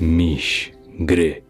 Miś 0.00 0.72
gry. 0.98 1.42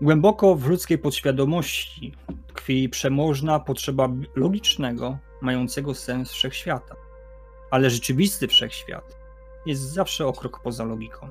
Głęboko 0.00 0.54
w 0.54 0.66
ludzkiej 0.66 0.98
podświadomości 0.98 2.12
tkwi 2.46 2.88
przemożna 2.88 3.60
potrzeba 3.60 4.08
logicznego, 4.36 5.18
mającego 5.42 5.94
sens 5.94 6.32
wszechświata. 6.32 7.05
Ale 7.70 7.90
rzeczywisty 7.90 8.48
wszechświat 8.48 9.16
jest 9.66 9.82
zawsze 9.82 10.26
o 10.26 10.32
krok 10.32 10.60
poza 10.62 10.84
logiką. 10.84 11.28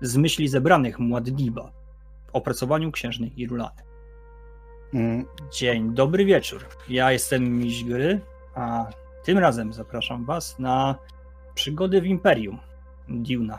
Z 0.00 0.16
myśli 0.16 0.48
zebranych 0.48 0.98
Muad'Diba 0.98 1.70
w 2.26 2.30
opracowaniu 2.32 2.92
księżnej 2.92 3.32
Irulany. 3.40 3.82
Mm, 4.94 5.24
Dzień 5.52 5.94
dobry 5.94 6.24
wieczór. 6.24 6.64
Ja 6.88 7.12
jestem 7.12 7.58
Miś 7.58 7.84
Gry, 7.84 8.20
a 8.54 8.86
tym 9.24 9.38
razem 9.38 9.72
zapraszam 9.72 10.24
Was 10.24 10.58
na 10.58 10.98
przygody 11.54 12.00
w 12.00 12.06
Imperium 12.06 12.58
Duna. 13.08 13.58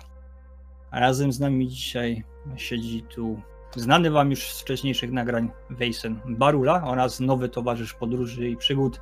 A 0.92 1.00
razem 1.00 1.32
z 1.32 1.40
nami 1.40 1.68
dzisiaj 1.68 2.24
siedzi 2.56 3.04
tu 3.04 3.42
znany 3.76 4.12
Wam 4.12 4.30
już 4.30 4.54
z 4.54 4.62
wcześniejszych 4.62 5.12
nagrań 5.12 5.52
Wejsen 5.70 6.20
Barula 6.26 6.84
oraz 6.86 7.20
nowy 7.20 7.50
towarzysz 7.50 7.94
podróży 7.94 8.50
i 8.50 8.58
przygód 8.58 9.02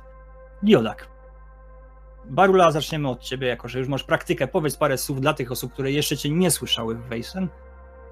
Diodak. 0.62 1.08
Barula, 2.30 2.70
zaczniemy 2.70 3.08
od 3.08 3.20
Ciebie, 3.20 3.48
jako 3.48 3.68
że 3.68 3.78
już 3.78 3.88
masz 3.88 4.04
praktykę. 4.04 4.46
Powiedz 4.48 4.76
parę 4.76 4.98
słów 4.98 5.20
dla 5.20 5.34
tych 5.34 5.52
osób, 5.52 5.72
które 5.72 5.92
jeszcze 5.92 6.16
Cię 6.16 6.30
nie 6.30 6.50
słyszały 6.50 6.94
w 6.94 7.02
Wejsen. 7.08 7.48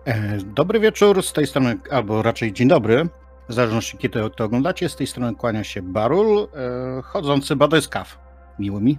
e, 0.05 0.39
Dobry 0.39 0.81
wieczór, 0.81 1.23
z 1.23 1.33
tej 1.33 1.47
strony, 1.47 1.77
albo 1.91 2.23
raczej 2.23 2.53
dzień 2.53 2.69
dobry, 2.69 3.09
w 3.49 3.53
zależności 3.55 3.99
kiedy 3.99 4.31
to 4.31 4.45
oglądacie, 4.45 4.89
z 4.89 4.97
tej 4.97 5.07
strony 5.07 5.35
kłania 5.35 5.65
się 5.65 5.83
Barul, 5.83 6.49
e, 6.99 7.03
chodzący 7.03 7.57
badyskaw. 7.57 8.19
Miło 8.59 8.81
mi. 8.81 8.99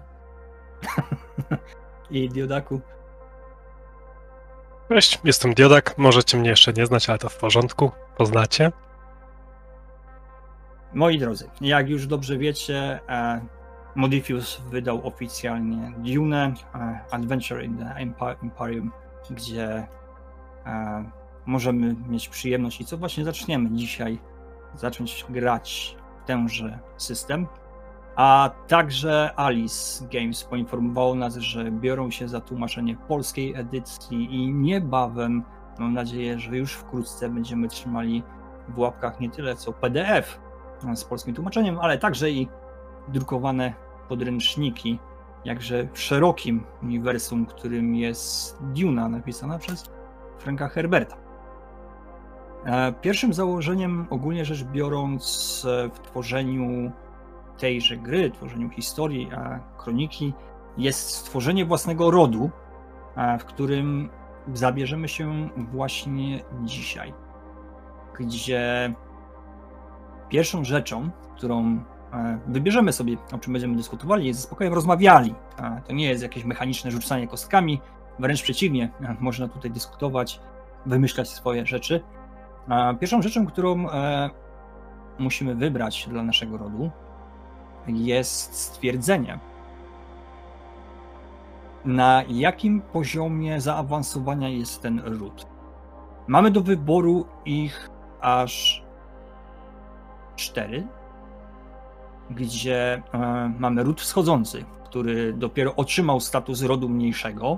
I 2.12 2.30
Diodaku. 2.30 2.82
Cześć, 4.90 5.20
jestem 5.24 5.54
Diodak. 5.54 5.98
Możecie 5.98 6.38
mnie 6.38 6.50
jeszcze 6.50 6.74
nie 6.74 6.86
znać, 6.86 7.10
ale 7.10 7.18
to 7.20 7.30
w 7.30 7.38
porządku. 7.38 7.92
Poznacie. 8.18 8.72
Moi 10.94 11.20
drodzy, 11.20 11.50
jak 11.62 11.90
już 11.90 12.08
dobrze 12.08 12.38
wiecie, 12.38 13.00
e, 13.10 13.42
Modifius 14.00 14.62
wydał 14.70 15.08
oficjalnie 15.08 15.92
Dune 15.98 16.54
e, 16.76 17.00
Adventure 17.12 17.64
in 17.64 17.78
the 17.78 18.02
Imperium, 18.44 18.92
gdzie 19.30 19.88
e, 20.66 21.04
możemy 21.46 21.96
mieć 22.08 22.30
przyjemność 22.30 22.82
i 22.82 22.86
co 22.86 22.98
właśnie 22.98 23.26
zaczniemy 23.26 23.70
dzisiaj 23.72 24.20
zacząć 24.76 25.26
grać 25.30 25.98
w 26.24 26.28
tenże 26.28 26.80
system. 26.98 27.48
A 28.16 28.52
także 28.68 29.34
Alice 29.36 30.08
Games 30.08 30.44
poinformowało 30.44 31.16
nas, 31.16 31.36
że 31.36 31.72
biorą 31.72 32.12
się 32.12 32.28
za 32.28 32.42
tłumaczenie 32.42 32.96
polskiej 33.08 33.56
edycji 33.56 34.36
i 34.36 34.54
niebawem, 34.54 35.44
mam 35.80 35.94
nadzieję, 35.94 36.40
że 36.40 36.58
już 36.58 36.74
wkrótce 36.74 37.30
będziemy 37.30 37.68
trzymali 37.68 38.24
w 38.70 38.80
łapkach 38.80 39.20
nie 39.20 39.30
tyle 39.30 39.56
co 39.56 39.74
PDF 39.74 40.40
z 40.96 41.04
polskim 41.04 41.36
tłumaczeniem, 41.36 41.80
ale 41.80 41.98
także 41.98 42.32
i 42.32 42.48
drukowane 43.08 43.89
podręczniki, 44.10 45.00
jakże 45.46 45.88
w 45.94 46.00
szerokim 46.00 46.64
uniwersum, 46.84 47.46
którym 47.46 47.96
jest 47.96 48.58
Duna, 48.62 49.10
napisana 49.10 49.60
przez 49.60 49.90
Franka 50.38 50.68
Herberta. 50.68 51.18
E, 52.66 52.94
Pierwszym 52.94 53.34
założeniem, 53.34 54.08
ogólnie 54.10 54.46
rzecz 54.46 54.64
biorąc, 54.64 55.66
e, 55.70 55.90
w 55.90 56.00
tworzeniu 56.00 56.92
tejże 57.58 57.98
gry, 57.98 58.32
tworzeniu 58.32 58.70
historii, 58.70 59.30
a 59.34 59.60
kroniki, 59.78 60.34
jest 60.78 61.10
stworzenie 61.10 61.66
własnego 61.66 62.12
rodu, 62.12 62.50
a, 63.16 63.38
w 63.38 63.46
którym 63.46 64.10
zabierzemy 64.54 65.08
się 65.08 65.50
właśnie 65.58 66.44
dzisiaj. 66.64 67.14
Gdzie 68.20 68.94
pierwszą 70.30 70.64
rzeczą, 70.64 71.10
którą 71.36 71.64
e, 71.66 71.84
wybierzemy 72.48 72.94
sobie, 72.94 73.18
o 73.34 73.38
czym 73.38 73.54
będziemy 73.54 73.76
dyskutowali, 73.76 74.34
ze 74.34 74.42
spokojem 74.42 74.74
rozmawiali. 74.74 75.36
A 75.58 75.82
To 75.82 75.94
nie 75.94 76.10
jest 76.10 76.24
jakieś 76.24 76.44
mechaniczne 76.44 76.92
rzucanie 76.92 77.28
kostkami, 77.28 77.82
wręcz 78.20 78.44
przeciwnie, 78.44 78.92
e, 79.02 79.16
można 79.20 79.48
tutaj 79.48 79.72
dyskutować, 79.72 80.40
wymyślać 80.86 81.30
swoje 81.30 81.66
rzeczy. 81.66 82.04
Pierwszą 83.00 83.22
rzeczą, 83.22 83.46
którą 83.46 83.90
e, 83.90 84.30
musimy 85.20 85.56
wybrać 85.56 86.08
dla 86.10 86.24
naszego 86.24 86.58
rodu, 86.58 86.92
jest 87.88 88.54
stwierdzenie, 88.54 89.40
na 91.86 92.24
jakim 92.30 92.82
poziomie 92.82 93.62
zaawansowania 93.62 94.50
jest 94.50 94.82
ten 94.82 95.00
ród. 95.00 95.48
Mamy 96.28 96.52
do 96.52 96.62
wyboru 96.62 97.26
ich 97.46 97.90
aż 98.22 98.84
cztery, 100.36 100.88
gdzie 102.30 103.02
e, 103.14 103.54
mamy 103.60 103.84
ród 103.84 104.02
wschodzący, 104.02 104.66
który 104.86 105.34
dopiero 105.34 105.76
otrzymał 105.76 106.20
status 106.20 106.62
rodu 106.62 106.90
mniejszego, 106.90 107.58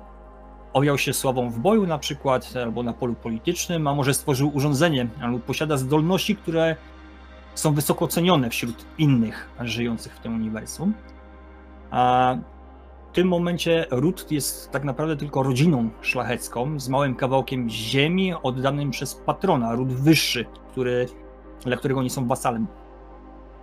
objął 0.73 0.97
się 0.97 1.13
sławą 1.13 1.49
w 1.49 1.59
boju 1.59 1.87
na 1.87 1.97
przykład, 1.97 2.53
albo 2.63 2.83
na 2.83 2.93
polu 2.93 3.13
politycznym, 3.13 3.87
a 3.87 3.95
może 3.95 4.13
stworzył 4.13 4.51
urządzenie, 4.53 5.07
albo 5.21 5.39
posiada 5.39 5.77
zdolności, 5.77 6.35
które 6.35 6.75
są 7.55 7.73
wysoko 7.73 8.07
cenione 8.07 8.49
wśród 8.49 8.85
innych 8.97 9.49
żyjących 9.59 10.15
w 10.15 10.19
tym 10.19 10.35
uniwersum. 10.35 10.93
A 11.91 12.35
w 13.11 13.13
tym 13.13 13.27
momencie 13.27 13.85
ród 13.91 14.31
jest 14.31 14.71
tak 14.71 14.83
naprawdę 14.83 15.17
tylko 15.17 15.43
rodziną 15.43 15.89
szlachecką 16.01 16.79
z 16.79 16.89
małym 16.89 17.15
kawałkiem 17.15 17.69
ziemi 17.69 18.33
oddanym 18.43 18.91
przez 18.91 19.15
patrona, 19.15 19.75
ród 19.75 19.93
wyższy, 19.93 20.45
który, 20.71 21.05
dla 21.65 21.77
którego 21.77 21.99
oni 21.99 22.09
są 22.09 22.27
wasalem. 22.27 22.67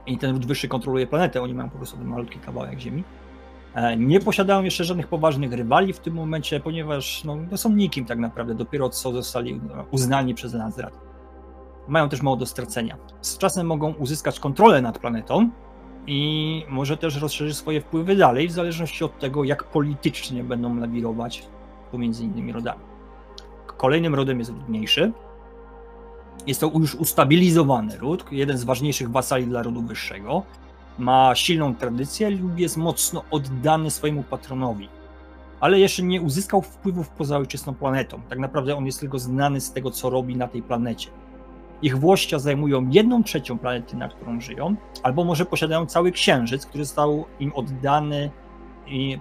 I 0.09 0.19
ten 0.19 0.33
ród 0.33 0.47
wyższy 0.47 0.69
kontroluje 0.69 1.07
planetę, 1.07 1.43
oni 1.43 1.55
mają 1.55 1.71
po 1.71 1.77
prostu 1.77 1.97
ten 1.97 2.07
malutki 2.07 2.39
kawałek 2.39 2.79
ziemi. 2.79 3.05
E, 3.75 3.97
Nie 3.97 4.21
posiadają 4.21 4.63
jeszcze 4.63 4.85
żadnych 4.85 5.09
poważnych 5.09 5.53
rywali 5.53 5.93
w 5.93 5.99
tym 5.99 6.15
momencie, 6.15 6.61
ponieważ 6.61 7.25
no, 7.25 7.37
to 7.51 7.57
są 7.57 7.71
nikim 7.71 8.05
tak 8.05 8.19
naprawdę, 8.19 8.55
dopiero 8.55 8.89
co 8.89 9.13
zostali 9.13 9.61
no, 9.69 9.85
uznani 9.91 10.35
przez 10.35 10.55
Nazrat 10.55 11.09
mają 11.89 12.09
też 12.09 12.23
mało 12.23 12.37
do 12.37 12.47
stracenia. 12.47 12.97
Z 13.21 13.39
czasem 13.39 13.67
mogą 13.67 13.93
uzyskać 13.93 14.41
kontrolę 14.41 14.83
nad 14.83 14.99
planetą 14.99 15.51
i 16.07 16.65
może 16.69 16.97
też 16.97 17.17
rozszerzyć 17.17 17.57
swoje 17.57 17.81
wpływy 17.81 18.17
dalej, 18.17 18.49
w 18.49 18.53
zależności 18.53 19.05
od 19.05 19.19
tego, 19.19 19.45
jak 19.45 19.65
politycznie 19.65 20.45
będą 20.45 20.77
lawirować 20.77 21.49
pomiędzy 21.91 22.25
innymi 22.25 22.53
rodami. 22.53 22.81
Kolejnym 23.77 24.15
rodem 24.15 24.39
jest 24.39 24.51
ród 24.51 24.69
mniejszy. 24.69 25.13
Jest 26.47 26.61
to 26.61 26.71
już 26.75 26.95
ustabilizowany 26.95 27.99
ród, 27.99 28.25
jeden 28.31 28.59
z 28.59 28.65
ważniejszych 28.65 29.11
wasali 29.11 29.47
dla 29.47 29.63
rodu 29.63 29.83
wyższego. 29.83 30.43
Ma 30.99 31.35
silną 31.35 31.75
tradycję 31.75 32.31
lub 32.31 32.59
jest 32.59 32.77
mocno 32.77 33.25
oddany 33.31 33.91
swojemu 33.91 34.23
patronowi. 34.23 34.89
Ale 35.61 35.79
jeszcze 35.79 36.03
nie 36.03 36.23
uzyskał 36.23 36.63
wpływów 36.63 37.09
poza 37.09 37.37
ojczystą 37.37 37.75
planetą. 37.75 38.21
Tak 38.29 38.39
naprawdę 38.39 38.77
on 38.77 38.87
jest 38.87 39.01
tylko 39.01 39.19
znany 39.19 39.61
z 39.61 39.73
tego, 39.73 39.91
co 39.91 40.11
robi 40.11 40.37
na 40.37 40.49
tej 40.49 40.63
planecie. 40.63 41.11
Ich 41.83 41.99
włościa 41.99 42.39
zajmują 42.39 42.89
jedną 42.91 43.23
trzecią 43.23 43.59
planety, 43.59 43.97
na 43.97 44.09
którą 44.09 44.41
żyją, 44.41 44.77
albo 45.03 45.25
może 45.25 45.45
posiadają 45.45 45.87
cały 45.87 46.13
księżyc, 46.13 46.67
który 46.67 46.85
został 46.85 47.25
im 47.41 47.53
oddany 47.55 48.31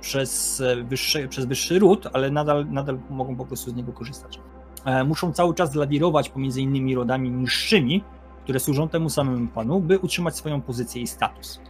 przez 0.02 0.64
wyższy, 0.84 1.28
przez 1.28 1.46
wyższy 1.46 1.80
ród, 1.80 2.08
ale 2.14 2.32
nadal, 2.32 2.66
nadal 2.70 3.00
mogą 3.10 3.36
po 3.36 3.46
prostu 3.46 3.72
z 3.72 3.76
niego 3.76 3.94
korzystać. 3.94 4.40
E, 4.88 5.04
Muszą 5.04 5.34
cały 5.34 5.54
czas 5.54 5.76
lawirować 5.76 6.30
pomiędzy 6.30 6.62
innymi 6.62 6.96
rodami 6.96 7.32
niższymi, 7.32 8.04
które 8.44 8.60
służą 8.60 8.90
temu 8.90 9.10
samemu 9.10 9.48
panu, 9.48 9.80
by 9.80 10.00
utrzymać 10.00 10.36
swoją 10.36 10.62
pozycję 10.62 11.02
i 11.02 11.08
status. 11.08 11.62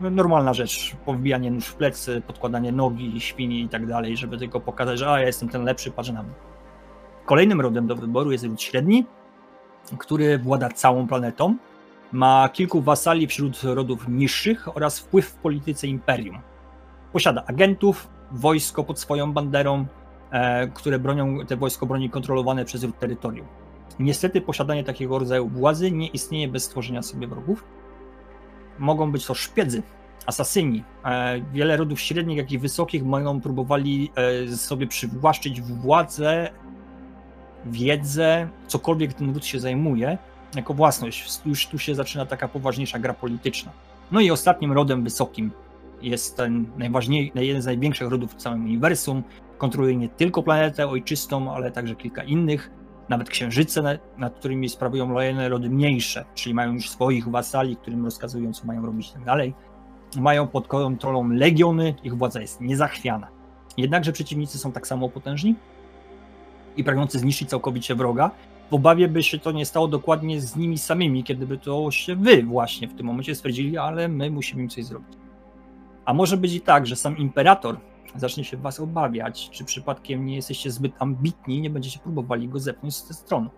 Normalna 0.00 0.54
rzecz, 0.54 0.96
powbijanie 1.06 1.50
nóż 1.50 1.66
w 1.66 1.74
plecy, 1.74 2.22
podkładanie 2.26 2.72
nogi, 2.72 3.20
świni 3.20 3.60
i 3.62 3.68
tak 3.68 3.86
dalej, 3.86 4.16
żeby 4.16 4.38
tylko 4.38 4.60
pokazać, 4.60 4.98
że 4.98 5.10
a, 5.10 5.20
ja 5.20 5.26
jestem 5.26 5.48
ten 5.48 5.64
lepszy, 5.64 5.90
patrz 5.90 6.10
na 6.10 6.22
mnie. 6.22 6.32
Kolejnym 7.26 7.60
rodem 7.60 7.86
do 7.86 7.96
wyboru 7.96 8.32
jest 8.32 8.44
ród 8.44 8.62
średni, 8.62 9.06
który 9.98 10.38
włada 10.38 10.68
całą 10.68 11.08
planetą, 11.08 11.56
ma 12.12 12.48
kilku 12.48 12.80
wasali 12.80 13.26
wśród 13.26 13.62
rodów 13.62 14.08
niższych 14.08 14.76
oraz 14.76 14.98
wpływ 14.98 15.26
w 15.26 15.34
polityce 15.34 15.86
imperium. 15.86 16.38
Posiada 17.12 17.44
agentów, 17.46 18.08
wojsko 18.32 18.84
pod 18.84 19.00
swoją 19.00 19.32
banderą, 19.32 19.86
które 20.74 20.98
bronią, 20.98 21.46
te 21.46 21.56
wojsko 21.56 21.86
broni 21.86 22.10
kontrolowane 22.10 22.64
przez 22.64 22.86
terytorium. 22.98 23.46
Niestety 23.98 24.40
posiadanie 24.40 24.84
takiego 24.84 25.18
rodzaju 25.18 25.48
władzy 25.48 25.92
nie 25.92 26.06
istnieje 26.06 26.48
bez 26.48 26.64
stworzenia 26.64 27.02
sobie 27.02 27.26
wrogów. 27.26 27.64
Mogą 28.78 29.12
być 29.12 29.26
to 29.26 29.34
szpiedzy, 29.34 29.82
asasyni. 30.26 30.84
E, 31.04 31.40
wiele 31.52 31.76
rodów 31.76 32.00
średnich, 32.00 32.38
jak 32.38 32.52
i 32.52 32.58
wysokich 32.58 33.04
mają 33.04 33.40
próbowali 33.40 34.10
e, 34.46 34.56
sobie 34.56 34.86
przywłaszczyć 34.86 35.60
władzę, 35.62 36.50
wiedzę, 37.66 38.48
cokolwiek 38.66 39.14
ten 39.14 39.34
ród 39.34 39.46
się 39.46 39.60
zajmuje, 39.60 40.18
jako 40.56 40.74
własność. 40.74 41.42
Już 41.46 41.66
tu 41.66 41.78
się 41.78 41.94
zaczyna 41.94 42.26
taka 42.26 42.48
poważniejsza 42.48 42.98
gra 42.98 43.14
polityczna. 43.14 43.72
No 44.12 44.20
i 44.20 44.30
ostatnim 44.30 44.72
rodem 44.72 45.04
wysokim 45.04 45.50
jest 46.02 46.36
ten 46.36 46.66
najważniejszy, 46.76 47.44
jeden 47.44 47.62
z 47.62 47.66
największych 47.66 48.08
rodów 48.08 48.32
w 48.32 48.36
całym 48.36 48.64
uniwersum. 48.64 49.22
Kontroluje 49.58 49.96
nie 49.96 50.08
tylko 50.08 50.42
planetę 50.42 50.88
ojczystą, 50.88 51.52
ale 51.52 51.70
także 51.70 51.96
kilka 51.96 52.22
innych, 52.22 52.70
nawet 53.08 53.30
księżyce, 53.30 53.98
nad 54.18 54.34
którymi 54.34 54.68
sprawują 54.68 55.12
lojalne 55.12 55.48
rody 55.48 55.70
mniejsze, 55.70 56.24
czyli 56.34 56.54
mają 56.54 56.72
już 56.72 56.90
swoich 56.90 57.28
wasali, 57.28 57.76
którym 57.76 58.04
rozkazują, 58.04 58.52
co 58.52 58.66
mają 58.66 58.86
robić 58.86 59.10
i 59.10 59.12
tak 59.12 59.24
dalej. 59.24 59.54
Mają 60.16 60.46
pod 60.46 60.68
kontrolą 60.68 61.28
legiony, 61.28 61.94
ich 62.02 62.16
władza 62.16 62.40
jest 62.40 62.60
niezachwiana. 62.60 63.28
Jednakże 63.76 64.12
przeciwnicy 64.12 64.58
są 64.58 64.72
tak 64.72 64.86
samo 64.86 65.08
potężni 65.08 65.54
i 66.76 66.84
pragnący 66.84 67.18
zniszczyć 67.18 67.48
całkowicie 67.48 67.94
wroga, 67.94 68.30
w 68.70 68.74
obawie 68.74 69.08
by 69.08 69.22
się 69.22 69.38
to 69.38 69.52
nie 69.52 69.66
stało 69.66 69.88
dokładnie 69.88 70.40
z 70.40 70.56
nimi 70.56 70.78
samymi, 70.78 71.24
kiedy 71.24 71.46
by 71.46 71.58
to 71.58 71.90
się 71.90 72.16
wy 72.16 72.42
właśnie 72.42 72.88
w 72.88 72.94
tym 72.94 73.06
momencie 73.06 73.34
stwierdzili, 73.34 73.78
ale 73.78 74.08
my 74.08 74.30
musimy 74.30 74.62
im 74.62 74.68
coś 74.68 74.84
zrobić. 74.84 75.18
A 76.04 76.14
może 76.14 76.36
być 76.36 76.52
i 76.52 76.60
tak, 76.60 76.86
że 76.86 76.96
sam 76.96 77.18
imperator 77.18 77.76
zacznie 78.16 78.44
się 78.44 78.56
was 78.56 78.80
obawiać, 78.80 79.50
czy 79.50 79.64
przypadkiem 79.64 80.26
nie 80.26 80.36
jesteście 80.36 80.70
zbyt 80.70 80.92
ambitni 80.98 81.60
nie 81.60 81.70
będziecie 81.70 81.98
próbowali 81.98 82.48
go 82.48 82.58
zepchnąć 82.58 82.96
z 82.96 83.06
tej 83.06 83.16
strony. 83.16 83.50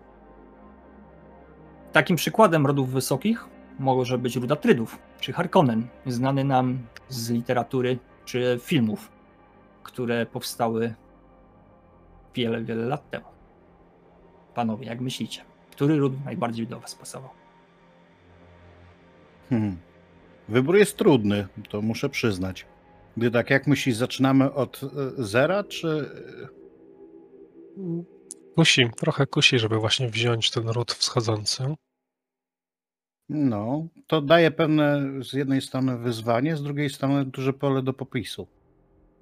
Takim 1.91 2.15
przykładem 2.15 2.65
rodów 2.65 2.89
wysokich 2.89 3.47
może 3.79 4.17
być 4.17 4.35
ród 4.35 4.51
Atrydów, 4.51 4.99
czy 5.19 5.33
Harkonnen, 5.33 5.87
znany 6.05 6.43
nam 6.43 6.79
z 7.09 7.29
literatury 7.29 7.99
czy 8.25 8.59
filmów, 8.61 9.11
które 9.83 10.25
powstały 10.25 10.93
wiele, 12.35 12.63
wiele 12.63 12.85
lat 12.85 13.09
temu. 13.09 13.25
Panowie, 14.55 14.87
jak 14.87 15.01
myślicie, 15.01 15.41
który 15.71 15.97
ród 15.97 16.25
najbardziej 16.25 16.67
do 16.67 16.79
was 16.79 16.95
pasował? 16.95 17.29
Hmm. 19.49 19.77
Wybór 20.49 20.77
jest 20.77 20.97
trudny, 20.97 21.47
to 21.69 21.81
muszę 21.81 22.09
przyznać. 22.09 22.65
Gdy 23.17 23.31
tak, 23.31 23.49
jak 23.49 23.67
myślisz, 23.67 23.95
zaczynamy 23.95 24.53
od 24.53 24.81
e, 24.83 24.87
zera, 25.23 25.63
czy... 25.63 26.09
Kusi, 28.55 28.89
trochę 28.97 29.27
kusi, 29.27 29.59
żeby 29.59 29.77
właśnie 29.77 30.09
wziąć 30.09 30.51
ten 30.51 30.69
ród 30.69 30.91
wschodzący. 30.91 31.75
No, 33.29 33.87
to 34.07 34.21
daje 34.21 34.51
pewne 34.51 35.01
z 35.23 35.33
jednej 35.33 35.61
strony 35.61 35.97
wyzwanie, 35.97 36.57
z 36.57 36.63
drugiej 36.63 36.89
strony 36.89 37.25
duże 37.25 37.53
pole 37.53 37.81
do 37.81 37.93
popisu. 37.93 38.47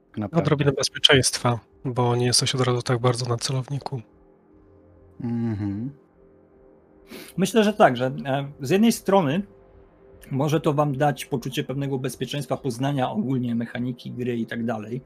Tak 0.09 0.17
naprawdę. 0.17 0.43
Odrobinę 0.43 0.71
bezpieczeństwa, 0.71 1.59
bo 1.85 2.15
nie 2.15 2.25
jesteś 2.25 2.55
od 2.55 2.61
razu 2.61 2.81
tak 2.81 2.99
bardzo 2.99 3.25
na 3.25 3.37
celowniku. 3.37 4.01
Mhm. 5.21 5.91
Myślę, 7.37 7.63
że 7.63 7.73
tak, 7.73 7.97
że 7.97 8.05
e, 8.05 8.51
z 8.61 8.69
jednej 8.69 8.91
strony 8.91 9.41
może 10.31 10.59
to 10.59 10.73
wam 10.73 10.97
dać 10.97 11.25
poczucie 11.25 11.63
pewnego 11.63 11.99
bezpieczeństwa, 11.99 12.57
poznania 12.57 13.11
ogólnie 13.11 13.55
mechaniki 13.55 14.11
gry 14.11 14.37
i 14.37 14.45
tak 14.45 14.65
dalej, 14.65 15.01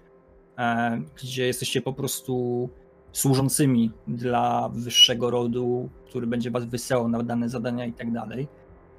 e, 0.58 1.02
gdzie 1.22 1.48
jesteście 1.48 1.82
po 1.82 1.94
prostu 1.94 2.70
służącymi 3.12 3.92
dla 4.08 4.70
wyższego 4.74 5.30
rodu, 5.30 5.90
który 6.06 6.28
będzie 6.28 6.52
was 6.52 6.66
wysyłał 6.66 7.10
na 7.10 7.24
dane 7.24 7.50
zadania 7.50 7.86
i 7.86 7.94
tak 7.94 8.12
dalej. 8.12 8.48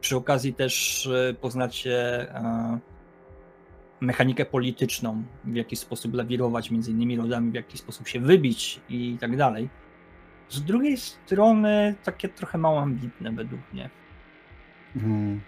Przy 0.00 0.16
okazji 0.16 0.54
też 0.54 1.06
e, 1.06 1.34
poznacie 1.34 1.94
e, 2.34 2.78
mechanikę 4.00 4.44
polityczną, 4.44 5.22
w 5.44 5.54
jaki 5.54 5.76
sposób 5.76 6.14
lawirować 6.14 6.70
między 6.70 6.90
innymi 6.90 7.16
rodami, 7.16 7.50
w 7.50 7.54
jaki 7.54 7.78
sposób 7.78 8.08
się 8.08 8.20
wybić 8.20 8.80
i 8.88 9.16
tak 9.20 9.36
dalej. 9.36 9.68
Z 10.48 10.62
drugiej 10.62 10.96
strony 10.96 11.94
takie 12.04 12.28
trochę 12.28 12.58
mało 12.58 12.80
ambitne 12.80 13.32
według 13.32 13.60
mnie. 13.72 13.90
Mhm. 14.96 15.40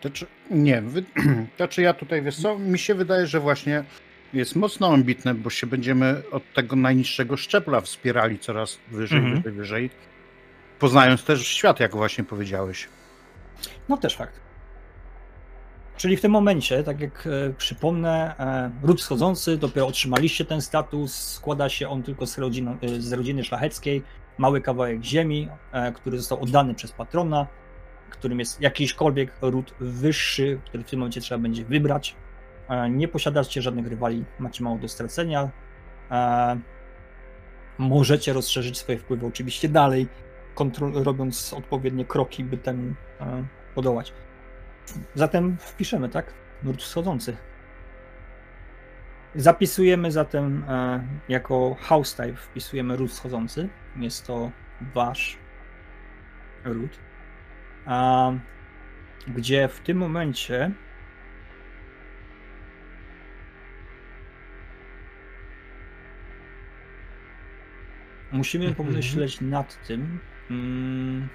To 0.00 0.10
czy, 0.10 0.26
nie, 0.50 0.82
wy, 0.82 1.04
to 1.56 1.68
czy 1.68 1.82
ja 1.82 1.94
tutaj, 1.94 2.22
wiesz 2.22 2.36
co, 2.36 2.58
mi 2.58 2.78
się 2.78 2.94
wydaje, 2.94 3.26
że 3.26 3.40
właśnie 3.40 3.84
jest 4.32 4.56
mocno 4.56 4.92
ambitne, 4.92 5.34
bo 5.34 5.50
się 5.50 5.66
będziemy 5.66 6.22
od 6.30 6.42
tego 6.54 6.76
najniższego 6.76 7.36
szczepla 7.36 7.80
wspierali 7.80 8.38
coraz 8.38 8.78
wyżej, 8.90 9.18
Mhm. 9.18 9.36
wyżej, 9.42 9.52
wyżej, 9.52 9.90
poznając 10.78 11.24
też 11.24 11.46
świat, 11.46 11.80
jak 11.80 11.96
właśnie 11.96 12.24
powiedziałeś. 12.24 12.88
No 13.88 13.96
też 13.96 14.16
fakt. 14.16 14.40
Czyli 15.96 16.16
w 16.16 16.20
tym 16.20 16.32
momencie, 16.32 16.82
tak 16.84 17.00
jak 17.00 17.26
e, 17.26 17.52
przypomnę, 17.52 18.34
e, 18.38 18.70
ród 18.86 19.00
wschodzący, 19.00 19.56
dopiero 19.56 19.86
otrzymaliście 19.86 20.44
ten 20.44 20.60
status, 20.62 21.14
składa 21.14 21.68
się 21.68 21.88
on 21.88 22.02
tylko 22.02 22.26
z, 22.26 22.38
rodziny, 22.38 22.76
e, 22.82 22.88
z 23.00 23.12
rodziny 23.12 23.44
szlacheckiej, 23.44 24.02
mały 24.38 24.60
kawałek 24.60 25.04
ziemi, 25.04 25.48
e, 25.72 25.92
który 25.92 26.18
został 26.18 26.42
oddany 26.42 26.74
przez 26.74 26.92
patrona, 26.92 27.46
którym 28.08 28.38
jest 28.38 28.60
jakiśkolwiek 28.60 29.32
ród 29.42 29.74
wyższy, 29.80 30.60
który 30.64 30.84
w 30.84 30.90
tym 30.90 30.98
momencie 30.98 31.20
trzeba 31.20 31.38
będzie 31.42 31.64
wybrać. 31.64 32.16
E, 32.68 32.90
nie 32.90 33.08
posiadacie 33.08 33.62
żadnych 33.62 33.86
rywali, 33.86 34.24
macie 34.38 34.64
mało 34.64 34.78
do 34.78 34.88
stracenia. 34.88 35.50
E, 36.10 36.60
możecie 37.78 38.32
rozszerzyć 38.32 38.78
swoje 38.78 38.98
wpływy 38.98 39.26
oczywiście 39.26 39.68
dalej, 39.68 40.08
robiąc 40.94 41.52
odpowiednie 41.52 42.04
kroki, 42.04 42.44
by 42.44 42.56
temu 42.56 42.94
e, 43.20 43.44
podołać. 43.74 44.12
Zatem 45.14 45.56
wpiszemy, 45.60 46.08
tak? 46.08 46.34
Nurt 46.62 46.82
wschodzący. 46.82 47.36
Zapisujemy 49.34 50.12
zatem 50.12 50.64
jako 51.28 51.76
house 51.80 52.14
type, 52.14 52.36
wpisujemy 52.36 52.96
ród 52.96 53.10
wschodzący. 53.10 53.68
Jest 53.96 54.26
to 54.26 54.50
wasz 54.94 55.38
ród. 56.64 56.98
A, 57.88 58.32
gdzie 59.28 59.68
w 59.68 59.80
tym 59.80 59.98
momencie 59.98 60.70
musimy 68.32 68.66
Mhm. 68.66 68.86
pomyśleć 68.86 69.40
nad 69.40 69.86
tym, 69.86 70.18
mm, 70.50 71.28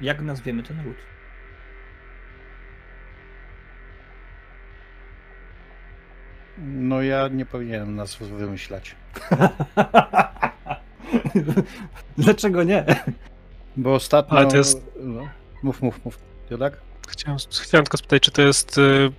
jak 0.00 0.20
nazwiemy 0.22 0.62
ten 0.62 0.80
ród. 0.84 0.96
No 6.58 7.02
ja 7.02 7.28
nie 7.28 7.46
powinienem 7.46 7.96
nazw 7.96 8.18
wymyślać. 8.18 8.96
Dlaczego 12.18 12.62
nie? 12.62 12.84
Bo 13.76 13.94
ostatnio... 13.94 14.38
Ale 14.38 14.46
to 14.46 14.56
jest- 14.56 14.82
No, 15.00 15.28
mów, 15.62 15.82
mów, 15.82 16.04
mów. 16.04 16.18
Tak? 16.58 16.80
Chciałem, 17.08 17.38
chciałem 17.62 17.84
tylko 17.84 17.96
spytać, 17.96 18.22
czy 18.22 18.30
to 18.30 18.42
jest 18.42 18.78
y, 18.78 19.12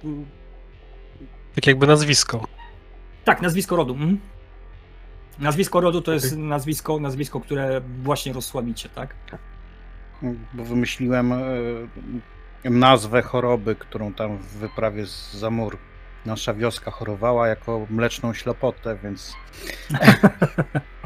tak 1.56 1.68
jakby 1.68 1.88
nazwisko. 1.88 2.48
Tak, 3.26 3.42
nazwisko 3.42 3.76
rodu. 3.76 3.94
Mhm. 3.94 4.20
Nazwisko 5.40 5.82
rodu 5.82 6.02
to 6.02 6.14
jest 6.14 6.38
nazwisko, 6.38 7.00
nazwisko, 7.00 7.40
które 7.40 7.82
właśnie 8.04 8.34
rozsławicie, 8.34 8.90
tak? 8.90 9.16
Bo 10.54 10.64
wymyśliłem 10.66 11.34
e, 11.34 11.38
nazwę 12.64 13.22
choroby, 13.22 13.76
którą 13.76 14.14
tam 14.14 14.38
w 14.38 14.48
wyprawie 14.48 15.06
z 15.06 15.34
Zamur 15.34 15.78
nasza 16.26 16.54
wioska 16.54 16.92
chorowała 16.92 17.48
jako 17.48 17.88
mleczną 17.90 18.34
ślepotę, 18.34 18.98
więc 19.04 19.34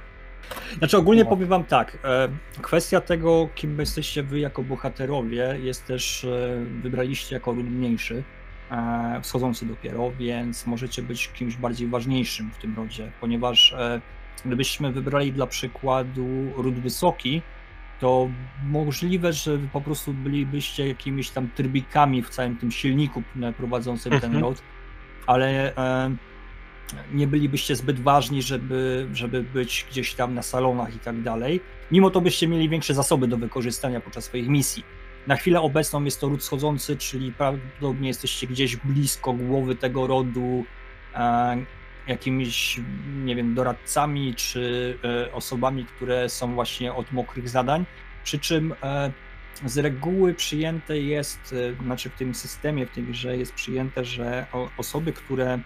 Znaczy 0.78 0.98
ogólnie 0.98 1.24
No. 1.24 1.30
powiem 1.30 1.48
wam 1.50 1.64
tak, 1.64 1.98
e, 2.04 2.28
kwestia 2.62 3.02
tego, 3.02 3.50
kim 3.56 3.80
jesteście 3.80 4.24
wy 4.24 4.40
jako 4.40 4.64
bohaterowie, 4.64 5.58
jest 5.64 5.86
też, 5.88 6.24
e, 6.24 6.66
wybraliście 6.82 7.36
jako 7.36 7.52
ród 7.54 7.66
mniejszy, 7.70 8.24
e, 8.72 9.20
wschodzący 9.22 9.66
dopiero, 9.66 10.12
więc 10.20 10.68
możecie 10.68 11.02
być 11.02 11.28
kimś 11.28 11.56
bardziej 11.56 11.88
ważniejszym 11.88 12.52
w 12.52 12.58
tym 12.58 12.76
rodzie, 12.76 13.12
ponieważ 13.22 13.76
gdybyśmy 14.46 14.92
wybrali 14.92 15.34
dla 15.34 15.48
przykładu 15.48 16.28
ród 16.56 16.76
wysoki, 16.76 17.42
to 18.00 18.30
możliwe, 18.64 19.34
że 19.34 19.58
po 19.74 19.82
prostu 19.82 20.14
bylibyście 20.14 20.88
jakimiś 20.88 21.30
tam 21.30 21.50
trybikami 21.56 22.22
w 22.24 22.30
całym 22.30 22.58
tym 22.58 22.72
silniku 22.72 23.24
prowadzącym 23.58 24.12
ten 24.12 24.24
Mhm. 24.24 24.42
rod, 24.44 24.62
ale 25.28 25.74
nie 27.14 27.28
bylibyście 27.28 27.76
zbyt 27.76 28.00
ważni, 28.00 28.42
żeby, 28.42 29.08
żeby 29.14 29.44
być 29.44 29.86
gdzieś 29.92 30.14
tam 30.14 30.34
na 30.34 30.42
salonach 30.42 30.96
i 30.96 31.00
tak 31.00 31.22
dalej. 31.22 31.62
Mimo 31.92 32.10
to 32.10 32.22
byście 32.22 32.48
mieli 32.48 32.70
większe 32.70 32.94
zasoby 32.94 33.28
do 33.28 33.38
wykorzystania 33.38 34.02
podczas 34.02 34.24
swoich 34.26 34.48
misji. 34.48 34.84
Na 35.28 35.36
chwilę 35.36 35.62
obecną 35.62 36.04
jest 36.04 36.22
to 36.22 36.30
ród 36.30 36.44
schodzący, 36.44 36.98
czyli 36.98 37.32
prawdopodobnie 37.32 38.08
jesteście 38.08 38.48
gdzieś 38.48 38.76
blisko 38.76 39.34
głowy 39.34 39.76
tego 39.76 40.08
rodu, 40.08 40.66
e, 41.16 41.58
jakimiś, 42.08 42.80
nie 43.24 43.36
wiem, 43.36 43.56
doradcami 43.56 44.36
czy 44.36 44.98
e, 45.28 45.34
osobami, 45.34 45.86
które 45.86 46.30
są 46.30 46.54
właśnie 46.54 46.94
od 46.94 47.12
mokrych 47.12 47.50
zadań. 47.50 47.86
Przy 48.24 48.40
czym 48.40 48.76
e, 48.84 49.12
z 49.66 49.78
reguły 49.78 50.34
przyjęte 50.34 51.00
jest, 51.00 51.56
e, 51.80 51.84
znaczy 51.84 52.10
w 52.10 52.16
tym 52.16 52.36
systemie, 52.36 52.86
w 52.86 52.92
tej 52.92 53.04
grze 53.04 53.38
jest 53.38 53.54
przyjęte, 53.54 54.06
że 54.06 54.46
o- 54.54 54.70
osoby, 54.78 55.14
które 55.14 55.60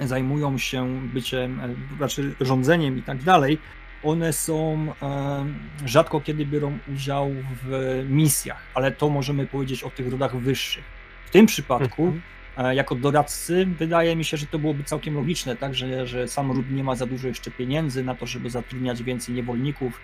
zajmują 0.00 0.58
się 0.58 1.00
byciem, 1.14 1.60
e, 1.60 1.96
znaczy 1.96 2.34
rządzeniem 2.40 2.98
i 2.98 3.02
tak 3.02 3.22
dalej, 3.22 3.58
one 4.02 4.32
są 4.32 4.86
e, 5.02 5.44
rzadko 5.86 6.20
kiedy 6.20 6.46
biorą 6.46 6.78
udział 6.94 7.30
w 7.62 8.04
misjach, 8.08 8.62
ale 8.74 8.92
to 8.92 9.08
możemy 9.08 9.46
powiedzieć 9.46 9.82
o 9.82 9.90
tych 9.90 10.10
rodach 10.10 10.36
wyższych. 10.36 10.84
W 11.26 11.30
tym 11.30 11.46
przypadku, 11.46 12.02
Mhm. 12.04 12.22
e, 12.56 12.74
jako 12.74 12.94
doradcy, 12.94 13.66
wydaje 13.78 14.16
mi 14.16 14.24
się, 14.24 14.36
że 14.36 14.46
to 14.46 14.58
byłoby 14.58 14.84
całkiem 14.84 15.14
logiczne, 15.14 15.56
tak, 15.56 15.74
że, 15.74 16.06
że 16.06 16.28
sam 16.28 16.52
ród 16.52 16.70
nie 16.70 16.84
ma 16.84 16.94
za 16.94 17.06
dużo 17.06 17.28
jeszcze 17.28 17.50
pieniędzy 17.50 18.04
na 18.04 18.14
to, 18.14 18.26
żeby 18.26 18.50
zatrudniać 18.50 19.02
więcej 19.02 19.34
niewolników, 19.34 20.00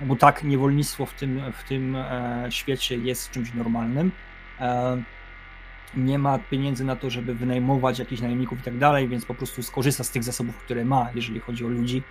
bo 0.00 0.16
tak, 0.16 0.44
niewolnictwo 0.44 1.06
w 1.06 1.14
tym, 1.14 1.40
w 1.52 1.68
tym 1.68 1.96
świecie 2.50 2.96
jest 2.96 3.30
czymś 3.30 3.54
normalnym. 3.54 4.12
Nie 5.96 6.18
ma 6.18 6.38
pieniędzy 6.38 6.84
na 6.84 6.96
to, 6.96 7.10
żeby 7.10 7.34
wynajmować 7.34 7.98
jakichś 7.98 8.22
najemników 8.22 8.58
i 8.58 8.62
tak 8.62 8.78
dalej, 8.78 9.08
więc 9.08 9.24
po 9.24 9.34
prostu 9.34 9.62
skorzysta 9.62 10.04
z 10.04 10.10
tych 10.10 10.24
zasobów, 10.24 10.56
które 10.56 10.84
ma, 10.84 11.10
jeżeli 11.14 11.40
chodzi 11.40 11.64
o 11.64 11.68
ludzi. 11.68 12.02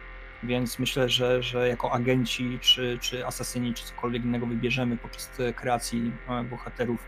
Więc 0.44 0.80
myślę, 0.80 1.10
że, 1.10 1.44
że 1.44 1.68
jako 1.68 1.92
agenci, 1.92 2.60
czy, 2.62 2.98
czy 3.02 3.26
asasyni, 3.26 3.74
czy 3.74 3.86
cokolwiek 3.86 4.26
innego 4.26 4.46
wybierzemy 4.46 4.98
e, 5.40 5.54
kreacji 5.54 6.12
e, 6.30 6.44
bohaterów, 6.44 7.08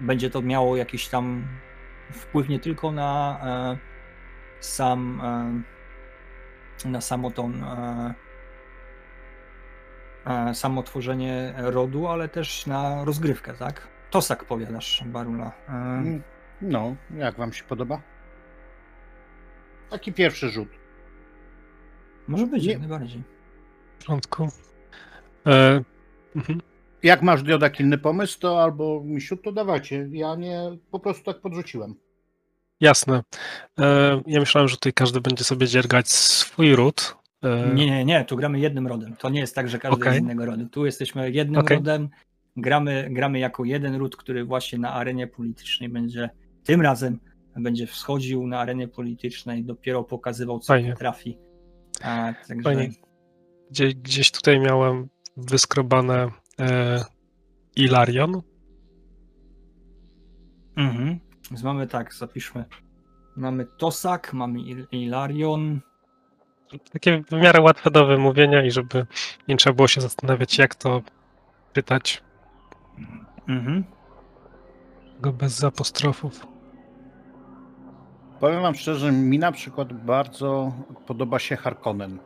będzie 0.00 0.30
to 0.30 0.42
miało 0.42 0.76
jakiś 0.76 1.08
tam 1.08 1.44
wpływ 2.12 2.48
nie 2.48 2.58
tylko 2.58 2.92
na 2.92 3.40
e, 3.44 3.78
sam 4.60 5.20
e, 6.84 6.88
na 6.88 7.00
samo 7.00 7.32
e, 10.26 10.54
samo 10.54 10.82
tworzenie 10.82 11.54
rodu, 11.56 12.08
ale 12.08 12.28
też 12.28 12.66
na 12.66 13.04
rozgrywkę, 13.04 13.54
tak? 13.54 13.97
Tosak 14.10 14.44
powiadasz, 14.44 15.02
Barula. 15.06 15.52
E, 15.68 15.72
Mm, 15.72 16.22
No, 16.62 16.96
jak 17.16 17.36
wam 17.36 17.52
się 17.52 17.64
podoba? 17.64 18.02
Taki 19.90 20.12
pierwszy 20.12 20.48
rzut. 20.48 20.68
może 22.28 22.46
być, 22.46 22.64
nie- 22.64 22.70
jak 22.72 22.80
najbardziej. 22.80 23.22
W 23.98 24.04
porządku. 24.04 24.48
E, 25.46 25.80
mhm. 26.36 26.60
Jak 27.02 27.22
masz 27.22 27.42
Diodak 27.42 27.80
inny 27.80 27.98
pomysł, 27.98 28.40
to 28.40 28.62
albo 28.62 29.02
Misiu, 29.04 29.36
to 29.36 29.52
dawajcie. 29.52 30.08
Ja 30.12 30.34
nie, 30.34 30.60
po 30.90 31.00
prostu 31.00 31.24
tak 31.24 31.40
podrzuciłem. 31.40 31.94
Jasne. 32.80 33.22
E, 33.80 34.20
ja 34.26 34.40
myślałem, 34.40 34.68
że 34.68 34.76
tutaj 34.76 34.92
każdy 34.92 35.20
będzie 35.20 35.44
sobie 35.44 35.66
dziergać 35.66 36.08
swój 36.10 36.76
ród. 36.76 37.16
E, 37.42 37.74
Nie, 37.74 37.86
nie, 37.86 38.04
nie, 38.04 38.24
tu 38.24 38.36
gramy 38.36 38.58
jednym 38.60 38.86
rodem. 38.86 39.16
To 39.16 39.28
nie 39.30 39.40
jest 39.40 39.54
tak, 39.54 39.68
że 39.68 39.78
każdy 39.78 39.96
Okej. 40.00 40.12
jest 40.12 40.22
innego 40.22 40.46
rodu. 40.46 40.68
Tu 40.68 40.86
jesteśmy 40.86 41.30
jednym 41.30 41.60
Okej. 41.60 41.76
rodem, 41.76 42.08
gramy, 42.60 43.08
gramy 43.10 43.38
jako 43.38 43.64
jeden 43.64 43.94
ród, 43.94 44.16
który 44.16 44.44
właśnie 44.44 44.78
na 44.78 44.92
arenie 44.92 45.26
politycznej 45.26 45.88
będzie 45.88 46.30
tym 46.64 46.80
razem 46.80 47.18
będzie 47.60 47.86
wschodził 47.86 48.46
na 48.46 48.58
arenie 48.58 48.88
politycznej, 48.88 49.64
dopiero 49.64 50.04
pokazywał, 50.04 50.58
co 50.58 50.66
Fajnie. 50.66 50.92
potrafi. 50.92 51.38
A, 52.02 52.32
także 52.48 52.62
Fajnie. 52.62 52.90
Gdzie, 53.70 53.88
gdzieś 53.88 54.30
tutaj 54.30 54.60
miałem 54.60 55.08
wyskrobane 55.36 56.28
e, 56.60 57.04
Ilarion. 57.76 58.42
Mhm. 60.76 61.20
Więc 61.50 61.62
mamy 61.62 61.86
tak, 61.86 62.14
zapiszmy. 62.14 62.64
Mamy 63.36 63.66
Tosak, 63.78 64.32
mamy 64.32 64.58
Il- 64.60 64.86
Ilarion. 64.92 65.80
Takie 66.92 67.22
w 67.30 67.32
miarę 67.32 67.60
łatwe 67.60 67.90
do 67.90 68.06
wymówienia 68.06 68.64
i 68.64 68.70
żeby 68.70 69.06
nie 69.48 69.56
trzeba 69.56 69.74
było 69.74 69.88
się 69.88 70.00
zastanawiać, 70.00 70.58
jak 70.58 70.74
to 70.74 71.02
czytać 71.72 72.22
Mhm. 73.48 73.84
go 75.20 75.32
bez 75.32 75.64
apostrofów. 75.64 76.46
Powiem 78.40 78.62
wam 78.62 78.74
szczerze, 78.74 79.12
mi 79.12 79.38
na 79.38 79.52
przykład 79.52 79.92
bardzo 79.92 80.72
podoba 81.06 81.38
się 81.38 81.56
Harkonnen. 81.56 82.18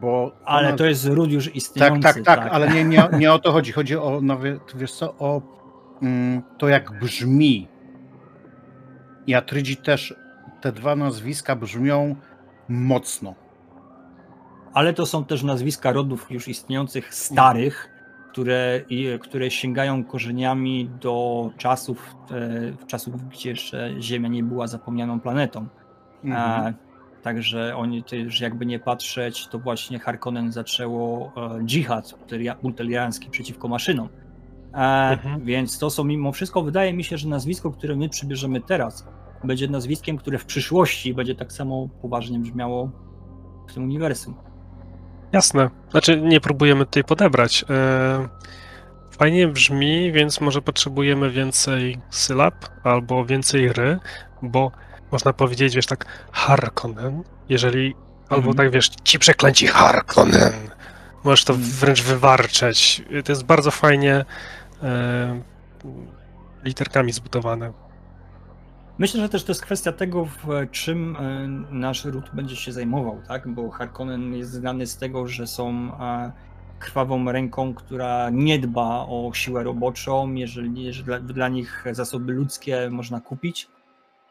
Bo 0.00 0.32
Ale 0.44 0.68
ona- 0.68 0.76
to 0.76 0.86
jest 0.86 1.06
ród 1.06 1.30
już 1.32 1.44
Tak, 1.46 1.56
istniejący. 1.56 2.02
tak, 2.02 2.22
tak, 2.24 2.48
ale 2.52 2.68
nie, 2.68 2.84
nie, 2.84 3.08
nie 3.18 3.32
o 3.32 3.38
to 3.38 3.52
chodzi. 3.52 3.72
Chodzi 3.72 3.96
o, 3.96 4.20
nawet, 4.20 4.60
wiesz 4.76 4.92
co, 4.92 5.14
o 5.18 5.42
mm, 6.02 6.42
to 6.58 6.68
jak 6.68 6.98
brzmi. 7.00 7.68
I 9.26 9.34
Atrydzi 9.34 9.76
też, 9.76 10.14
te 10.60 10.72
dwa 10.72 10.96
nazwiska 10.96 11.56
brzmią 11.56 12.16
mocno. 12.68 13.34
Ale 14.74 14.92
to 14.94 15.06
są 15.06 15.24
też 15.24 15.42
nazwiska 15.42 15.92
rodów 15.92 16.30
już 16.30 16.48
istniejących 16.48 17.14
starych, 17.14 17.90
które, 18.30 18.80
które 19.20 19.50
sięgają 19.50 20.04
korzeniami 20.04 20.90
do 21.00 21.50
czasów, 21.56 22.16
e, 22.30 22.86
czasów, 22.86 23.28
gdzie 23.28 23.50
jeszcze 23.50 23.94
Ziemia 24.00 24.28
nie 24.28 24.42
była 24.42 24.66
zapomnianą 24.66 25.20
planetą. 25.20 25.66
Mhm. 26.24 26.74
Także 27.22 27.76
oni 27.76 28.04
też 28.04 28.40
jakby 28.40 28.66
nie 28.66 28.78
patrzeć, 28.78 29.48
to 29.48 29.58
właśnie 29.58 29.98
Harkonnen 29.98 30.52
zaczęło 30.52 31.32
e, 31.36 31.64
dżihad 31.64 32.14
bulteria- 32.20 32.56
bulteriański 32.62 33.30
przeciwko 33.30 33.68
maszynom. 33.68 34.08
Mhm. 34.72 35.44
Więc 35.44 35.78
to 35.78 35.90
są 35.90 36.04
mimo 36.04 36.32
wszystko, 36.32 36.62
wydaje 36.62 36.92
mi 36.92 37.04
się, 37.04 37.18
że 37.18 37.28
nazwisko, 37.28 37.70
które 37.70 37.96
my 37.96 38.08
przybierzemy 38.08 38.60
teraz, 38.60 39.06
będzie 39.44 39.68
nazwiskiem, 39.68 40.16
które 40.16 40.38
w 40.38 40.44
przyszłości 40.44 41.14
będzie 41.14 41.34
tak 41.34 41.52
samo 41.52 41.88
poważnie 42.02 42.38
brzmiało 42.38 42.90
w 43.68 43.74
tym 43.74 43.84
uniwersum. 43.84 44.34
Jasne. 45.32 45.70
Znaczy, 45.90 46.20
nie 46.20 46.40
próbujemy 46.40 46.86
tutaj 46.86 47.04
podebrać. 47.04 47.64
E, 47.70 48.28
Fajnie 49.18 49.48
brzmi, 49.48 50.12
więc 50.12 50.40
może 50.40 50.62
potrzebujemy 50.62 51.30
więcej 51.30 51.98
sylab 52.10 52.54
albo 52.84 53.24
więcej 53.24 53.72
ry, 53.72 53.98
bo 54.42 54.72
można 55.12 55.32
powiedzieć, 55.32 55.76
wiesz, 55.76 55.86
tak 55.86 56.04
Harkonnen, 56.32 57.22
jeżeli, 57.48 57.94
albo 58.28 58.36
Mhm. 58.50 58.56
tak, 58.56 58.70
wiesz, 58.70 58.88
ci 59.04 59.18
przeklęci 59.18 59.66
Harkonnen. 59.66 60.52
Możesz 61.24 61.44
to 61.44 61.52
Mhm. 61.52 61.70
wręcz 61.72 62.02
wywarczeć. 62.02 63.02
To 63.24 63.32
jest 63.32 63.44
bardzo 63.44 63.70
fajnie 63.70 64.24
e, 64.82 65.42
literkami 66.64 67.12
zbudowane. 67.12 67.72
Myślę, 68.98 69.20
że 69.20 69.28
też 69.28 69.44
to 69.44 69.52
jest 69.52 69.62
kwestia 69.62 69.92
tego, 69.92 70.24
w 70.24 70.46
czym 70.70 71.16
e, 71.16 71.48
nasz 71.74 72.04
ród 72.04 72.30
będzie 72.32 72.56
się 72.56 72.72
zajmował, 72.72 73.22
tak? 73.28 73.48
Bo 73.48 73.70
Harkonnen 73.70 74.34
jest 74.34 74.50
znany 74.52 74.86
z 74.86 74.96
tego, 74.96 75.26
że 75.28 75.46
są 75.46 75.70
e, 76.00 76.32
krwawą 76.78 77.32
ręką, 77.32 77.74
która 77.74 78.30
nie 78.30 78.58
dba 78.58 79.06
o 79.08 79.30
siłę 79.34 79.62
roboczą, 79.64 80.34
jeżeli, 80.34 80.92
dla, 81.04 81.20
dla 81.20 81.48
nich 81.48 81.84
zasoby 81.92 82.32
ludzkie 82.32 82.88
można 82.90 83.20
kupić. 83.20 83.68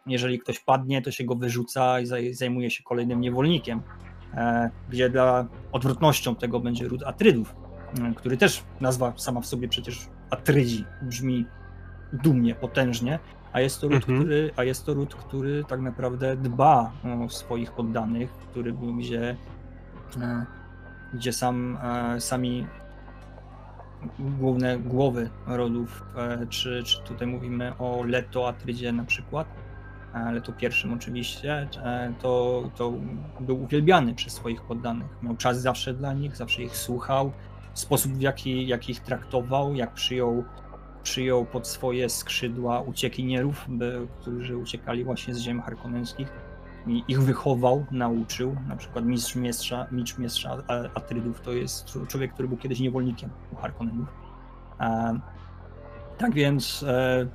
Jeżeli 0.05 0.39
ktoś 0.39 0.59
padnie, 0.59 1.01
to 1.01 1.11
się 1.11 1.23
go 1.23 1.35
wyrzuca 1.35 1.99
i 1.99 2.05
zaj- 2.05 2.33
zajmuje 2.33 2.71
się 2.71 2.83
kolejnym 2.83 3.21
niewolnikiem. 3.21 3.81
E, 4.33 4.69
Gdzie 4.89 5.09
dla 5.09 5.47
odwrotnością 5.71 6.35
tego 6.35 6.59
będzie 6.59 6.87
ród 6.87 7.03
Atrydów, 7.03 7.55
który 8.15 8.37
też 8.37 8.63
nazwa 8.81 9.13
sama 9.17 9.41
w 9.41 9.45
sobie 9.45 9.67
przecież 9.67 10.07
Atrydzi 10.29 10.85
brzmi 11.01 11.45
dumnie, 12.13 12.55
potężnie, 12.55 13.19
a 13.53 13.59
jest 13.59 13.81
to 13.81 13.87
ród, 13.87 13.95
Mhm. 13.95 14.19
który, 14.19 14.51
a 14.55 14.63
jest 14.63 14.85
to 14.85 14.93
ród, 14.93 15.15
który 15.15 15.63
tak 15.63 15.81
naprawdę 15.81 16.35
dba 16.35 16.91
o 17.25 17.29
swoich 17.29 17.71
poddanych, 17.71 18.31
który 18.31 18.73
był 18.73 18.95
gdzie, 18.95 19.35
e, 20.21 20.45
gdzie 21.13 21.33
sam, 21.33 21.77
e, 21.83 22.21
sami 22.21 22.67
główne 24.19 24.77
głowy 24.79 25.29
rodów, 25.47 26.03
e, 26.17 26.47
czy, 26.47 26.83
czy 26.83 27.01
tutaj 27.03 27.27
mówimy 27.27 27.73
o 27.79 28.03
Leto 28.03 28.47
Atrydzie 28.47 28.91
na 28.91 29.03
przykład, 29.03 29.47
Leto 30.31 30.51
pierwszym 30.53 30.93
oczywiście, 30.93 31.67
to, 32.21 32.63
to 32.75 32.93
był 33.39 33.63
uwielbiany 33.63 34.13
przez 34.13 34.33
swoich 34.33 34.61
poddanych. 34.61 35.07
Miał 35.23 35.35
czas 35.35 35.61
zawsze 35.61 35.93
dla 35.93 36.13
nich, 36.13 36.35
zawsze 36.35 36.63
ich 36.63 36.77
słuchał, 36.77 37.31
sposób 37.73 38.11
w 38.11 38.21
jaki, 38.21 38.67
jak 38.67 38.89
ich 38.89 38.99
traktował, 38.99 39.75
jak 39.75 39.93
przyjął 39.93 40.43
przyjął 41.07 41.45
pod 41.45 41.67
swoje 41.67 42.09
skrzydła 42.09 42.81
uciekinierów, 42.81 43.65
by, 43.67 44.07
którzy 44.21 44.57
uciekali 44.57 45.03
właśnie 45.03 45.35
z 45.35 45.39
ziem 45.39 45.61
harkonenskich 45.61 46.27
i 46.87 47.03
ich 47.07 47.21
wychował, 47.21 47.85
nauczył. 47.91 48.55
Na 48.67 48.75
przykład 48.75 49.05
mistrz 49.05 49.35
mistrza, 49.35 49.87
mistrz 49.91 50.17
mistrza 50.17 50.63
Atrydów 50.93 51.41
to 51.41 51.51
jest 51.51 51.97
człowiek, 52.07 52.33
który 52.33 52.47
był 52.47 52.57
kiedyś 52.57 52.79
niewolnikiem 52.79 53.29
u 53.53 53.55
Harkonnenów. 53.55 54.07
E, 54.79 55.19
tak 56.17 56.33
więc 56.33 56.83
e, 56.87 57.27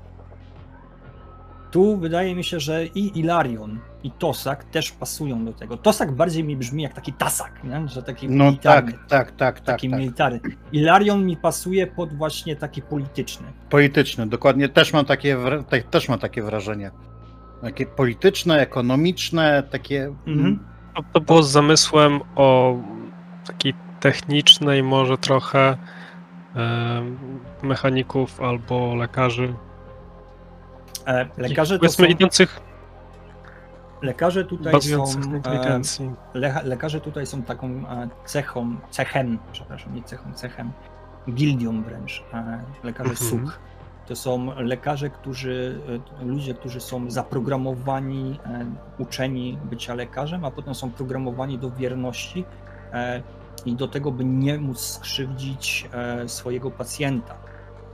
tu 1.73 1.97
wydaje 1.97 2.35
mi 2.35 2.45
się, 2.45 2.61
że 2.61 2.87
i 2.87 3.19
Ilarion, 3.21 3.79
i 4.05 4.11
Tosak 4.11 4.65
też 4.65 4.93
pasują 4.93 5.45
do 5.45 5.53
tego. 5.53 5.77
Tosak 5.77 6.13
bardziej 6.13 6.45
mi 6.45 6.57
brzmi 6.57 6.83
jak 6.83 6.93
taki 6.93 7.13
tasak, 7.13 7.65
nie? 7.65 7.89
że 7.89 8.03
taki 8.03 8.29
No 8.29 8.45
militarny, 8.45 8.93
tak, 8.93 9.01
tak, 9.09 9.31
tak, 9.31 9.61
tak, 9.61 9.61
taki 9.61 9.91
tak. 9.91 10.01
military. 10.01 10.41
Ilarion 10.73 11.27
mi 11.27 11.37
pasuje 11.37 11.87
pod 11.87 12.15
właśnie 12.15 12.57
taki 12.57 12.83
polityczny. 12.83 13.47
Polityczne, 13.71 14.27
dokładnie. 14.27 14.69
Też 14.69 14.93
mam 14.93 15.05
takie, 15.05 15.39
też 15.91 16.09
mam 16.09 16.19
takie 16.19 16.43
wrażenie. 16.43 16.91
Takie 17.63 17.87
polityczne, 17.87 18.61
ekonomiczne, 18.61 19.63
takie. 19.71 20.15
Mhm. 20.27 20.59
To, 20.95 21.03
to 21.13 21.21
było 21.21 21.43
z 21.43 21.51
zamysłem 21.51 22.21
o 22.37 22.77
takiej 23.47 23.75
technicznej, 24.01 24.83
może 24.83 25.19
trochę 25.19 25.77
em, 26.55 27.19
mechaników 27.63 28.41
albo 28.41 28.95
lekarzy. 28.95 29.55
E, 31.07 31.27
lekarze 31.37 31.79
to 31.79 31.89
są, 31.89 32.05
idących, 32.05 32.61
lekarze 34.03 34.45
tutaj 34.45 34.73
są, 34.73 34.73
bazujących 34.73 35.25
e, 35.25 35.37
inteligencji. 35.37 36.11
le, 36.35 36.61
lekarze 36.65 37.01
tutaj 37.01 37.27
są 37.27 37.43
taką 37.43 37.69
e, 37.69 38.09
cechą, 38.25 38.77
cechem, 38.91 39.39
przepraszam, 39.53 39.95
nie 39.95 40.03
cechą, 40.03 40.33
cechem, 40.35 40.73
gildią 41.31 41.83
wręcz, 41.83 42.25
e, 42.35 42.63
lekarze 42.85 43.11
Mhm. 43.11 43.31
SUK. 43.31 43.59
To 44.07 44.17
są 44.17 44.61
lekarze, 44.61 45.11
którzy, 45.11 45.81
ludzie, 46.23 46.55
którzy 46.55 46.81
są 46.81 47.11
zaprogramowani, 47.11 48.41
uczeni 48.99 49.59
bycia 49.65 49.95
lekarzem, 49.95 50.45
a 50.45 50.51
potem 50.51 50.75
są 50.75 50.91
programowani 50.91 51.59
do 51.59 51.71
wierności 51.71 52.45
i 53.67 53.77
do 53.77 53.89
tego, 53.89 54.13
by 54.13 54.25
nie 54.25 54.59
móc 54.59 54.81
skrzywdzić 54.81 55.89
swojego 56.27 56.71
pacjenta. 56.71 57.35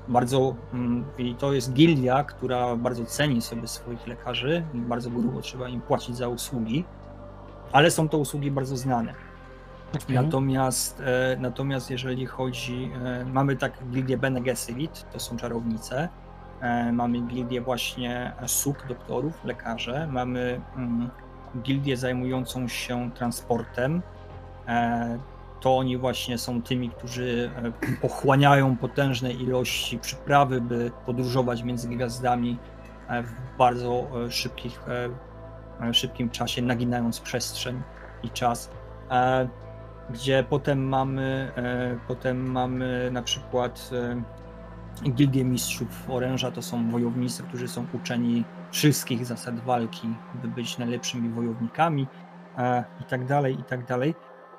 Bardzo, 0.09 0.55
mm, 0.73 1.05
i 1.19 1.35
to 1.35 1.53
jest 1.53 1.73
gildia, 1.73 2.25
która 2.25 2.77
bardzo 2.77 3.05
ceni 3.05 3.43
sobie 3.43 3.69
swoich 3.69 4.07
lekarzy 4.07 4.65
i 4.75 4.79
bardzo 4.79 5.11
grubo 5.11 5.41
trzeba 5.41 5.69
im 5.69 5.81
płacić 5.81 6.17
za 6.17 6.29
usługi, 6.29 6.85
ale 7.73 7.91
są 7.91 8.09
to 8.09 8.19
usługi 8.19 8.51
bardzo 8.51 8.77
znane. 8.77 9.15
Okej. 9.95 10.17
Natomiast, 10.17 11.01
e, 11.01 11.37
natomiast 11.41 11.91
jeżeli 11.91 12.27
chodzi, 12.27 12.91
e, 13.05 13.25
mamy 13.25 13.57
tak 13.57 13.73
gildię 13.91 14.19
Bene 14.19 14.41
Gesserit, 14.41 15.07
to 15.13 15.21
są 15.21 15.37
czarownice, 15.37 16.09
e, 16.61 16.93
mamy 16.93 17.21
gildię 17.21 17.61
właśnie 17.61 18.33
SUK, 18.47 18.87
doktorów, 18.89 19.45
lekarze, 19.45 20.09
mamy 20.13 20.61
mm, 20.77 21.11
gildię 21.63 21.97
zajmującą 21.97 22.69
się 22.69 23.11
transportem, 23.15 24.03
to 25.61 25.79
oni 25.79 25.97
właśnie 25.97 26.39
są 26.39 26.63
tymi, 26.63 26.91
którzy 26.91 27.51
e, 27.57 27.73
pochłaniają 28.01 28.77
potężne 28.77 29.33
ilości 29.33 29.99
przyprawy, 29.99 30.61
by 30.61 30.91
podróżować 31.07 31.63
między 31.63 31.89
gwiazdami 31.89 32.59
e, 33.09 33.23
w 33.23 33.33
bardzo 33.59 34.07
e, 34.27 34.31
szybkich, 34.31 34.81
szybkim 35.93 36.31
czasie, 36.31 36.63
naginając 36.63 37.21
przestrzeń 37.21 37.83
i 38.23 38.31
czas. 38.31 38.71
Gdzie 40.11 40.45
potem 40.49 40.89
mamy, 40.89 41.53
potem 42.09 42.51
mamy 42.51 43.11
na 43.13 43.23
przykład 43.23 43.91
e, 43.93 44.23
Gildię 45.11 45.45
Mistrzów 45.45 46.11
Oręża, 46.11 46.51
to 46.51 46.63
są 46.63 46.91
wojownicy, 46.91 47.43
którzy 47.43 47.69
są 47.69 47.87
uczeni 47.93 48.45
wszystkich 48.71 49.27
zasad 49.27 49.61
walki, 49.61 50.09
by 50.35 50.49
być 50.49 50.79
najlepszymi 50.79 51.29
wojownikami 51.29 52.07
i 53.01 53.05
tak 53.05 53.27
dalej, 53.27 53.61
i 53.61 53.65
tak 53.65 53.85
dalej. 53.85 54.15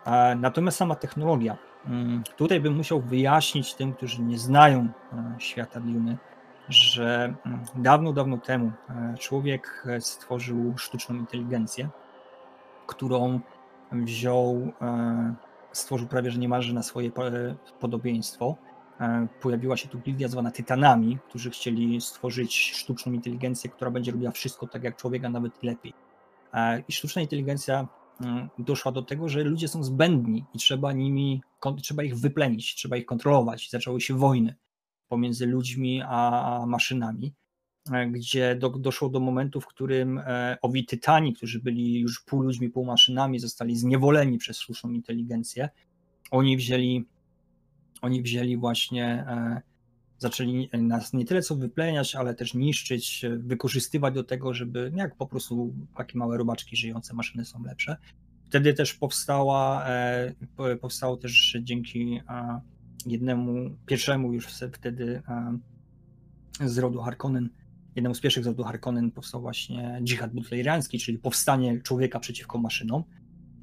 E, 0.09 0.35
Natomiast 0.35 0.77
sama 0.77 0.95
technologia. 0.95 1.57
mm, 1.85 2.23
Tutaj 2.37 2.59
bym 2.61 2.75
musiał 2.75 3.01
wyjaśnić 3.01 3.73
tym, 3.73 3.93
którzy 3.93 4.21
nie 4.21 4.37
znają 4.37 4.79
e, 5.13 5.35
świata 5.39 5.79
Duny, 5.79 6.17
że 6.69 7.33
mm, 7.45 7.59
dawno, 7.75 8.13
dawno 8.13 8.37
temu 8.37 8.71
e, 8.89 9.15
człowiek 9.19 9.85
stworzył 9.99 10.77
sztuczną 10.77 11.15
inteligencję, 11.15 11.89
którą 12.87 13.39
wziął, 13.91 14.71
stworzył 15.71 16.07
prawie 16.07 16.31
że 16.31 16.39
niemalże 16.39 16.73
na 16.73 16.83
swoje 16.83 17.11
po- 17.11 17.21
podobieństwo. 17.79 18.55
Pojawiła 19.41 19.77
się 19.77 19.87
tu 19.89 19.99
gildia 19.99 20.27
zwana 20.27 20.51
Tytanami, 20.51 21.17
którzy 21.29 21.49
chcieli 21.49 22.01
stworzyć 22.01 22.71
sztuczną 22.75 23.13
inteligencję, 23.13 23.69
która 23.69 23.91
będzie 23.91 24.11
robiła 24.11 24.31
wszystko 24.31 24.67
tak 24.67 24.83
jak 24.83 24.95
człowiek, 24.95 25.25
a 25.25 25.29
nawet 25.29 25.63
lepiej. 25.63 25.93
I 26.87 26.91
sztuczna 26.93 27.21
inteligencja 27.21 27.87
doszła 28.59 28.91
do 28.91 29.01
tego, 29.01 29.29
że 29.29 29.43
ludzie 29.43 29.67
są 29.67 29.83
zbędni 29.83 30.45
i 30.53 30.57
trzeba 30.57 30.93
nimi, 30.93 31.41
trzeba 31.81 32.03
ich 32.03 32.17
wyplenić, 32.17 32.75
trzeba 32.75 32.97
ich 32.97 33.05
kontrolować. 33.05 33.69
Zaczęły 33.69 34.01
się 34.01 34.17
wojny 34.17 34.55
pomiędzy 35.07 35.45
ludźmi 35.45 36.01
a 36.07 36.63
maszynami, 36.67 37.33
e, 37.91 38.07
gdzie 38.07 38.55
do, 38.55 38.69
doszło 38.69 39.09
do 39.09 39.19
momentu, 39.19 39.61
w 39.61 39.67
którym 39.67 40.17
e, 40.17 40.57
owi 40.61 40.85
tytani, 40.85 41.33
którzy 41.33 41.59
byli 41.59 41.99
już 41.99 42.23
pół 42.23 42.41
ludźmi, 42.41 42.69
pół 42.69 42.85
maszynami, 42.85 43.39
zostali 43.39 43.75
zniewoleni 43.75 44.37
przez 44.37 44.59
sztuczną 44.59 44.89
inteligencję. 44.89 45.69
Oni 46.31 46.57
wzięli, 46.57 47.05
oni 48.01 48.21
wzięli 48.21 48.57
właśnie, 48.57 49.25
zaczęli 50.19 50.69
nas 50.73 51.13
nie 51.13 51.25
tyle 51.25 51.41
co 51.41 51.55
wypleniać, 51.55 52.15
ale 52.15 52.35
też 52.35 52.53
niszczyć, 52.53 53.25
wykorzystywać 53.37 54.13
do 54.13 54.23
tego, 54.23 54.53
żeby 54.53 54.91
jak 54.95 55.15
po 55.15 55.27
prostu 55.27 55.73
takie 55.97 56.17
małe 56.17 56.37
robaczki 56.37 56.75
żyjące 56.75 57.13
maszyny 57.13 57.45
są 57.45 57.63
lepsze. 57.63 57.97
Wtedy 58.45 58.73
też 58.73 58.93
powstała, 58.93 59.87
e, 59.87 60.33
po- 60.55 60.77
powstało 60.81 61.17
też 61.17 61.57
dzięki 61.61 62.21
jednemu, 63.05 63.75
pierwszemu 63.85 64.33
już 64.33 64.47
wtedy 64.47 65.21
z 66.65 66.77
rodu 66.77 67.01
Harkonnen, 67.01 67.49
jednemu 67.95 68.15
z 68.15 68.21
pierwszych 68.21 68.43
z 68.43 68.47
rodu 68.47 68.63
Harkonnen 68.63 69.11
powstał 69.11 69.41
właśnie 69.41 69.99
dżihad 70.03 70.33
butleriański, 70.33 70.99
czyli 70.99 71.17
powstanie 71.17 71.81
człowieka 71.81 72.19
przeciwko 72.19 72.57
maszynom. 72.57 73.03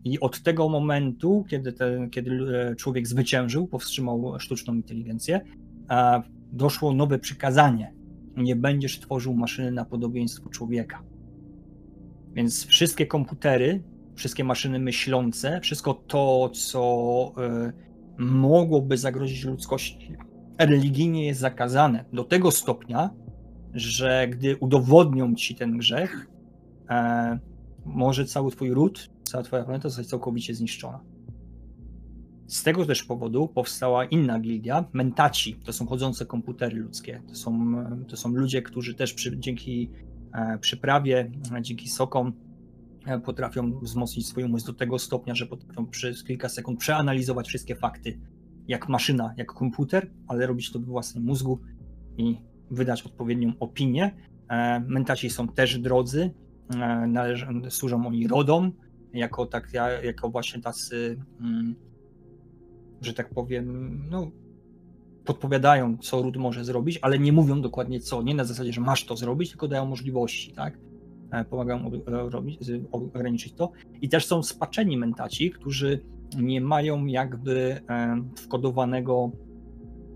I 0.04 0.20
od 0.20 0.42
tego 0.42 0.68
momentu, 0.68 1.44
kiedy, 1.48 1.72
ten, 1.72 2.10
kiedy 2.10 2.30
e, 2.30 2.76
człowiek 2.76 3.06
zwyciężył, 3.06 3.66
powstrzymał 3.66 4.40
sztuczną 4.40 4.74
inteligencję, 4.74 5.40
doszło 6.56 6.94
nowe 6.94 7.18
przykazanie. 7.18 7.94
Nie 8.36 8.56
będziesz 8.56 9.00
tworzył 9.00 9.34
maszyny 9.34 9.72
na 9.72 9.84
podobieństwo 9.84 10.48
człowieka. 10.48 11.02
Więc 12.34 12.66
wszystkie 12.66 13.06
komputery, 13.06 13.82
wszystkie 14.14 14.44
maszyny 14.44 14.78
myślące, 14.78 15.60
wszystko 15.60 15.94
to, 15.94 16.48
co 16.48 17.32
e, 17.38 17.72
mogłoby 18.18 18.98
zagrozić 18.98 19.44
ludzkości, 19.44 20.16
religijnie 20.58 21.26
jest 21.26 21.40
zakazane 21.40 22.04
do 22.12 22.24
tego 22.24 22.50
stopnia, 22.50 23.10
że 23.74 24.28
gdy 24.28 24.56
udowodnią 24.56 25.34
ci 25.34 25.54
ten 25.54 25.78
grzech, 25.78 26.26
e, 26.90 27.38
może 27.84 28.24
cały 28.24 28.50
twój 28.50 28.70
ród, 28.70 29.10
cała 29.22 29.44
twoja 29.44 29.64
planeta 29.64 29.88
zostać 29.88 30.06
całkowicie 30.06 30.54
zniszczona. 30.54 31.00
Z 32.46 32.62
tego 32.62 32.86
też 32.86 33.02
powodu 33.04 33.48
powstała 33.48 34.04
inna 34.04 34.40
gildia, 34.40 34.84
mentaci. 34.92 35.56
To 35.64 35.72
są 35.72 35.86
chodzące 35.86 36.26
komputery 36.26 36.76
ludzkie. 36.76 37.22
To 37.28 37.34
są, 37.34 37.74
to 38.08 38.16
są 38.16 38.28
ludzie, 38.28 38.62
którzy 38.62 38.94
też 38.94 39.14
przy, 39.14 39.38
dzięki 39.38 39.90
e, 40.34 40.58
przyprawie, 40.58 41.30
e, 41.56 41.62
dzięki 41.62 41.88
sokom 41.88 42.32
e, 43.06 43.20
potrafią 43.20 43.78
wzmocnić 43.78 44.28
swój 44.28 44.44
umysł 44.44 44.66
do 44.66 44.72
tego 44.72 44.98
stopnia, 44.98 45.34
że 45.34 45.46
potrafią 45.46 45.86
przez 45.86 46.24
kilka 46.24 46.48
sekund 46.48 46.80
przeanalizować 46.80 47.48
wszystkie 47.48 47.76
fakty, 47.76 48.18
jak 48.68 48.88
maszyna, 48.88 49.34
jak 49.36 49.52
komputer, 49.52 50.10
ale 50.28 50.46
robić 50.46 50.72
to 50.72 50.78
we 50.78 50.86
własnym 50.86 51.24
mózgu 51.24 51.60
i 52.16 52.36
wydać 52.70 53.02
odpowiednią 53.02 53.52
opinię. 53.60 54.14
Mentaci 54.86 55.30
są 55.30 55.48
też 55.48 55.78
drodzy, 55.78 56.30
należą, 57.08 57.46
służą 57.70 58.06
oni 58.06 58.28
rodom, 58.28 58.72
jako, 59.12 59.46
tak, 59.46 59.68
ja- 59.72 60.02
jako 60.02 60.30
właśnie 60.30 60.60
tacy, 60.62 61.16
mm, 61.40 61.74
że 63.00 63.14
tak 63.14 63.30
powiem, 63.30 63.98
no, 64.10 64.30
podpowiadają, 65.24 65.98
co 65.98 66.22
ród 66.22 66.36
może 66.36 66.64
zrobić, 66.64 66.98
ale 67.02 67.18
nie 67.18 67.32
mówią 67.32 67.60
dokładnie 67.60 68.00
co, 68.00 68.22
nie 68.22 68.34
na 68.34 68.44
zasadzie, 68.44 68.72
że 68.72 68.80
masz 68.80 69.04
to 69.04 69.16
zrobić, 69.16 69.50
tylko 69.50 69.68
dają 69.68 69.86
możliwości, 69.86 70.52
tak? 70.52 70.78
E, 71.30 71.44
Pomagają 71.44 71.86
e, 71.86 72.30
robić, 72.30 72.58
ograniczyć 72.92 73.52
to. 73.52 73.72
I 74.02 74.08
też 74.08 74.26
są 74.26 74.42
spaczeni 74.42 74.96
mentaci, 74.96 75.50
którzy 75.50 76.00
nie 76.38 76.60
mają 76.60 77.06
jakby 77.06 77.80
wkodowanego, 78.36 79.30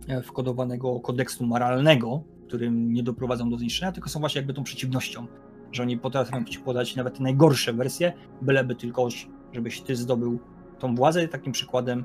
e, 0.08 0.22
wkodowanego 0.22 1.00
kodeksu 1.00 1.46
moralnego, 1.46 2.24
którym 2.46 2.92
nie 2.92 3.02
doprowadzą 3.02 3.50
do 3.50 3.58
zniszczenia, 3.58 3.92
tylko 3.92 4.08
są 4.08 4.20
właśnie 4.20 4.38
jakby 4.38 4.54
tą 4.54 4.62
przeciwnością, 4.62 5.26
że 5.72 5.82
oni 5.82 5.98
potrafią 5.98 6.44
ci 6.44 6.58
podać 6.58 6.96
nawet 6.96 7.20
najgorsze 7.20 7.72
wersje, 7.72 8.12
byleby 8.42 8.74
tylko, 8.74 9.08
żebyś 9.52 9.80
ty 9.80 9.96
zdobył 9.96 10.38
tą 10.78 10.94
władzę. 10.94 11.28
Takim 11.28 11.52
przykładem 11.52 12.04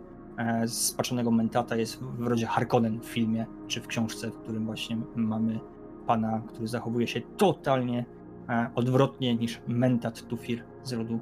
spaczonego 0.67 1.31
mentata 1.31 1.75
jest 1.75 2.03
w 2.03 2.27
rodzie 2.27 2.45
Harkonnen 2.45 2.99
w 2.99 3.05
filmie, 3.05 3.45
czy 3.67 3.81
w 3.81 3.87
książce, 3.87 4.31
w 4.31 4.37
którym 4.37 4.65
właśnie 4.65 4.97
mamy 5.15 5.59
pana, 6.07 6.41
który 6.47 6.67
zachowuje 6.67 7.07
się 7.07 7.21
totalnie 7.37 8.05
e, 8.49 8.69
odwrotnie 8.75 9.35
niż 9.35 9.61
mentat 9.67 10.27
Tufir 10.27 10.63
z 10.83 10.93
rodu 10.93 11.19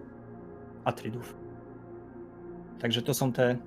Atrydów. 0.84 1.36
Także 2.80 3.02
to 3.02 3.14
są 3.14 3.32
te 3.32 3.50
e, 3.52 3.58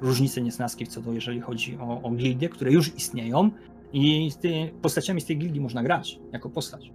różnice 0.00 0.42
niesnaski 0.42 0.86
co 0.86 1.00
do, 1.00 1.12
jeżeli 1.12 1.40
chodzi 1.40 1.78
o, 1.78 2.02
o 2.02 2.10
gildie, 2.10 2.48
które 2.48 2.72
już 2.72 2.96
istnieją 2.96 3.50
i 3.92 4.30
z 4.30 4.36
tymi 4.36 4.68
postaciami 4.82 5.20
z 5.20 5.24
tej 5.24 5.38
gildii 5.38 5.60
można 5.60 5.82
grać 5.82 6.20
jako 6.32 6.50
postać. 6.50 6.92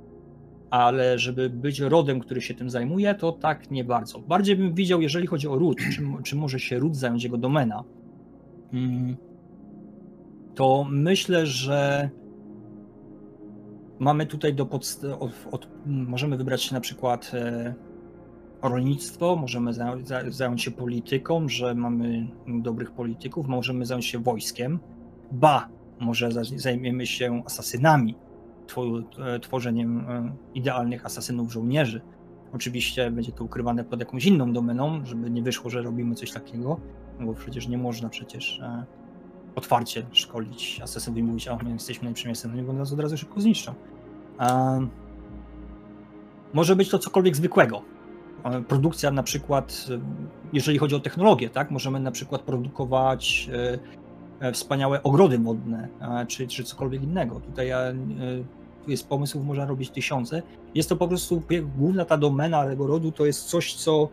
Ale 0.74 1.20
żeby 1.20 1.50
być 1.50 1.80
rodem, 1.80 2.20
który 2.20 2.42
się 2.42 2.54
tym 2.54 2.70
zajmuje, 2.70 3.16
to 3.16 3.32
tak 3.32 3.72
nie 3.72 3.84
bardzo. 3.84 4.20
Bardziej 4.20 4.56
bym 4.56 4.74
widział, 4.74 5.02
jeżeli 5.02 5.28
chodzi 5.28 5.48
o 5.48 5.56
ród, 5.56 5.78
czy, 5.78 6.04
czy 6.24 6.36
może 6.36 6.60
się 6.60 6.80
ród 6.80 6.96
zająć 6.96 7.24
jego 7.24 7.38
domena, 7.38 7.84
mm, 8.74 9.16
to 10.56 10.86
myślę, 10.90 11.46
że 11.46 12.10
mamy 14.00 14.26
tutaj 14.26 14.54
do 14.54 14.66
podst- 14.66 15.18
od, 15.20 15.32
od, 15.52 15.68
możemy 15.86 16.38
wybrać 16.38 16.72
na 16.72 16.82
przykład 16.82 17.32
e, 17.34 17.74
rolnictwo, 18.62 19.36
możemy 19.36 19.74
za, 19.74 19.98
za, 20.04 20.22
zająć 20.28 20.62
się 20.62 20.72
polityką, 20.72 21.50
że 21.50 21.76
mamy 21.76 22.28
dobrych 22.48 22.92
polityków, 22.92 23.48
możemy 23.48 23.86
zająć 23.86 24.06
się 24.06 24.20
wojskiem. 24.20 24.80
Ba, 25.32 25.70
Może 26.00 26.32
za- 26.32 26.44
zajmiemy 26.44 27.06
się 27.06 27.44
asasynami, 27.46 28.16
tworzeniem 29.42 30.00
e, 30.00 30.36
idealnych 30.54 31.06
asasynów 31.06 31.54
żołnierzy. 31.54 32.02
Oczywiście 32.54 33.12
będzie 33.12 33.32
to 33.32 33.44
ukrywane 33.44 33.84
pod 33.84 34.00
jakąś 34.00 34.26
inną 34.26 34.54
domeną, 34.54 35.06
żeby 35.06 35.30
nie 35.30 35.42
wyszło, 35.42 35.70
że 35.70 35.82
robimy 35.82 36.16
coś 36.16 36.32
takiego, 36.32 36.80
no 37.20 37.26
bo 37.26 37.34
przecież 37.34 37.68
nie 37.68 37.78
można 37.78 38.10
przecież 38.10 38.60
e, 38.60 38.86
otwarcie 39.56 40.06
szkolić 40.12 40.80
asasynów 40.84 41.20
i 41.20 41.24
mówić, 41.24 41.48
a 41.48 41.58
my 41.64 41.72
jesteśmy 41.72 42.04
najlepszymi 42.04 42.32
asasynami, 42.32 42.64
bo 42.64 42.74
nas 42.74 42.94
od 42.94 43.00
razu 43.00 43.18
szybko 43.18 43.42
zniszczą. 43.42 43.74
E, 44.40 44.88
może 46.54 46.76
być 46.76 46.90
to 46.90 47.00
cokolwiek 47.00 47.36
zwykłego. 47.36 47.82
E, 48.44 48.62
Produkcja 48.62 49.12
na 49.12 49.24
przykład, 49.24 49.86
e, 49.92 50.00
jeżeli 50.54 50.78
chodzi 50.78 50.96
o 50.96 51.00
technologię, 51.00 51.50
tak, 51.50 51.72
możemy 51.72 52.00
na 52.00 52.12
przykład 52.12 52.42
produkować 52.42 53.50
e, 53.54 53.80
e, 54.48 54.52
wspaniałe 54.52 55.04
ogrody 55.04 55.38
wodne, 55.38 55.88
e, 56.02 56.26
czy, 56.26 56.48
czy 56.48 56.64
cokolwiek 56.64 57.04
innego. 57.04 57.40
Tutaj 57.40 57.68
ja, 57.68 57.80
e, 57.80 57.94
jest 58.88 59.08
pomysłów, 59.08 59.46
można 59.46 59.66
robić 59.66 59.90
tysiące. 59.90 60.42
Jest 60.76 60.90
to 60.90 60.96
po 60.96 61.08
prostu 61.08 61.44
główna 61.78 62.06
ta 62.06 62.18
domena 62.18 62.66
tego 62.66 62.88
rodu, 62.88 63.12
to 63.12 63.26
jest 63.26 63.44
coś, 63.44 63.74
co 63.74 64.10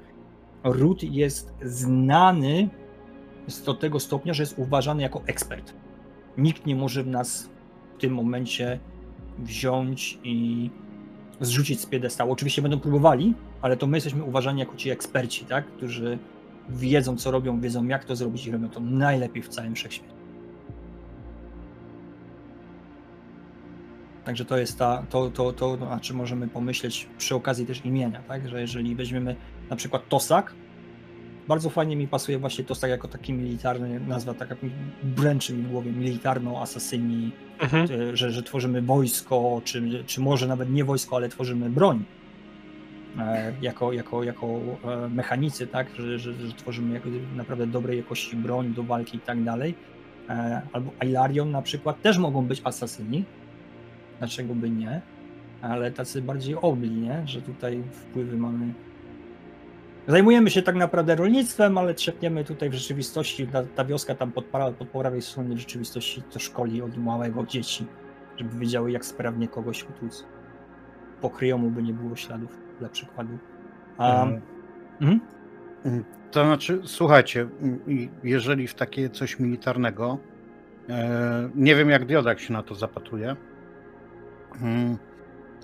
ród 0.65 1.03
jest 1.03 1.53
znany 1.63 2.69
do 3.67 3.75
tego 3.75 4.01
stopnia, 4.01 4.35
że 4.35 4.43
jest 4.43 4.59
uważany 4.59 5.03
jako 5.03 5.23
ekspert. 5.27 5.75
Nikt 6.39 6.67
nie 6.67 6.77
może 6.77 7.05
nas 7.05 7.51
w 7.97 8.01
tym 8.01 8.15
momencie 8.15 8.79
wziąć 9.39 10.19
i 10.25 10.71
zrzucić 11.41 11.81
z 11.81 11.87
piedestału. 11.87 12.33
Oczywiście 12.33 12.63
będą 12.63 12.81
próbowali, 12.81 13.35
ale 13.63 13.77
to 13.77 13.87
my 13.87 13.97
jesteśmy 13.97 14.25
uważani 14.25 14.61
jako 14.61 14.77
ci 14.77 14.91
eksperci, 14.91 15.45
tak? 15.45 15.67
którzy 15.67 16.19
wiedzą, 16.69 17.17
co 17.17 17.31
robią, 17.31 17.61
wiedzą, 17.61 17.87
jak 17.87 18.05
to 18.05 18.17
zrobić 18.17 18.47
i 18.47 18.51
robią 18.51 18.69
to 18.69 18.81
najlepiej 18.81 19.43
w 19.43 19.49
całym 19.49 19.75
wszechświecie. 19.75 20.20
Także 24.31 24.45
to 24.45 24.59
jest 24.59 24.79
ta, 24.79 25.03
to, 25.11 25.31
to, 25.31 25.53
to, 25.53 25.77
to, 25.77 25.87
znaczy 25.87 26.15
możemy 26.15 26.49
pomyśleć 26.49 27.09
przy 27.19 27.35
okazji 27.35 27.67
też 27.67 27.85
imienia, 27.85 28.23
tak? 28.29 28.49
Że 28.49 28.61
jeżeli 28.61 28.95
weźmiemy 28.95 29.37
na 29.71 29.77
przykład 29.77 30.09
Tosak, 30.09 30.55
bardzo 31.49 31.71
fajnie 31.71 31.97
mi 31.97 32.09
pasuje 32.09 32.39
właśnie 32.39 32.65
Tosak 32.65 32.91
jako 32.91 33.09
taki 33.09 33.33
militarny, 33.33 34.01
nazwa 34.01 34.35
taka 34.35 34.57
bręczy 35.03 35.55
mi 35.55 35.63
w 35.63 35.71
głowie, 35.71 35.93
militarno-asasyni, 35.93 37.31
Mhm. 37.59 37.85
e, 37.85 38.17
że, 38.17 38.31
że 38.31 38.43
tworzymy 38.43 38.83
wojsko, 38.83 39.61
czy, 39.65 40.05
czy 40.07 40.21
może 40.21 40.47
nawet 40.47 40.71
nie 40.71 40.85
wojsko, 40.85 41.17
ale 41.17 41.29
tworzymy 41.29 41.71
broń. 41.71 42.05
E, 43.19 43.53
jako, 43.63 43.93
jako, 43.93 44.25
jako 44.25 44.47
e, 44.47 45.09
mechanicy, 45.09 45.67
tak, 45.67 45.87
że, 45.99 46.19
że, 46.19 46.33
że 46.35 46.53
tworzymy 46.53 47.01
naprawdę 47.37 47.67
dobrej 47.67 47.99
jakości 47.99 48.37
broń 48.37 48.75
do 48.75 48.83
walki 48.83 49.17
i 49.17 49.21
tak 49.21 49.45
dalej. 49.45 49.75
E, 50.29 50.63
Albo 50.73 50.91
Ailarion 50.99 51.51
na 51.51 51.63
przykład 51.63 52.03
też 52.03 52.19
mogą 52.19 52.47
być 52.47 52.61
asasyni. 52.65 53.25
Dlaczego 54.21 54.55
by 54.55 54.71
nie? 54.71 55.01
Ale 55.63 55.91
tacy 55.91 56.23
bardziej 56.23 56.55
obli, 56.57 56.91
nie? 56.91 57.23
Że 57.27 57.43
tutaj 57.43 57.83
wpływy 57.93 58.37
mamy. 58.37 58.75
Zajmujemy 60.09 60.51
się 60.51 60.63
tak 60.63 60.75
naprawdę 60.75 61.17
rolnictwem, 61.17 61.79
ale 61.79 61.95
trzepniemy 61.95 62.45
tutaj 62.45 62.71
w 62.71 62.75
rzeczywistości, 62.75 63.47
ta, 63.47 63.63
ta 63.63 63.85
wioska 63.85 64.15
tam 64.15 64.33
po, 64.33 64.41
pra- 64.41 64.73
po 64.73 64.85
prawej 64.85 65.23
stronie 65.23 65.59
rzeczywistości 65.59 66.23
to 66.23 66.39
szkoli 66.39 66.83
od 66.83 66.97
małego 66.97 67.47
dzieci, 67.47 67.87
żeby 68.37 68.59
wiedziały 68.59 68.91
jak 68.93 69.05
sprawnie 69.05 69.49
kogoś 69.49 69.85
utłuc. 69.85 70.25
Pokryją 71.21 71.59
mu 71.59 71.71
by 71.71 71.83
nie 71.83 71.93
było 71.93 72.17
śladów, 72.17 72.59
dla 72.79 72.89
przykładu. 72.89 73.39
A, 73.99 74.23
Mhm. 74.25 74.41
mhm. 75.85 76.05
To 76.31 76.45
znaczy, 76.45 76.81
słuchajcie, 76.85 77.49
jeżeli 78.25 78.67
w 78.69 78.75
takie 78.75 79.11
coś 79.11 79.39
militarnego, 79.39 80.19
e, 80.89 81.51
nie 81.55 81.77
wiem 81.77 81.91
jak 81.91 82.07
Diodak 82.07 82.41
się 82.41 82.53
na 82.53 82.63
to 82.63 82.75
zapatruje. 82.75 83.37
Mm, 84.63 84.97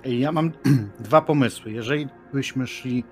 Ja 0.05 0.33
mam 0.33 0.53
dwa 1.01 1.21
pomysły. 1.23 1.73
Jeżeli 1.73 2.09
byśmy 2.33 2.67
szli 2.67 3.05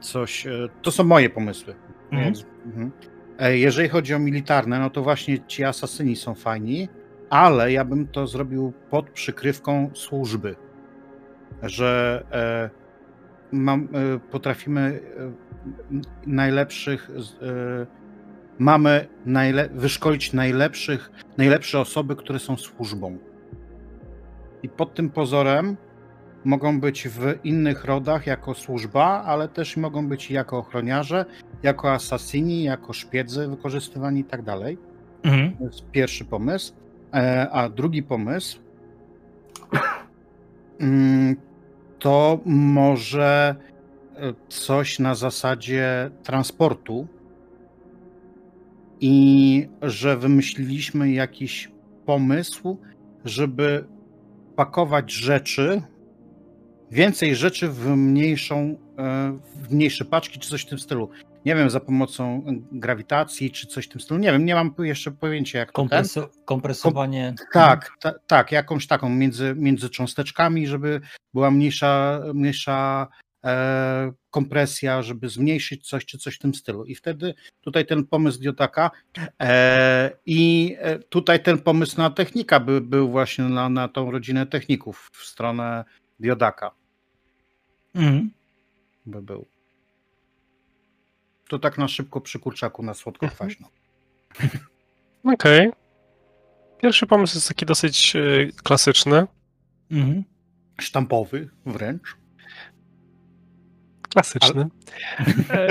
coś, 0.00 0.46
e, 0.46 0.68
to 0.82 0.90
są 0.90 1.04
moje 1.04 1.30
pomysły. 1.30 1.74
Mhm. 2.12 2.32
Mhm. 2.66 2.90
E, 3.38 3.58
Jeżeli 3.58 3.88
chodzi 3.88 4.14
o 4.14 4.18
militarne, 4.18 4.78
no 4.78 4.90
to 4.90 5.02
właśnie 5.02 5.38
ci 5.46 5.64
asasyni 5.64 6.16
są 6.16 6.34
fajni, 6.34 6.88
ale 7.30 7.72
ja 7.72 7.84
bym 7.84 8.06
to 8.08 8.26
zrobił 8.26 8.72
pod 8.90 9.10
przykrywką 9.10 9.90
służby. 9.94 10.56
Że 11.62 12.24
e, 12.32 12.70
mam, 13.52 13.88
potrafimy 14.30 15.00
najlepszych, 16.26 17.10
mamy 18.58 19.06
najle, 19.26 19.68
wyszkolić 19.68 20.32
najlepszych, 20.32 21.10
najlepsze 21.38 21.80
osoby, 21.80 22.16
które 22.16 22.38
są 22.38 22.56
służbą. 22.56 23.18
I 24.64 24.68
pod 24.68 24.94
tym 24.94 25.10
pozorem 25.10 25.76
mogą 26.44 26.80
być 26.80 27.08
w 27.08 27.34
innych 27.44 27.84
rodach 27.84 28.26
jako 28.26 28.54
służba, 28.54 29.22
ale 29.26 29.48
też 29.48 29.76
mogą 29.76 30.08
być 30.08 30.30
jako 30.30 30.58
ochroniarze, 30.58 31.24
jako 31.62 31.92
asasyni, 31.92 32.62
jako 32.62 32.92
szpiedzy 32.92 33.48
wykorzystywani 33.48 34.20
i 34.20 34.24
tak 34.24 34.42
dalej. 34.42 34.78
Mhm. 35.22 35.56
To 35.56 35.64
jest 35.64 35.90
pierwszy 35.90 36.24
pomysł. 36.24 36.72
E, 37.14 37.50
A 37.50 37.68
drugi 37.68 38.02
pomysł 38.02 38.58
mm, 40.80 41.36
to 41.98 42.40
może 42.44 43.54
e, 44.16 44.34
coś 44.48 44.98
na 44.98 45.14
zasadzie 45.14 46.10
transportu 46.22 47.06
i 49.00 49.68
że 49.82 50.16
wymyśliliśmy 50.16 51.12
jakiś 51.12 51.72
pomysł, 52.06 52.78
żeby 53.24 53.84
pakować 54.56 55.12
rzeczy, 55.12 55.82
więcej 56.90 57.36
rzeczy 57.36 57.68
w 57.68 57.86
mniejszą, 57.86 58.78
e, 58.98 59.38
w 59.56 59.72
mniejsze 59.74 60.04
paczki 60.04 60.38
czy 60.38 60.48
coś 60.48 60.62
w 60.62 60.68
tym 60.68 60.78
stylu. 60.78 61.10
Nie 61.44 61.54
wiem, 61.54 61.70
za 61.70 61.80
pomocą 61.80 62.44
grawitacji 62.72 63.50
czy 63.50 63.66
coś 63.66 63.86
w 63.86 63.88
tym 63.88 64.00
stylu. 64.00 64.20
Nie 64.20 64.32
wiem, 64.32 64.44
nie 64.44 64.54
mam 64.54 64.74
jeszcze 64.78 65.10
pojęcia 65.10 65.58
jak 65.58 65.72
to 65.72 65.86
ten. 65.88 66.02
Kompreso- 66.02 66.28
kompresowanie. 66.44 67.34
Tak, 67.52 67.90
ta, 68.00 68.12
tak, 68.26 68.52
jakąś 68.52 68.86
taką 68.86 69.08
między, 69.08 69.54
między 69.56 69.90
cząsteczkami, 69.90 70.66
żeby 70.66 71.00
była 71.34 71.50
mniejsza, 71.50 72.20
mniejsza 72.34 73.08
e, 73.44 74.12
kompresja, 74.34 75.02
żeby 75.02 75.28
zmniejszyć 75.28 75.88
coś 75.88 76.04
czy 76.04 76.18
coś 76.18 76.34
w 76.34 76.38
tym 76.38 76.54
stylu. 76.54 76.84
I 76.84 76.94
wtedy 76.94 77.34
tutaj 77.60 77.86
ten 77.86 78.06
pomysł 78.06 78.40
Diotaka 78.40 78.90
e, 79.40 80.10
i 80.26 80.76
e, 80.78 80.98
tutaj 80.98 81.42
ten 81.42 81.58
pomysł 81.58 81.98
na 81.98 82.10
technika 82.10 82.60
by, 82.60 82.80
był 82.80 83.10
właśnie 83.10 83.44
na, 83.44 83.68
na 83.68 83.88
tą 83.88 84.10
rodzinę 84.10 84.46
techników 84.46 85.10
w 85.12 85.24
stronę 85.24 85.84
Diodaka 86.20 86.70
Mhm. 87.94 88.30
by 89.06 89.22
był. 89.22 89.46
To 91.48 91.58
tak 91.58 91.78
na 91.78 91.88
szybko 91.88 92.20
przy 92.20 92.38
kurczaku 92.38 92.82
na 92.82 92.94
słodko 92.94 93.28
kwaśno. 93.28 93.68
Okej. 95.24 95.70
Pierwszy 96.78 97.06
pomysł 97.06 97.36
jest 97.36 97.48
taki 97.48 97.66
dosyć 97.66 98.16
e, 98.16 98.20
klasyczny. 98.62 99.26
Mhm. 99.90 100.24
Sztampowy 100.80 101.50
wręcz. 101.66 102.23
Klasyczny. 104.14 104.66
E, 105.50 105.66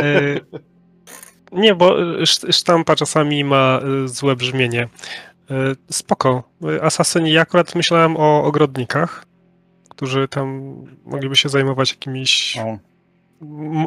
nie, 1.51 1.75
bo 1.75 1.97
sz- 2.21 2.56
sztampa 2.56 2.95
czasami 2.95 3.43
ma 3.43 3.79
e, 4.03 4.08
złe 4.08 4.36
brzmienie. 4.36 4.82
E, 5.51 5.56
Spoko. 5.91 6.43
Asasyni, 6.82 7.32
ja 7.32 7.41
akurat 7.41 7.75
myślałem 7.75 8.17
o 8.17 8.43
ogrodnikach, 8.43 9.25
którzy 9.89 10.27
tam 10.27 10.75
mogliby 11.06 11.36
się 11.36 11.49
zajmować 11.49 11.91
jakimiś 11.91 12.58
O, 12.58 12.77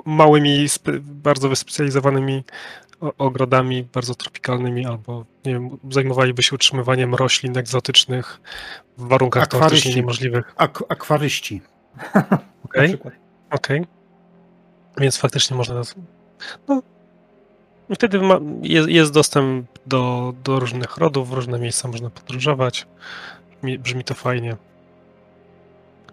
małymi, 0.05 0.66
bardzo 1.01 1.49
wyspecjalizowanymi 1.49 2.45
ogrodami, 3.19 3.83
bardzo 3.95 4.14
tropikalnymi, 4.14 4.87
albo 4.87 5.25
nie 5.47 5.53
wiem, 5.53 5.79
zajmowaliby 5.90 6.42
się 6.42 6.55
utrzymywaniem 6.55 7.14
roślin 7.14 7.59
egzotycznych 7.59 8.40
w 8.99 9.09
warunkach 9.09 9.47
teoretycznie 9.47 9.77
Akwaryści. 9.79 9.97
niemożliwych. 10.01 10.55
ak- 10.57 10.85
akwaryści. 10.88 11.61
Okej, 12.64 12.88
przykład. 12.88 13.14
okej. 13.51 13.87
Więc 14.99 15.17
faktycznie 15.17 15.57
można. 15.57 15.83
No, 16.69 16.83
i 17.89 17.95
wtedy 17.95 18.21
ma, 18.21 18.41
jest, 18.63 18.89
jest 18.89 19.13
dostęp 19.13 19.67
do, 19.87 20.35
do 20.45 20.61
różnych 20.61 20.97
rodów, 20.97 21.31
w 21.31 21.33
różne 21.33 21.59
miejsca 21.59 21.89
można 21.89 22.11
podróżować. 22.11 22.87
Brzmi, 23.51 23.79
brzmi 23.79 24.05
to 24.05 24.15
fajnie. 24.15 24.57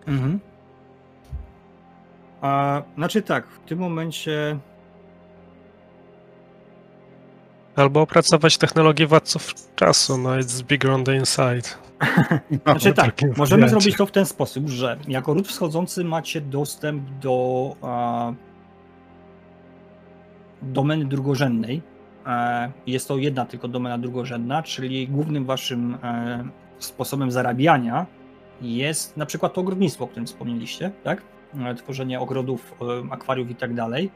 Mhm. 0.08 0.40
A, 2.42 2.82
znaczy 2.96 3.22
tak, 3.22 3.48
w 3.48 3.60
tym 3.60 3.80
momencie 3.80 4.60
Albo 7.76 8.02
opracować 8.02 8.58
technologię 8.58 9.08
władców 9.08 9.54
czasu, 9.76 10.18
no 10.18 10.30
it's 10.30 10.64
bigger 10.64 10.92
on 10.92 11.04
the 11.04 11.16
inside. 11.16 11.70
Znaczy 12.64 12.94
tak, 12.94 13.06
takim 13.06 13.34
możemy 13.38 13.70
zrobić 13.70 13.98
to 13.98 14.06
w 14.06 14.12
ten 14.12 14.26
sposób, 14.26 14.70
że 14.70 14.98
jako 15.08 15.34
ród 15.34 15.48
wschodzący 15.48 16.04
macie 16.04 16.42
dostęp 16.42 17.10
do 17.22 17.76
a, 17.82 18.34
domeny 20.64 21.06
drugorzędnej. 21.06 21.82
E, 22.26 22.72
jest 22.88 23.08
to 23.08 23.18
jedna 23.18 23.46
tylko 23.46 23.68
domena 23.68 23.98
drugorzędna, 23.98 24.64
czyli 24.64 25.08
głównym 25.08 25.46
waszym 25.46 25.98
e, 26.04 26.44
sposobem 26.80 27.32
zarabiania 27.32 28.06
jest 28.62 29.18
na 29.18 29.26
przykład 29.26 29.54
to 29.54 29.62
ogrodnictwo, 29.62 30.04
o 30.04 30.08
którym 30.08 30.26
wspomnieliście, 30.26 30.92
tak? 31.04 31.22
E, 31.66 31.76
Tworzenie 31.76 32.20
ogrodów, 32.20 32.76
akwariów 33.10 33.50
i 33.50 33.56
tak 33.56 33.74
dalej. 33.74 34.12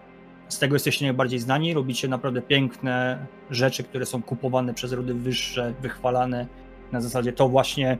Z 0.47 0.59
tego 0.59 0.75
jesteście 0.75 1.05
najbardziej 1.05 1.39
znani, 1.39 1.73
robicie 1.73 2.07
naprawdę 2.07 2.41
piękne 2.41 3.25
rzeczy, 3.49 3.83
które 3.83 4.05
są 4.05 4.21
kupowane 4.21 4.73
przez 4.73 4.93
rody 4.93 5.13
wyższe, 5.13 5.73
wychwalane 5.81 6.47
na 6.91 7.01
zasadzie 7.01 7.33
to 7.33 7.49
właśnie 7.49 7.97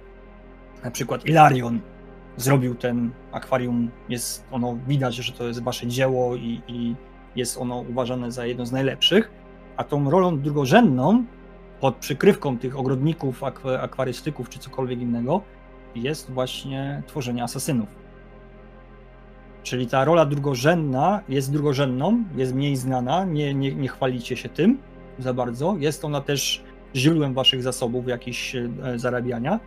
na 0.83 0.91
przykład 0.91 1.25
Ilarion 1.25 1.79
zrobił 2.37 2.75
ten 2.75 3.11
akwarium, 3.31 3.91
jest 4.09 4.47
ono, 4.51 4.77
widać, 4.87 5.15
że 5.15 5.33
to 5.33 5.47
jest 5.47 5.63
wasze 5.63 5.87
dzieło 5.87 6.35
i, 6.35 6.61
i 6.67 6.95
jest 7.37 7.57
ono 7.57 7.79
uważane 7.89 8.31
za 8.31 8.45
jedno 8.45 8.65
z 8.65 8.71
najlepszych, 8.71 9.31
a 9.77 9.83
tą 9.83 10.09
rolą 10.09 10.39
drugorzędną 10.39 11.25
pod 11.79 11.95
przykrywką 11.95 12.57
tych 12.57 12.77
ogrodników, 12.77 13.41
akw- 13.41 13.79
akwarystyków 13.79 14.49
czy 14.49 14.59
cokolwiek 14.59 14.99
innego 14.99 15.41
jest 15.95 16.31
właśnie 16.31 17.03
tworzenie 17.07 17.43
asasynów. 17.43 17.89
Czyli 19.63 19.87
ta 19.87 20.05
rola 20.05 20.25
drugorzędna 20.25 21.21
jest 21.29 21.51
drugorzędną, 21.51 22.23
jest 22.35 22.55
mniej 22.55 22.75
znana, 22.75 23.25
nie, 23.25 23.53
nie, 23.53 23.75
nie 23.75 23.87
chwalicie 23.87 24.37
się 24.37 24.49
tym 24.49 24.77
za 25.19 25.33
bardzo. 25.33 25.75
Jest 25.79 26.05
ona 26.05 26.21
też 26.21 26.63
źródłem 26.95 27.33
waszych 27.33 27.63
zasobów 27.63 28.07
jakichś 28.07 28.55
e, 28.55 28.69
zarabiania, 28.95 29.59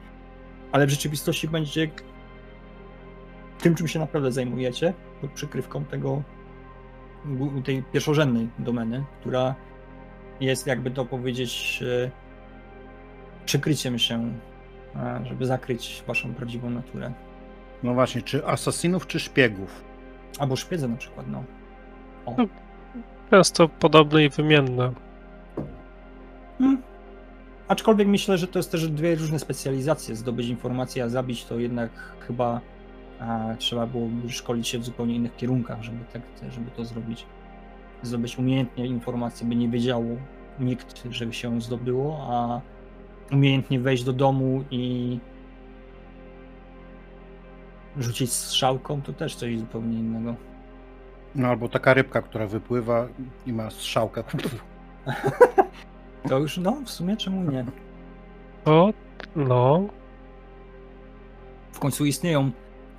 ale 0.72 0.86
w 0.86 0.90
rzeczywistości 0.90 1.48
będzie 1.48 1.90
tym, 3.58 3.74
czym 3.74 3.88
się 3.88 3.98
naprawdę 3.98 4.32
zajmujecie, 4.32 4.94
pod 5.20 5.30
przykrywką 5.30 5.84
tego, 5.84 6.22
tej 7.64 7.82
pierwszorzędnej 7.82 8.48
domeny, 8.58 9.04
która 9.20 9.54
jest, 10.40 10.66
jakby 10.66 10.90
to 10.90 11.04
powiedzieć, 11.04 11.82
e, 12.06 12.10
przykryciem 13.44 13.98
się, 13.98 14.32
e, 14.96 15.20
żeby 15.24 15.46
zakryć 15.46 16.04
waszą 16.06 16.34
prawdziwą 16.34 16.70
naturę. 16.70 17.12
No 17.82 17.94
właśnie, 17.94 18.22
czy 18.22 18.46
asasinów, 18.46 19.06
czy 19.06 19.20
szpiegów? 19.20 19.84
Albo 20.38 20.56
szpiedze 20.56 20.88
na 20.88 20.96
przykład, 20.96 21.26
no. 21.28 21.44
O. 22.26 22.34
No. 22.38 22.46
Często 23.30 23.68
podobne 23.68 24.24
i 24.24 24.28
wymienne. 24.30 24.92
Hmm. 26.58 26.82
Aczkolwiek 27.68 28.08
myślę, 28.08 28.38
że 28.38 28.46
to 28.46 28.58
jest 28.58 28.72
też 28.72 28.88
dwie 28.88 29.14
różne 29.14 29.38
specjalizacje. 29.38 30.16
Zdobyć 30.16 30.48
informację, 30.48 31.04
a 31.04 31.08
zabić 31.08 31.44
to 31.44 31.58
jednak 31.58 31.90
chyba 32.26 32.60
a, 33.20 33.54
trzeba 33.58 33.86
było 33.86 34.08
szkolić 34.28 34.68
się 34.68 34.78
w 34.78 34.84
zupełnie 34.84 35.14
innych 35.14 35.36
kierunkach, 35.36 35.82
żeby, 35.82 35.98
tak, 36.12 36.22
żeby 36.50 36.70
to 36.70 36.84
zrobić. 36.84 37.26
Zdobyć 38.02 38.38
umiejętnie 38.38 38.86
informację, 38.86 39.46
by 39.46 39.56
nie 39.56 39.68
wiedział 39.68 40.04
nikt, 40.60 41.04
że 41.10 41.32
się 41.32 41.60
zdobyło, 41.60 42.26
a 42.30 42.60
umiejętnie 43.34 43.80
wejść 43.80 44.04
do 44.04 44.12
domu 44.12 44.64
i 44.70 45.18
rzucić 47.98 48.32
strzałką, 48.32 49.02
to 49.02 49.12
też 49.12 49.34
coś 49.34 49.58
zupełnie 49.58 49.98
innego. 49.98 50.34
No 51.34 51.48
albo 51.48 51.68
taka 51.68 51.94
rybka, 51.94 52.22
która 52.22 52.46
wypływa 52.46 53.08
i 53.46 53.52
ma 53.52 53.70
strzałkę. 53.70 54.24
To 56.28 56.38
już, 56.38 56.58
no, 56.58 56.76
w 56.84 56.90
sumie 56.90 57.16
czemu 57.16 57.50
nie? 57.50 57.64
O, 58.64 58.92
no. 59.36 59.88
W 61.72 61.78
końcu 61.78 62.04
istnieją, 62.04 62.50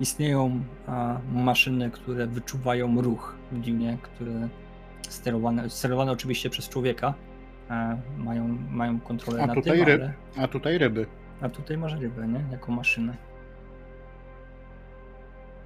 istnieją 0.02 0.60
a, 0.86 1.18
maszyny, 1.32 1.90
które 1.90 2.26
wyczuwają 2.26 3.02
ruch 3.02 3.36
w 3.52 3.58
Dune, 3.60 3.98
które 4.02 4.48
sterowane, 5.08 5.70
sterowane 5.70 6.12
oczywiście 6.12 6.50
przez 6.50 6.68
człowieka, 6.68 7.14
a, 7.68 7.96
mają, 8.18 8.58
mają 8.70 9.00
kontrolę 9.00 9.42
A 9.42 9.46
na 9.46 9.54
tutaj 9.54 9.78
tym, 9.78 9.86
ryb. 9.86 10.02
ale, 10.02 10.44
A 10.44 10.48
tutaj 10.48 10.78
ryby. 10.78 11.06
a 11.40 11.48
tutaj 11.48 11.78
masz 11.78 11.92
rybę, 11.92 12.28
nie? 12.28 12.44
Jako 12.52 12.72
maszynę. 12.72 13.16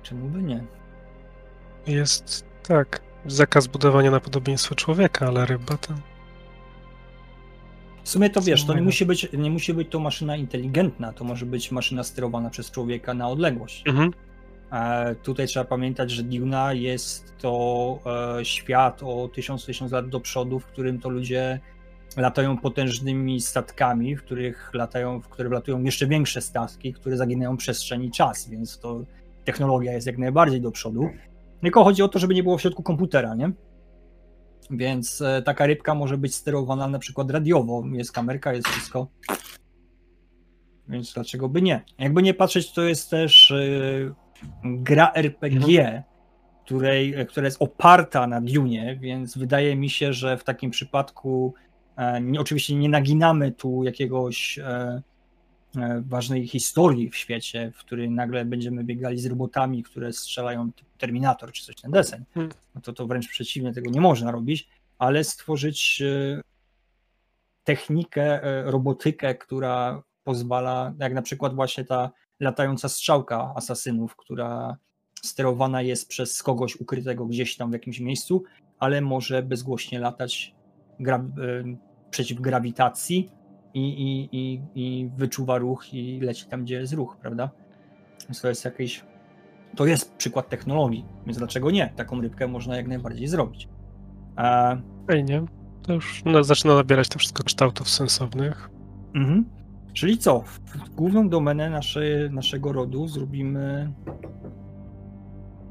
Czemu 0.02 0.28
by 0.28 0.42
nie? 0.42 0.64
Jest 1.86 2.44
tak. 2.68 3.00
Zakaz 3.26 3.66
budowania 3.66 4.10
na 4.10 4.20
podobieństwo 4.20 4.74
człowieka, 4.74 5.26
ale 5.26 5.46
ryba 5.46 5.76
to. 5.76 5.94
W 8.04 8.08
sumie 8.08 8.30
to 8.30 8.40
wiesz, 8.40 8.64
to 8.66 8.74
nie 8.74 8.82
musi, 8.82 9.06
być, 9.06 9.28
nie 9.32 9.50
musi 9.50 9.74
być 9.74 9.88
to 9.90 9.98
maszyna 10.00 10.36
inteligentna, 10.36 11.12
to 11.12 11.24
może 11.24 11.46
być 11.46 11.72
maszyna 11.72 12.02
sterowana 12.04 12.50
przez 12.50 12.70
człowieka 12.70 13.14
na 13.14 13.28
odległość. 13.28 13.82
Mhm. 13.88 14.10
E, 14.72 15.14
tutaj 15.14 15.46
trzeba 15.46 15.64
pamiętać, 15.64 16.10
że 16.10 16.22
Duna 16.22 16.72
jest 16.72 17.34
to 17.38 17.98
e, 18.38 18.44
świat 18.44 19.02
o 19.02 19.28
1000-1000 19.36 19.92
lat 19.92 20.08
do 20.08 20.20
przodu, 20.20 20.58
w 20.58 20.66
którym 20.66 21.00
to 21.00 21.08
ludzie 21.08 21.60
latają 22.16 22.58
potężnymi 22.58 23.40
statkami, 23.40 24.16
w 24.16 24.22
których 24.22 24.70
latają, 24.74 25.20
w 25.20 25.28
których 25.28 25.52
latują 25.52 25.82
jeszcze 25.82 26.06
większe 26.06 26.40
statki, 26.40 26.92
które 26.92 27.16
zaginają 27.16 27.56
przestrzeń 27.56 28.04
i 28.04 28.10
czas, 28.10 28.48
więc 28.48 28.78
to 28.78 29.00
technologia 29.44 29.92
jest 29.92 30.06
jak 30.06 30.18
najbardziej 30.18 30.60
do 30.60 30.70
przodu. 30.70 31.08
Tylko 31.60 31.84
chodzi 31.84 32.02
o 32.02 32.08
to, 32.08 32.18
żeby 32.18 32.34
nie 32.34 32.42
było 32.42 32.58
w 32.58 32.60
środku 32.62 32.82
komputera, 32.82 33.34
nie? 33.34 33.52
Więc 34.70 35.22
e, 35.22 35.42
taka 35.42 35.66
rybka 35.66 35.94
może 35.94 36.18
być 36.18 36.34
sterowana 36.34 36.88
na 36.88 36.98
przykład 36.98 37.30
radiowo. 37.30 37.84
Jest 37.92 38.12
kamerka, 38.12 38.52
jest 38.52 38.68
wszystko. 38.68 39.08
Więc 40.88 41.14
dlaczego 41.14 41.48
by 41.48 41.62
nie? 41.62 41.84
Jakby 41.98 42.22
nie 42.22 42.34
patrzeć, 42.34 42.72
to 42.72 42.82
jest 42.82 43.10
też 43.10 43.54
gra 44.64 45.12
RPG, 45.12 46.02
której, 46.64 47.14
e, 47.14 47.24
która 47.24 47.46
jest 47.46 47.62
oparta 47.62 48.26
na 48.26 48.40
Dune, 48.40 48.96
więc 48.96 49.38
wydaje 49.38 49.76
mi 49.76 49.90
się, 49.90 50.12
że 50.12 50.36
w 50.36 50.44
takim 50.44 50.70
przypadku 50.70 51.54
e, 51.96 52.20
nie, 52.20 52.40
oczywiście 52.40 52.74
nie 52.74 52.88
naginamy 52.88 53.52
tu 53.52 53.84
jakiegoś 53.84 54.58
e, 54.58 55.02
e, 55.76 56.02
ważnej 56.06 56.46
historii 56.46 57.10
w 57.10 57.16
świecie, 57.16 57.72
w 57.74 57.78
której 57.78 58.10
nagle 58.10 58.44
będziemy 58.44 58.84
biegali 58.84 59.18
z 59.18 59.26
robotami, 59.26 59.82
które 59.82 60.12
strzelają 60.12 60.70
Terminator 60.98 61.52
czy 61.52 61.64
coś 61.64 61.76
ten 61.76 61.90
deseń. 61.90 62.24
Hmm. 62.34 62.52
No 62.74 62.80
to, 62.80 62.92
to 62.92 63.06
wręcz 63.06 63.28
przeciwnie, 63.28 63.72
tego 63.72 63.90
nie 63.90 64.00
można 64.00 64.30
robić, 64.30 64.68
ale 64.98 65.24
stworzyć 65.24 66.02
e, 66.02 66.40
technikę, 67.64 68.42
e, 68.42 68.70
robotykę, 68.70 69.34
która 69.34 70.02
pozwala, 70.24 70.94
jak 70.98 71.14
na 71.14 71.22
przykład 71.22 71.54
właśnie 71.54 71.84
ta 71.84 72.10
latająca 72.40 72.88
strzałka 72.88 73.52
asasynów, 73.56 74.16
która 74.16 74.76
sterowana 75.22 75.82
jest 75.82 76.08
przez 76.08 76.42
kogoś 76.42 76.76
ukrytego 76.76 77.26
gdzieś 77.26 77.56
tam 77.56 77.70
w 77.70 77.72
jakimś 77.72 78.00
miejscu, 78.00 78.42
ale 78.78 79.00
może 79.00 79.42
bezgłośnie 79.42 79.98
latać 79.98 80.54
gra, 81.00 81.16
e, 81.16 81.22
przeciw 82.10 82.40
grawitacji 82.40 83.30
i, 83.74 83.80
i, 83.80 84.28
i, 84.32 84.60
i 84.74 85.10
wyczuwa 85.16 85.58
ruch 85.58 85.94
i 85.94 86.20
leci 86.20 86.46
tam, 86.46 86.64
gdzie 86.64 86.74
jest 86.74 86.92
ruch, 86.92 87.16
prawda? 87.20 87.50
Więc 88.28 88.40
to 88.40 88.48
jest 88.48 88.64
jakieś. 88.64 89.04
To 89.76 89.86
jest 89.86 90.14
przykład 90.14 90.48
technologii, 90.48 91.04
więc 91.26 91.38
dlaczego 91.38 91.70
nie? 91.70 91.92
Taką 91.96 92.20
rybkę 92.20 92.48
można 92.48 92.76
jak 92.76 92.88
najbardziej 92.88 93.28
zrobić. 93.28 93.68
E, 94.38 94.80
Fajnie. 95.06 95.42
To 95.82 95.92
już 95.92 96.22
no, 96.24 96.44
zaczyna 96.44 96.74
nabierać 96.74 97.08
to 97.08 97.18
wszystko 97.18 97.42
kształtów 97.42 97.88
sensownych. 97.88 98.70
Mhm. 99.14 99.55
Czyli 99.96 100.18
co? 100.18 100.40
W 100.40 100.94
główną 100.94 101.28
domenę 101.28 101.70
naszej, 101.70 102.30
naszego 102.30 102.72
rodu 102.72 103.08
zrobimy 103.08 103.92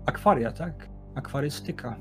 akwaria, 0.06 0.52
tak? 0.52 0.90
Akwarystyka. 1.16 1.96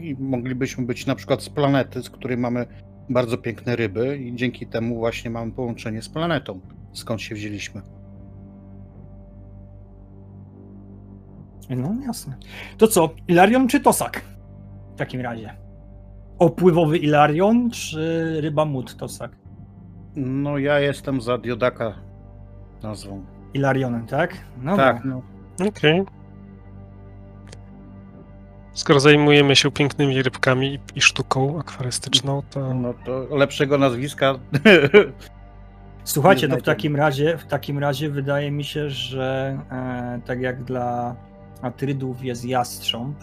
I 0.00 0.16
moglibyśmy 0.18 0.86
być 0.86 1.06
na 1.06 1.14
przykład 1.14 1.42
z 1.42 1.48
planety, 1.48 2.02
z 2.02 2.10
której 2.10 2.36
mamy 2.36 2.66
bardzo 3.10 3.38
piękne 3.38 3.76
ryby 3.76 4.18
i 4.18 4.34
dzięki 4.34 4.66
temu 4.66 4.98
właśnie 4.98 5.30
mamy 5.30 5.52
połączenie 5.52 6.02
z 6.02 6.08
planetą, 6.08 6.60
skąd 6.92 7.20
się 7.20 7.34
wzięliśmy. 7.34 7.82
No 11.70 11.94
jasne. 12.06 12.36
To 12.78 12.86
co? 12.86 13.10
Ilarion 13.28 13.68
czy 13.68 13.80
Tosak? 13.80 14.24
W 14.94 14.98
takim 14.98 15.20
razie. 15.20 15.56
Opływowy 16.38 16.98
Ilarion 16.98 17.70
czy 17.70 18.36
ryba 18.40 18.64
mut 18.64 18.96
Tosak? 18.96 19.39
No 20.16 20.58
ja 20.58 20.80
jestem 20.80 21.20
za 21.20 21.38
Diodaka 21.38 21.94
nazwą. 22.82 23.24
Ilarionem, 23.54 24.06
tak? 24.06 24.36
No 24.62 24.76
tak, 24.76 25.04
no. 25.04 25.22
Okej. 25.68 26.04
Skoro 28.72 29.00
zajmujemy 29.00 29.56
się 29.56 29.70
pięknymi 29.70 30.22
rybkami 30.22 30.74
i, 30.74 30.78
i 30.94 31.00
sztuką 31.00 31.60
akwarystyczną, 31.60 32.42
to 32.50 32.74
no 32.74 32.94
to 33.04 33.36
lepszego 33.36 33.78
nazwiska. 33.78 34.34
Słuchajcie, 36.04 36.48
to 36.48 36.56
w 36.56 36.62
takim 36.62 36.96
razie, 36.96 37.38
w 37.38 37.46
takim 37.46 37.78
razie 37.78 38.10
wydaje 38.10 38.50
mi 38.50 38.64
się, 38.64 38.90
że 38.90 39.58
e, 39.70 40.20
tak 40.26 40.40
jak 40.40 40.64
dla 40.64 41.16
Atrydów 41.62 42.24
jest 42.24 42.44
jastrząb, 42.44 43.16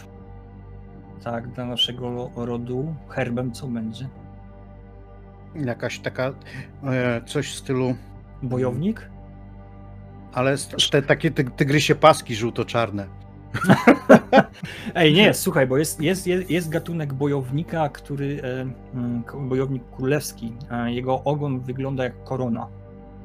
tak, 1.24 1.48
dla 1.48 1.66
naszego 1.66 2.32
rodu 2.36 2.96
herbem 3.10 3.52
co 3.52 3.68
będzie? 3.68 4.08
Jakaś 5.66 6.00
taka 6.00 6.34
e, 6.84 7.22
coś 7.26 7.50
w 7.50 7.56
stylu. 7.56 7.96
Bojownik? 8.44 9.10
Ale 10.34 10.56
te 10.92 11.02
takie 11.02 11.32
ty, 11.32 11.44
tygrysie 11.44 11.96
paski 11.96 12.36
żółto-czarne. 12.36 13.08
Ej, 14.96 15.14
nie, 15.14 15.34
słuchaj, 15.34 15.68
bo 15.68 15.78
jest, 15.78 16.02
jest, 16.02 16.28
jest, 16.28 16.50
jest 16.50 16.70
gatunek 16.70 17.14
bojownika, 17.14 17.90
który, 17.90 18.42
e, 18.44 18.62
mm, 18.94 19.24
bojownik 19.50 19.84
królewski, 19.96 20.54
e, 20.72 20.92
jego 20.94 21.24
ogon 21.24 21.60
wygląda 21.60 22.04
jak 22.04 22.24
korona. 22.24 22.68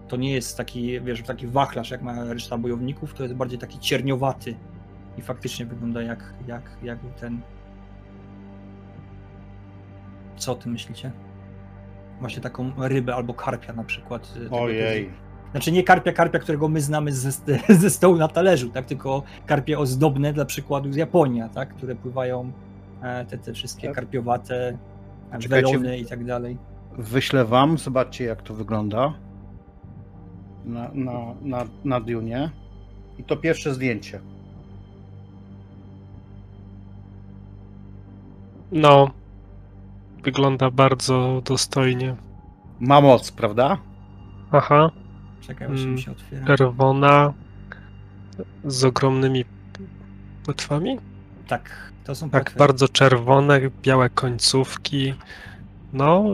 to 0.08 0.16
nie 0.16 0.32
jest 0.32 0.56
taki, 0.56 1.00
wiesz, 1.00 1.22
taki 1.22 1.46
wachlarz 1.46 1.90
jak 1.90 2.02
ma 2.02 2.24
reszta 2.24 2.58
bojowników, 2.58 3.14
to 3.14 3.22
jest 3.22 3.34
bardziej 3.34 3.58
taki 3.58 3.78
cierniowaty 3.78 4.54
i 5.18 5.22
faktycznie 5.22 5.66
wygląda 5.66 6.02
jak, 6.02 6.34
jak, 6.46 6.70
jak 6.82 6.98
ten... 7.20 7.40
Co 10.36 10.52
o 10.52 10.54
tym 10.54 10.72
myślicie? 10.72 11.12
Właśnie 12.22 12.42
taką 12.42 12.72
rybę 12.78 13.14
albo 13.14 13.34
karpia 13.34 13.72
na 13.72 13.84
przykład. 13.84 14.34
tego 14.34 14.60
Ojej. 14.62 15.10
Znaczy 15.50 15.72
nie 15.72 15.82
karpia, 15.82 16.12
karpia, 16.12 16.38
którego 16.38 16.68
my 16.68 16.80
znamy 16.80 17.12
ze, 17.12 17.30
ze 17.82 17.90
stołu 17.90 18.16
na 18.16 18.28
talerzu, 18.28 18.70
tak? 18.70 18.86
Tylko 18.86 19.22
karpie 19.46 19.78
ozdobne 19.78 20.32
dla 20.32 20.44
przykładu 20.44 20.92
z 20.92 20.96
Japonii, 20.96 21.42
tak? 21.54 21.74
Które 21.74 21.94
pływają 21.94 22.52
e, 23.02 23.24
te, 23.24 23.38
te 23.38 23.52
wszystkie 23.52 23.86
Tak. 23.86 23.96
karpiowate 23.96 24.78
e, 25.32 25.38
Czekajcie. 25.38 25.78
welony 25.78 25.98
i 25.98 26.06
tak 26.06 26.24
dalej. 26.24 26.56
Wyślę 26.98 27.44
wam, 27.44 27.78
zobaczcie 27.78 28.24
jak 28.24 28.42
to 28.42 28.54
wygląda 28.54 29.14
na, 30.64 30.90
na, 30.94 31.34
na, 31.42 31.64
na 31.84 32.00
Dune. 32.00 32.50
I 33.18 33.24
to 33.24 33.36
pierwsze 33.36 33.74
zdjęcie. 33.74 34.20
No, 38.72 39.10
wygląda 40.24 40.70
bardzo 40.70 41.42
dostojnie. 41.44 42.16
Ma 42.80 43.00
moc, 43.00 43.32
prawda? 43.32 43.78
Aha, 44.52 44.90
Czekaj, 45.40 45.68
właśnie 45.68 45.84
Mm, 45.84 45.94
mi 45.96 46.02
się 46.02 46.10
otwiera. 46.12 46.46
czerwona 46.46 47.32
z 48.64 48.84
ogromnymi 48.84 49.44
płetwami? 50.44 50.98
Tak, 51.48 51.92
to 52.04 52.14
są 52.14 52.30
Tak, 52.30 52.42
płetwy. 52.44 52.58
bardzo 52.58 52.88
czerwone, 52.88 53.60
białe 53.82 54.10
końcówki. 54.10 55.14
No, 55.92 56.24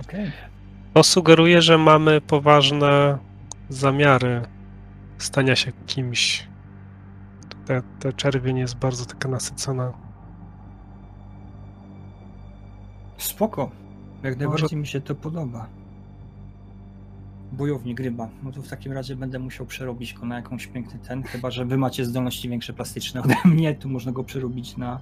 Okej. 0.00 0.32
to 0.94 1.02
sugeruje, 1.02 1.62
że 1.62 1.78
mamy 1.78 2.20
poważne 2.20 3.18
zamiary 3.68 4.42
stania 5.18 5.56
się 5.56 5.72
kimś. 5.86 6.46
Te, 7.66 7.82
te 8.00 8.12
czerwień 8.12 8.58
jest 8.58 8.76
bardzo 8.76 9.04
taka 9.06 9.28
nasycona. 9.28 9.92
Spoko. 13.18 13.70
Jak 14.22 14.38
najbardziej 14.38 14.78
mi 14.78 14.86
się 14.86 15.00
to 15.00 15.14
podoba. 15.14 15.66
Bojownik 17.52 18.00
ryba. 18.00 18.28
No 18.42 18.52
to 18.52 18.62
w 18.62 18.68
takim 18.68 18.92
razie 18.92 19.16
będę 19.16 19.38
musiał 19.38 19.66
przerobić 19.66 20.14
go 20.14 20.26
na 20.26 20.36
jakąś 20.36 20.66
piękny 20.66 21.00
ten, 21.08 21.22
chyba 21.22 21.50
że 21.50 21.64
wy 21.64 21.76
macie 21.76 22.04
zdolności 22.04 22.48
większe 22.48 22.72
plastyczne 22.72 23.22
ode 23.22 23.34
mnie, 23.54 23.74
tu 23.74 23.88
można 23.88 24.12
go 24.12 24.24
przerobić 24.24 24.76
na... 24.76 25.00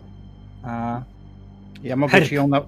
A... 0.62 1.02
Ja 1.82 1.96
mogę 1.96 2.12
Herb. 2.12 2.28
ci 2.28 2.34
ją 2.34 2.48
na, 2.48 2.62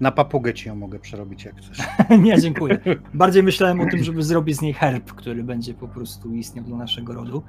na 0.00 0.12
papugę 0.12 0.54
ci 0.54 0.68
ją 0.68 0.74
mogę 0.74 0.98
przerobić 0.98 1.44
jak 1.44 1.56
chcesz. 1.56 1.78
Nie, 2.24 2.40
dziękuję. 2.40 2.78
Bardziej 3.14 3.42
myślałem 3.42 3.80
o 3.80 3.86
tym, 3.86 4.04
żeby 4.04 4.22
zrobić 4.22 4.56
z 4.56 4.62
niej 4.62 4.72
herb, 4.72 5.12
który 5.12 5.44
będzie 5.44 5.74
po 5.74 5.88
prostu 5.88 6.34
istniał 6.34 6.64
dla 6.64 6.76
naszego 6.76 7.12
rodu. 7.12 7.42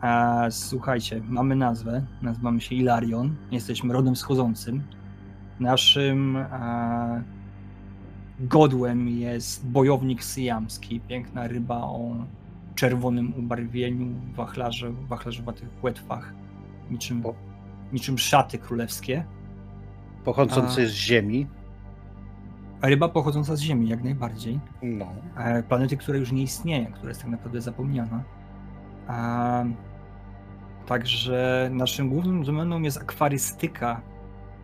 A, 0.00 0.46
słuchajcie, 0.50 1.22
mamy 1.28 1.56
nazwę, 1.56 2.06
nazywamy 2.22 2.60
się 2.60 2.74
Ilarion, 2.74 3.36
jesteśmy 3.50 3.92
rodem 3.92 4.14
wschodzącym. 4.14 4.82
Naszym 5.60 6.36
a, 6.36 7.20
godłem 8.40 9.08
jest 9.08 9.66
bojownik 9.66 10.24
syjamski, 10.24 11.00
piękna 11.00 11.46
ryba 11.48 11.76
o 11.76 12.10
czerwonym 12.74 13.34
ubarwieniu, 13.38 14.06
wachlarze, 14.34 14.92
wachlarzowatych 14.92 15.68
płetwach, 15.68 16.34
niczym, 16.90 17.26
O. 17.26 17.34
niczym 17.92 18.18
szaty 18.18 18.58
królewskie. 18.58 19.24
Pochodzący 20.24 20.82
A. 20.82 20.86
z 20.86 20.90
ziemi. 20.90 21.46
A 22.80 22.88
ryba 22.88 23.08
pochodząca 23.08 23.56
z 23.56 23.60
ziemi, 23.60 23.88
jak 23.88 24.04
najbardziej. 24.04 24.60
No. 24.82 25.06
e, 25.36 25.62
planety, 25.62 25.96
która 25.96 26.18
już 26.18 26.32
nie 26.32 26.42
istnieje, 26.42 26.86
która 26.86 27.08
jest 27.08 27.20
tak 27.20 27.30
naprawdę 27.30 27.60
zapomniana. 27.60 28.22
A, 29.06 29.64
także 30.86 31.70
naszym 31.72 32.08
głównym 32.08 32.44
domeną 32.44 32.82
jest 32.82 32.98
akwarystyka, 32.98 34.00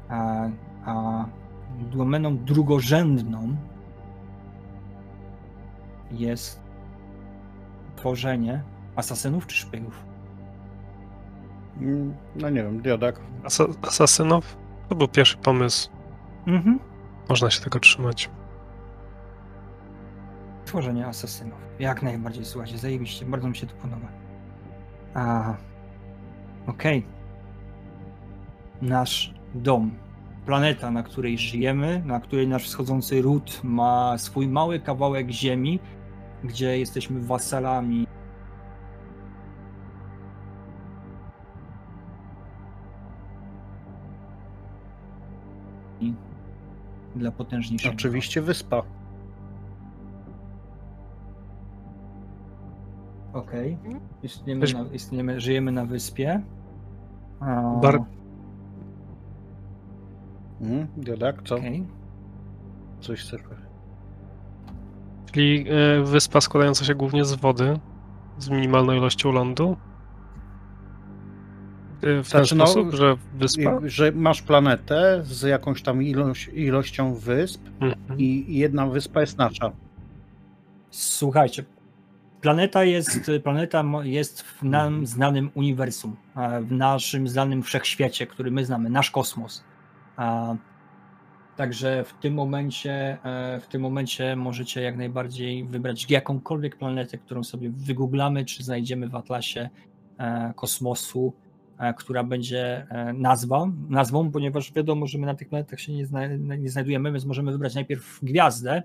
a, 0.08 0.48
a 0.84 1.24
domeną 1.92 2.38
drugorzędną 2.38 3.56
jest 6.10 6.60
tworzenie 7.96 8.62
asasynów 8.96 9.46
czy 9.46 9.56
szpiegów. 9.56 10.04
Mm, 11.80 12.14
No 12.36 12.50
nie 12.50 12.62
wiem, 12.62 12.82
Diodak. 12.82 13.20
Asa 13.44 13.64
asasynów? 13.82 14.56
To 14.88 14.94
był 14.94 15.08
pierwszy 15.08 15.36
pomysł. 15.36 15.90
Mhm. 16.46 16.78
Można 17.28 17.50
się 17.50 17.60
tego 17.60 17.80
trzymać. 17.80 18.30
Tworzenie 20.64 21.06
asasynów. 21.06 21.58
Jak 21.78 22.02
najbardziej, 22.02 22.44
słuchajcie, 22.44 22.78
zajebiście, 22.78 23.26
bardzo 23.26 23.48
mi 23.48 23.56
się 23.56 23.66
to 23.66 23.74
podoba. 23.74 24.08
A, 25.14 25.54
okej. 26.66 27.06
Nasz 28.82 29.34
dom, 29.54 29.90
planeta, 30.46 30.90
na 30.90 31.02
której 31.02 31.38
żyjemy, 31.38 32.02
na 32.06 32.20
której 32.20 32.48
nasz 32.48 32.64
wschodzący 32.64 33.22
ród 33.22 33.60
ma 33.64 34.18
swój 34.18 34.48
mały 34.48 34.80
kawałek 34.80 35.30
ziemi, 35.30 35.80
gdzie 36.44 36.78
jesteśmy 36.78 37.20
wasalami 37.20 38.06
dla 47.16 47.30
potężniejszego. 47.32 47.94
Oczywiście 47.94 48.42
wyspa. 48.42 48.82
Okej. 53.32 53.78
Istniemy, 54.22 54.66
Weź- 54.66 54.74
na, 54.74 54.84
istniemy, 54.92 55.40
żyjemy 55.40 55.72
na 55.72 55.84
wyspie. 55.86 56.42
A, 57.40 57.62
Bar- 57.82 58.04
Mm, 60.62 60.86
Diodak, 60.96 61.42
co? 61.44 61.54
okej. 61.56 61.86
Coś 63.00 63.20
chcesz? 63.20 63.40
Czyli 65.32 65.66
e, 65.68 66.02
wyspa 66.04 66.40
składająca 66.40 66.84
się 66.84 66.94
głównie 66.94 67.24
z 67.24 67.34
wody, 67.34 67.78
z 68.38 68.48
minimalną 68.48 68.92
ilością 68.92 69.32
lądu. 69.32 69.76
E, 72.02 72.22
W 72.22 72.30
ten 72.30 72.44
Znaczy, 72.44 72.54
no, 72.54 72.66
sposób, 72.66 72.94
że 72.94 73.16
wyspa. 73.34 73.78
Że 73.84 74.12
masz 74.12 74.42
planetę 74.42 75.20
z 75.24 75.42
jakąś 75.42 75.82
tam 75.82 76.02
ilość, 76.02 76.50
ilością 76.54 77.14
wysp 77.14 77.60
Mhm. 77.80 78.18
i 78.18 78.24
i 78.52 78.56
jedna 78.58 78.86
wyspa 78.86 79.20
jest 79.20 79.38
nasza. 79.38 79.72
Słuchajcie, 80.90 81.64
planeta 82.40 82.84
jest, 82.84 83.30
planeta 83.44 83.84
jest 84.02 84.42
w 84.42 84.62
nam 84.62 85.06
znanym 85.06 85.50
uniwersum, 85.54 86.16
w 86.62 86.72
naszym 86.72 87.28
znanym 87.28 87.62
wszechświecie, 87.62 88.26
który 88.26 88.50
my 88.50 88.64
znamy, 88.64 88.90
nasz 88.90 89.10
kosmos. 89.10 89.64
A, 90.16 90.56
Także 91.56 92.04
w 92.04 92.12
tym 92.12 92.34
momencie, 92.34 93.18
e, 93.24 93.60
w 93.60 93.66
tym 93.66 93.82
momencie 93.82 94.36
możecie 94.36 94.82
jak 94.82 94.96
najbardziej 94.96 95.64
wybrać 95.64 96.10
jakąkolwiek 96.10 96.76
planetę, 96.76 97.18
którą 97.18 97.44
sobie 97.44 97.70
wygooglamy, 97.70 98.44
czy 98.44 98.64
znajdziemy 98.64 99.08
w 99.08 99.14
atlasie 99.14 99.68
e, 100.18 100.52
kosmosu, 100.56 101.32
e, 101.78 101.94
która 101.94 102.24
będzie 102.24 102.86
nazwa, 103.14 103.66
nazwą, 103.88 104.30
ponieważ 104.30 104.72
wiadomo, 104.72 105.06
że 105.06 105.18
my 105.18 105.26
na 105.26 105.34
tych 105.34 105.48
planetach 105.48 105.80
się 105.80 105.92
nie, 105.92 106.06
zna, 106.06 106.26
nie 106.36 106.70
znajdujemy, 106.70 107.12
więc 107.12 107.24
możemy 107.24 107.52
wybrać 107.52 107.74
najpierw 107.74 108.20
gwiazdę, 108.22 108.82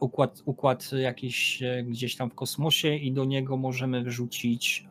układ, 0.00 0.42
układ 0.44 0.92
jakiś 0.92 1.62
gdzieś 1.84 2.16
tam 2.16 2.30
w 2.30 2.34
kosmosie 2.34 2.94
i 2.94 3.12
do 3.12 3.24
niego 3.24 3.56
możemy 3.56 4.02
wyrzucić 4.02 4.86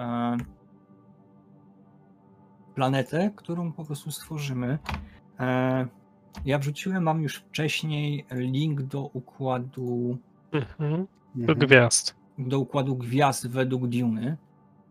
planetę, 2.82 3.32
którą 3.36 3.72
po 3.74 3.86
prostu 3.86 4.12
stworzymy. 4.12 4.78
E, 5.40 5.88
Ja 6.46 6.60
wrzuciłem 6.60 7.06
wam 7.06 7.22
już 7.22 7.36
wcześniej 7.36 8.26
link 8.32 8.82
do 8.82 9.02
układu 9.02 10.18
Mhm. 10.52 11.08
Mhm. 11.38 11.60
gwiazd. 11.60 12.16
do 12.38 12.60
układu 12.60 12.96
gwiazd 12.98 13.48
według 13.48 13.88
Duny. 13.88 14.38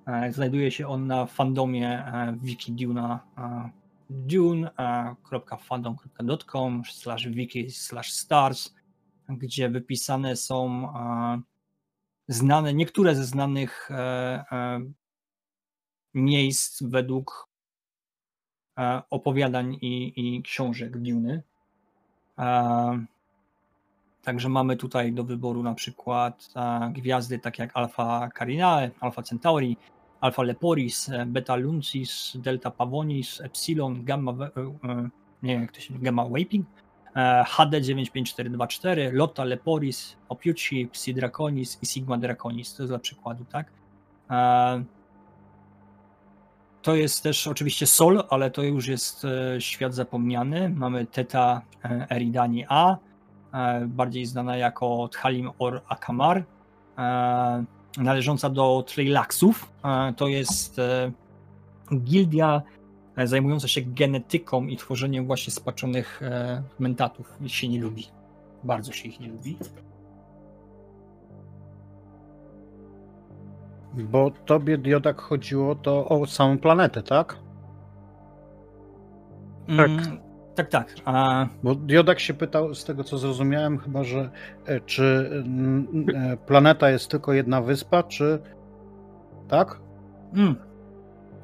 E, 0.06 0.32
Znajduje 0.32 0.70
się 0.70 0.88
on 0.88 1.06
na 1.06 1.26
fandomie 1.26 2.06
e, 2.06 2.36
wiki 2.42 2.72
Duna 2.72 3.20
e, 3.38 3.70
dune.fandom.com 4.10 6.82
slash 6.92 7.28
wiki 7.28 7.70
slash 7.70 8.12
stars, 8.12 8.74
gdzie 9.28 9.70
wypisane 9.70 10.36
są 10.36 10.88
e, 10.94 11.40
znane, 12.28 12.74
niektóre 12.74 13.14
ze 13.14 13.24
znanych 13.24 13.90
e, 13.90 13.94
e, 14.52 14.80
miejsc 16.14 16.82
według 16.82 17.45
opowiadań 19.10 19.74
i, 19.80 20.12
i 20.16 20.42
książek 20.42 20.98
Duny. 20.98 21.42
E, 22.38 23.06
Także 24.26 24.48
mamy 24.48 24.76
tutaj 24.76 25.12
do 25.12 25.24
wyboru 25.24 25.62
na 25.62 25.74
przykład 25.74 26.48
e, 26.56 26.90
gwiazdy 26.92 27.38
takie 27.38 27.62
jak 27.62 27.70
Alpha 27.74 28.28
Carinae, 28.38 28.90
Alpha 29.00 29.22
Centauri, 29.22 29.76
Alpha 30.20 30.42
Leporis, 30.42 31.08
e, 31.08 31.26
Beta 31.26 31.56
Luncis, 31.56 32.36
Delta 32.36 32.70
Pavonis, 32.70 33.40
Epsilon, 33.40 34.04
Gamma, 34.04 34.32
e, 34.32 34.60
e, 34.88 35.08
nie 35.42 35.52
wiem 35.52 35.62
jak 35.62 35.72
to 35.72 35.80
się 35.80 35.94
Gamma 35.98 36.24
Vaping, 36.24 36.66
e, 37.16 37.44
HD95424, 37.44 39.12
Lotta 39.12 39.44
Leporis, 39.44 40.16
Opiuci, 40.28 40.88
Psi 40.92 41.14
Draconis 41.14 41.78
i 41.82 41.86
Sigma 41.86 42.18
Draconis. 42.18 42.74
To 42.74 42.82
jest 42.82 42.90
dla 42.90 42.98
przykładu, 42.98 43.44
tak? 43.44 43.66
To 46.86 46.94
jest 46.94 47.22
też 47.22 47.46
oczywiście 47.46 47.86
Sol, 47.86 48.22
ale 48.30 48.50
to 48.50 48.62
już 48.62 48.88
jest 48.88 49.24
e, 49.24 49.60
świat 49.60 49.94
zapomniany. 49.94 50.68
Mamy 50.68 51.06
Teta 51.06 51.62
e, 51.84 52.06
Eridani 52.10 52.64
A, 52.68 52.96
e, 53.52 53.86
bardziej 53.86 54.26
znana 54.26 54.56
jako 54.56 55.08
Thalim 55.12 55.50
Or 55.58 55.82
Akamar, 55.88 56.44
należąca 57.98 58.50
do 58.50 58.84
Tleilaxów. 58.86 59.72
To 60.16 60.28
jest 60.28 60.80
gildia 61.94 62.62
zajmująca 63.24 63.68
się 63.68 63.82
genetyką 63.82 64.66
i 64.66 64.76
tworzeniem 64.76 65.26
właśnie 65.26 65.52
spaczonych 65.52 66.20
mentatów. 66.78 67.36
Ich 67.40 67.54
się 67.54 67.68
nie 67.68 67.80
lubi. 67.80 68.06
Bardzo 68.64 68.92
się 68.92 69.08
ich 69.08 69.20
nie 69.20 69.28
lubi. 69.28 69.58
Bo 73.96 74.30
tobie, 74.30 74.78
Diodak, 74.78 75.20
chodziło 75.20 75.74
to 75.74 76.08
o 76.08 76.26
samą 76.26 76.58
planetę, 76.58 77.02
tak? 77.02 77.36
Tak. 79.76 79.90
Mm, 79.90 80.18
tak, 80.54 80.68
tak. 80.68 80.94
A, 81.04 81.46
Bo 81.62 81.74
Diodak 81.74 82.20
się 82.20 82.34
pytał, 82.34 82.74
z 82.74 82.84
tego 82.84 83.04
co 83.04 83.18
zrozumiałem, 83.18 83.78
chyba, 83.78 84.04
że 84.04 84.30
e, 84.66 84.80
czy 84.80 85.30
mm, 85.32 86.06
e, 86.14 86.36
planeta 86.36 86.90
jest 86.90 87.10
tylko 87.10 87.32
jedna 87.32 87.62
wyspa, 87.62 88.02
czy 88.02 88.38
tak? 89.48 89.80
mm, 90.34 90.56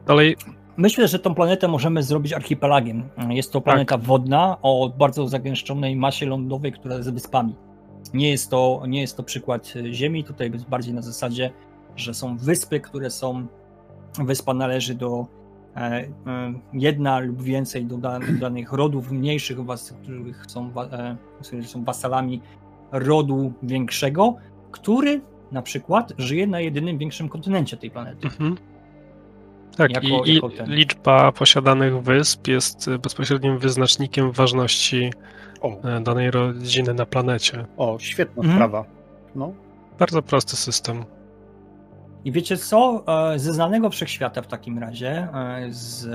Dalej, 0.06 0.36
Myślę, 0.76 1.08
że 1.08 1.18
tą 1.18 1.34
planetę 1.34 1.68
możemy 1.68 2.02
zrobić 2.02 2.32
archipelagiem. 2.32 3.08
Jest 3.28 3.52
to 3.52 3.60
planeta 3.60 3.98
wodna 3.98 4.56
o 4.62 4.92
bardzo 4.98 5.28
zagęszczonej 5.28 5.96
masie 5.96 6.26
lądowej, 6.26 6.72
która 6.72 6.96
jest 6.96 7.12
wyspami. 7.12 7.54
Nie 8.14 8.30
jest 8.30 8.50
to, 8.50 8.82
nie 8.88 9.00
jest 9.00 9.16
to 9.16 9.22
przykład 9.22 9.72
Ziemi, 9.92 10.24
tutaj 10.24 10.50
jest 10.52 10.68
bardziej 10.68 10.94
na 10.94 11.02
zasadzie, 11.02 11.50
że 11.96 12.14
są 12.14 12.36
wyspy, 12.36 12.80
które 12.80 13.10
są. 13.10 13.46
Wyspa 14.18 14.54
należy 14.54 14.94
do 14.94 15.26
e, 15.76 15.80
e, 15.80 16.08
jedna 16.72 17.18
lub 17.18 17.42
więcej 17.42 17.84
do, 17.84 17.96
da, 17.98 18.18
do 18.20 18.32
danych 18.40 18.72
rodów 18.72 19.10
mniejszych, 19.10 19.64
was, 19.64 19.94
których 20.02 20.44
są, 20.48 20.70
e, 20.92 21.16
którzy 21.42 21.64
są 21.64 21.84
wasalami 21.84 22.40
rodu 22.92 23.52
większego, 23.62 24.34
który 24.70 25.20
na 25.52 25.62
przykład 25.62 26.12
żyje 26.18 26.46
na 26.46 26.60
jedynym 26.60 26.98
większym 26.98 27.28
kontynencie 27.28 27.76
tej 27.76 27.90
planety. 27.90 28.26
mhm. 28.26 28.56
tak, 29.76 29.90
Jako- 29.90 30.24
i, 30.24 30.34
jako 30.34 30.48
ten. 30.50 30.70
liczba 30.70 31.32
posiadanych 31.32 32.02
wysp 32.02 32.48
jest 32.48 32.90
bezpośrednim 33.02 33.58
wyznacznikiem 33.58 34.32
ważności 34.32 35.12
O, 35.60 35.76
danej 36.00 36.30
rodziny 36.30 36.94
na 36.94 37.06
planecie. 37.06 37.66
o 37.76 37.98
świetna 37.98 38.40
Mhm. 38.42 38.54
sprawa. 38.58 38.84
No, 39.34 39.52
Bardzo 39.98 40.22
prosty 40.22 40.56
system. 40.56 41.04
I 42.24 42.32
wiecie 42.32 42.56
co? 42.56 43.04
E, 43.34 43.38
Ze 43.38 43.52
znanego 43.52 43.90
wszechświata 43.90 44.42
w 44.42 44.46
takim 44.46 44.78
razie, 44.78 45.10
e, 45.34 45.66
z 45.72 46.08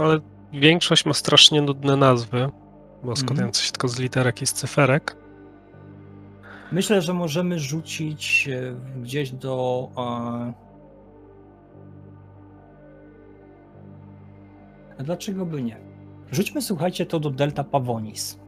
Ale 0.00 0.18
większość 0.52 1.06
ma 1.06 1.12
strasznie 1.14 1.62
nudne 1.62 1.96
nazwy, 1.96 2.36
Mhm. 2.36 2.52
bo 3.04 3.16
składające 3.16 3.62
się 3.62 3.72
tylko 3.72 3.88
z 3.88 3.98
literek 3.98 4.42
i 4.42 4.46
z 4.46 4.52
cyferek. 4.52 5.16
myślę, 6.72 7.02
że 7.02 7.14
możemy 7.14 7.58
rzucić 7.58 8.48
e, 8.48 8.74
gdzieś 9.02 9.30
do. 9.30 9.88
A 14.98 15.02
dlaczego 15.02 15.46
by 15.46 15.62
nie? 15.62 15.76
Rzućmy, 16.32 16.62
słuchajcie, 16.62 17.06
to 17.06 17.20
do 17.20 17.30
Delta 17.30 17.64
Pavonis. 17.64 18.38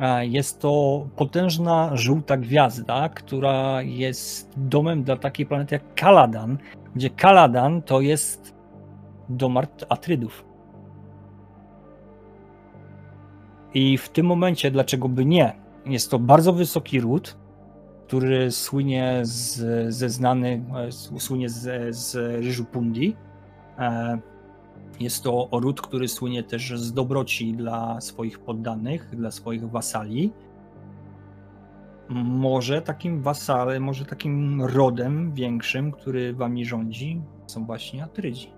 E, 0.00 0.26
Jest 0.26 0.60
to 0.60 1.06
potężna 1.16 1.90
żółta 1.96 2.36
gwiazda, 2.36 3.08
która 3.08 3.82
jest 3.82 4.52
domem 4.56 5.02
dla 5.02 5.16
takiej 5.16 5.46
planety 5.46 5.74
jak 5.74 5.94
Kaladan, 5.94 6.58
gdzie 6.94 7.10
Kaladan 7.10 7.82
to 7.82 8.00
jest 8.00 8.54
dom 9.28 9.58
Atrydów. 9.88 10.44
I 13.74 13.98
w 13.98 14.08
tym 14.08 14.26
momencie, 14.26 14.70
dlaczego 14.70 15.08
by 15.08 15.24
nie? 15.24 15.52
Jest 15.86 16.10
to 16.10 16.18
bardzo 16.18 16.52
wysoki 16.52 17.00
ród, 17.00 17.36
który 18.06 18.50
słynie 18.50 19.20
z, 19.22 19.94
ze 19.94 20.08
znany, 20.08 20.64
e, 20.88 20.92
słynie 21.20 21.48
z, 21.48 21.96
z 21.96 22.14
ryżu 22.44 22.64
pundi. 22.64 23.16
E, 23.78 24.18
Jest 25.00 25.22
to 25.22 25.48
ród, 25.52 25.80
który 25.80 26.08
słynie 26.08 26.42
też 26.42 26.80
z 26.80 26.92
dobroci 26.92 27.54
dla 27.54 28.00
swoich 28.00 28.38
poddanych, 28.38 29.16
dla 29.16 29.30
swoich 29.30 29.70
wasali. 29.70 30.32
Może 32.24 32.82
takim 32.82 33.22
wasalem, 33.22 33.82
może 33.82 34.04
takim 34.04 34.62
rodem 34.62 35.34
większym, 35.34 35.92
który 35.92 36.34
wami 36.34 36.64
rządzi, 36.66 37.22
są 37.46 37.66
właśnie 37.66 38.04
Atrydzi. 38.04 38.52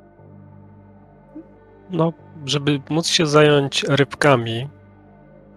No, 1.90 2.12
żeby 2.44 2.80
móc 2.90 3.06
się 3.06 3.26
zająć 3.26 3.84
rybkami, 3.88 4.68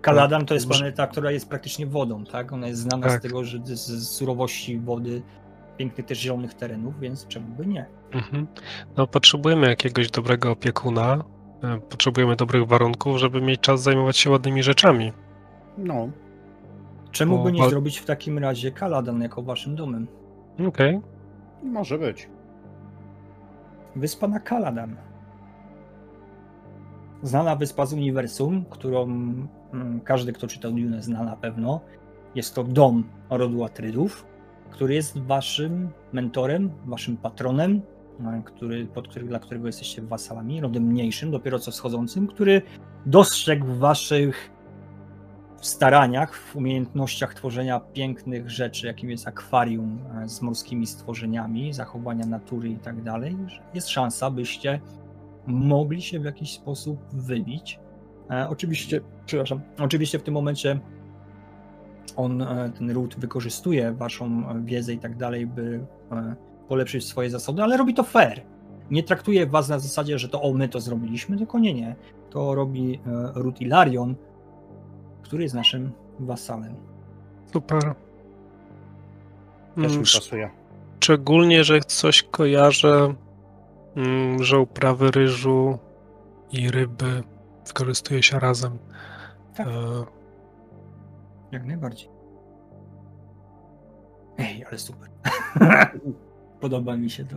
Kaladan 0.06 0.46
to 0.46 0.54
jest 0.54 0.68
planeta, 0.68 1.08
która 1.08 1.32
jest 1.32 1.50
praktycznie 1.50 1.86
wodą, 1.88 2.26
tak? 2.26 2.54
Ona 2.54 2.68
jest 2.68 2.82
znana 2.82 3.10
z 3.10 3.12
Tak. 3.12 3.22
tego, 3.22 3.44
że 3.44 3.60
z, 3.64 3.70
z 3.80 4.10
surowości 4.10 4.80
wody, 4.80 5.22
pięknych 5.78 6.06
też 6.06 6.20
zielonych 6.20 6.54
terenów, 6.54 7.00
więc 7.00 7.28
czemu 7.28 7.48
by 7.56 7.66
nie? 7.66 7.86
mhm. 8.12 8.48
no, 8.98 9.08
potrzebujemy 9.08 9.68
jakiegoś 9.68 10.12
dobrego 10.12 10.52
opiekuna, 10.52 11.24
e, 11.64 11.80
potrzebujemy 11.80 12.36
dobrych 12.36 12.68
warunków, 12.68 13.18
żeby 13.18 13.42
mieć 13.42 13.62
czas 13.62 13.82
zajmować 13.82 14.18
się 14.18 14.30
ładnymi 14.30 14.64
rzeczami. 14.64 15.14
no. 15.78 16.10
Czemu 17.12 17.42
O, 17.42 17.44
by 17.44 17.52
nie 17.52 17.70
zrobić 17.70 17.98
w 17.98 18.06
takim 18.06 18.40
razie 18.40 18.72
Kaladan 18.72 19.22
jako 19.22 19.42
waszym 19.42 19.76
domem? 19.76 20.08
Okej, 20.68 21.02
może 21.64 21.98
być. 21.98 22.30
Wyspa 23.96 24.28
na 24.28 24.40
Kaladan. 24.40 24.96
Znana 27.24 27.56
wyspa 27.56 27.86
z 27.86 27.94
uniwersum, 27.94 28.66
którą 28.70 29.04
mm, 29.04 30.02
każdy, 30.04 30.34
kto 30.34 30.48
czytał 30.48 30.72
Dune, 30.72 31.02
zna 31.02 31.24
na 31.24 31.36
pewno. 31.36 31.82
Jest 32.36 32.56
to 32.56 32.64
dom 32.64 33.04
rodu 33.30 33.64
Atrydów, 33.64 34.26
który 34.72 34.94
jest 34.94 35.18
waszym 35.18 35.90
mentorem, 36.14 36.72
waszym 36.86 37.18
patronem, 37.18 37.82
e, 38.20 38.42
który, 38.46 38.86
pod 38.86 39.08
który, 39.08 39.26
dla 39.26 39.40
którego 39.40 39.68
jesteście 39.68 40.02
wasalami, 40.02 40.62
rodem 40.62 40.84
mniejszym, 40.84 41.32
dopiero 41.32 41.60
co 41.60 41.72
wschodzącym, 41.72 42.28
który 42.28 42.62
dostrzegł 43.06 43.66
w 43.66 43.78
waszych 43.78 44.52
staraniach, 45.62 46.36
w 46.36 46.56
umiejętnościach 46.56 47.34
tworzenia 47.34 47.80
pięknych 47.80 48.50
rzeczy, 48.50 48.88
jakim 48.88 49.10
jest 49.10 49.28
akwarium 49.28 50.00
e, 50.24 50.30
z 50.30 50.42
morskimi 50.42 50.88
stworzeniami, 50.88 51.74
zachowania 51.74 52.26
natury 52.26 52.70
i 52.70 52.78
tak 52.78 53.04
dalej, 53.04 53.38
jest 53.74 53.90
szansa, 53.90 54.32
byście 54.32 54.80
mogli 55.48 56.02
się 56.02 56.20
w 56.20 56.26
jakiś 56.26 56.54
sposób 56.54 57.00
wybić. 57.14 57.80
E, 58.32 58.50
oczywiście, 58.50 59.02
przepraszam, 59.26 59.62
oczywiście 59.80 60.20
w 60.20 60.24
tym 60.24 60.34
momencie 60.34 60.80
on, 62.16 62.42
e, 62.42 62.72
ten 62.78 62.92
ród 62.92 63.16
wykorzystuje 63.20 63.92
waszą 63.92 64.50
e, 64.50 64.62
wiedzę 64.66 64.94
i 64.94 64.98
tak 64.98 65.18
dalej, 65.18 65.48
by 65.48 65.86
e, 66.12 66.36
polepszyć 66.68 67.06
swoje 67.06 67.30
zasady, 67.30 67.64
ale 67.64 67.78
robi 67.78 67.94
to 67.94 68.04
fair. 68.04 68.42
Nie 68.92 69.04
traktuje 69.04 69.46
was 69.46 69.70
na 69.70 69.80
zasadzie, 69.80 70.20
że 70.20 70.30
to 70.30 70.42
o, 70.42 70.54
my 70.54 70.70
to 70.70 70.80
zrobiliśmy, 70.80 71.38
tylko 71.38 71.60
nie, 71.60 71.74
nie. 71.74 71.96
To 72.30 72.56
robi 72.56 73.00
ród 73.36 73.62
Ilarion, 73.62 74.16
który 75.22 75.44
jest 75.44 75.56
naszym 75.56 75.92
wasalem. 76.20 76.76
super. 77.54 77.82
Też 79.76 79.86
Mm, 79.86 79.92
mi 79.92 79.98
pasuje. 79.98 80.50
Szczególnie, 81.00 81.64
że 81.64 81.80
coś 81.80 82.24
kojarzę, 82.24 83.14
mm, 83.96 84.44
że 84.44 84.60
uprawy 84.60 85.12
ryżu 85.12 85.78
i 86.52 86.72
ryby 86.72 87.24
wykorzystuje 87.68 88.24
się 88.24 88.40
razem. 88.40 88.78
Tak. 89.56 89.68
E, 89.68 89.72
Jak 91.56 91.66
najbardziej. 91.66 92.10
Ej, 94.38 94.66
ale 94.66 94.78
super. 94.78 95.10
podoba 96.62 96.98
mi 96.98 97.10
się 97.10 97.26
to. 97.26 97.36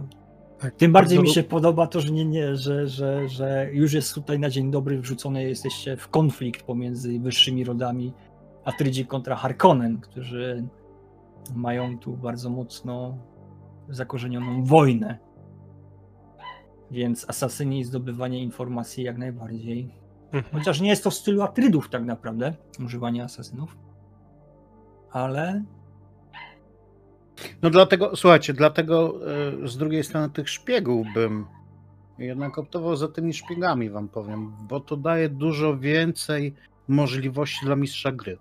tak, 0.59 0.75
Tym 0.75 0.93
bardziej 0.93 1.19
bardzo 1.19 1.29
mi 1.29 1.35
się 1.35 1.43
podoba 1.43 1.87
to, 1.87 2.01
że 2.01 2.13
nie, 2.13 2.25
nie, 2.25 2.57
że, 2.57 2.89
że, 2.89 3.29
że 3.29 3.69
już 3.73 3.93
jest 3.93 4.15
tutaj 4.15 4.39
na 4.39 4.51
dzień 4.51 4.71
dobry 4.71 5.01
wrzucone 5.01 5.43
jesteście 5.43 5.97
w 5.97 6.09
konflikt 6.09 6.63
pomiędzy 6.63 7.21
wyższymi 7.21 7.65
rodami 7.65 8.13
Atrydzi 8.65 9.07
kontra 9.07 9.37
Harkonnen, 9.37 10.01
którzy 10.01 10.69
mają 11.55 11.99
tu 11.99 12.17
bardzo 12.17 12.51
mocno 12.51 13.19
zakorzenioną 13.89 14.65
wojnę. 14.65 15.19
Więc 16.91 17.31
asasyni 17.31 17.81
i 17.81 17.85
zdobywanie 17.85 18.43
informacji 18.43 19.05
jak 19.05 19.19
najbardziej. 19.19 19.95
Mhm. 20.33 20.45
Chociaż 20.59 20.81
nie 20.81 20.89
jest 20.89 21.05
to 21.05 21.11
w 21.11 21.15
stylu 21.15 21.43
Atrydów 21.43 21.91
tak 21.91 22.05
naprawdę, 22.05 22.55
używanie 22.85 23.25
asasynów. 23.25 23.88
Ale 25.13 25.63
No 27.63 27.71
dlatego, 27.71 28.17
słuchajcie, 28.17 28.55
dlatego 28.55 29.15
e, 29.65 29.69
z 29.69 29.77
drugiej 29.77 30.05
strony 30.05 30.31
tych 30.31 30.49
szpiegów 30.49 31.07
bym 31.15 31.47
Jednak 32.19 32.59
optował 32.59 32.97
za 32.97 33.09
tymi 33.09 33.35
szpiegami, 33.35 33.91
wam 33.91 34.09
powiem, 34.09 34.53
bo 34.61 34.81
to 34.81 34.97
daje 34.97 35.29
dużo 35.29 35.79
więcej 35.79 36.55
możliwości 36.89 37.67
dla 37.67 37.77
mistrza 37.77 38.13
gry. 38.13 38.39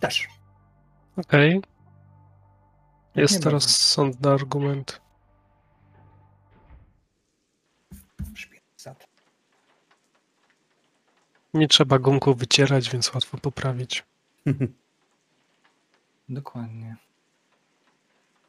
Też. 0.00 0.28
Okej. 1.16 1.54
Jak 1.54 1.62
Jest 3.16 3.34
nie 3.34 3.40
teraz 3.40 3.78
sądny 3.78 4.30
argument. 4.30 5.00
Nie 11.54 11.68
trzeba 11.68 11.98
gumką 11.98 12.34
wycierać, 12.34 12.90
więc 12.90 13.14
łatwo 13.14 13.38
poprawić. 13.38 14.04
Dokładnie. 16.28 16.96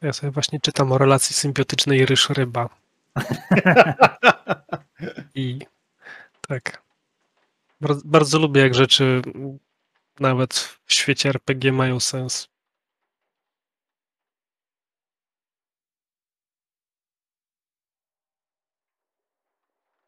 Ja 0.02 0.12
sobie 0.12 0.30
właśnie 0.30 0.60
czytam 0.60 0.92
o 0.92 0.98
relacji 0.98 1.34
symbiotycznej 1.34 2.06
ryż-ryba. 2.06 2.68
I 5.34 5.58
tak. 6.48 6.82
Bardzo, 7.80 8.02
bardzo 8.04 8.38
lubię, 8.38 8.60
jak 8.60 8.74
rzeczy 8.74 9.22
nawet 10.20 10.54
w 10.86 10.92
świecie 10.92 11.28
RPG 11.28 11.72
mają 11.72 12.00
sens. 12.00 12.48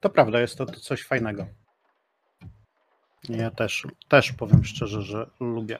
To 0.01 0.11
prawda, 0.11 0.41
jest 0.41 0.59
to 0.59 0.67
coś 0.67 1.05
fajnego. 1.05 1.47
Ja 3.29 3.51
też, 3.51 3.87
też 4.09 4.33
powiem 4.33 4.65
szczerze, 4.65 5.03
że 5.03 5.31
lubię. 5.41 5.79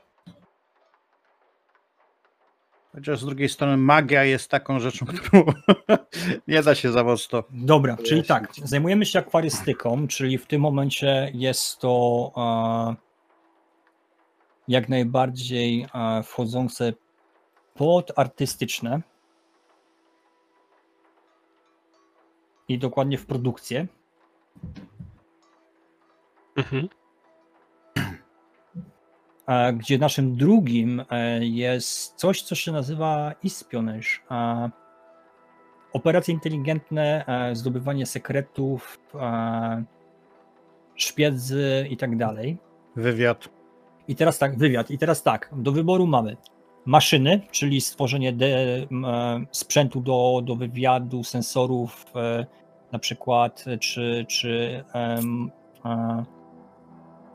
Chociaż 2.93 3.21
z 3.21 3.25
drugiej 3.25 3.49
strony 3.49 3.77
magia 3.77 4.25
jest 4.25 4.51
taką 4.51 4.81
rzeczą, 4.81 5.07
którą 5.17 5.45
nie 6.49 6.63
da 6.63 6.75
się 6.75 6.93
za 6.93 7.05
mocno. 7.05 7.45
Dobra, 7.51 7.97
czyli 7.97 8.25
tak, 8.25 8.53
zajmujemy 8.65 9.07
się 9.07 9.19
akwarystyką, 9.19 10.09
czyli 10.09 10.39
w 10.39 10.47
tym 10.47 10.61
momencie 10.61 11.31
jest 11.35 11.79
to 11.79 12.33
e, 12.37 12.95
jak 14.69 14.89
najbardziej 14.89 15.87
e, 15.95 16.23
wchodzące 16.23 16.93
pod 17.75 18.19
artystyczne 18.19 19.01
i 22.69 22.79
dokładnie 22.79 23.19
w 23.19 23.27
produkcję. 23.27 23.87
Mhm. 26.57 26.89
E, 29.47 29.73
gdzie 29.73 29.99
naszym 29.99 30.37
drugim 30.37 31.03
e, 31.11 31.45
jest 31.45 32.15
coś, 32.15 32.43
co 32.43 32.55
się 32.55 32.73
nazywa 32.73 33.33
espionage. 33.45 34.09
Operacje 35.93 36.35
inteligentne, 36.35 37.25
e, 37.27 37.57
zdobywanie 37.57 38.07
sekretów, 38.07 38.99
szpiedzy 40.97 41.87
i 41.91 41.97
tak 41.97 42.17
dalej. 42.17 42.59
Wywiad. 42.97 43.49
I 44.09 44.17
teraz 44.17 44.39
tak, 44.39 44.59
wywiad. 44.59 44.91
I 44.91 44.99
teraz 44.99 45.23
tak, 45.23 45.51
do 45.57 45.73
wyboru 45.73 46.07
mamy 46.07 46.37
maszyny, 46.87 47.41
czyli 47.51 47.81
stworzenie 47.81 48.33
de, 48.33 48.49
sprzętu 49.53 50.01
do, 50.01 50.43
do 50.45 50.57
wywiadu, 50.57 51.25
sensorów, 51.25 52.07
na 52.93 52.99
przykład, 52.99 53.65
czy, 53.81 54.27
czy 54.29 54.85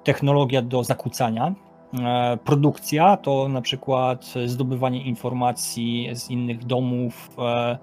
technologia 0.04 0.62
do 0.62 0.84
zakłócania. 0.84 1.56
E, 2.04 2.38
Produkcja 2.38 3.18
to 3.18 3.48
na 3.50 3.62
przykład 3.62 4.34
zdobywanie 4.46 5.04
informacji 5.04 6.10
z 6.14 6.30
innych 6.30 6.66
domów, 6.66 7.30
e, 7.40 7.78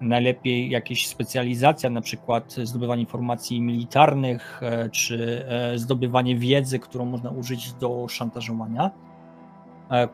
najlepiej 0.00 0.70
jakieś 0.70 1.06
specjalizacja, 1.06 1.90
na 1.90 2.00
przykład 2.00 2.52
zdobywanie 2.52 3.00
informacji 3.00 3.60
militarnych, 3.60 4.60
e, 4.62 4.90
czy 4.90 5.46
zdobywanie 5.74 6.36
wiedzy, 6.36 6.78
którą 6.78 7.04
można 7.04 7.30
użyć 7.30 7.72
do 7.72 8.08
szantażowania. 8.08 8.90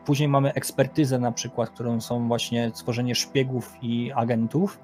Później 0.05 0.29
mamy 0.29 0.53
ekspertyzę, 0.53 1.19
na 1.19 1.33
przykład, 1.33 1.71
którą 1.71 2.01
są 2.01 2.29
właśnie 2.29 2.71
tworzenie 2.71 3.15
szpiegów 3.15 3.77
i 3.83 4.13
agentów. 4.13 4.81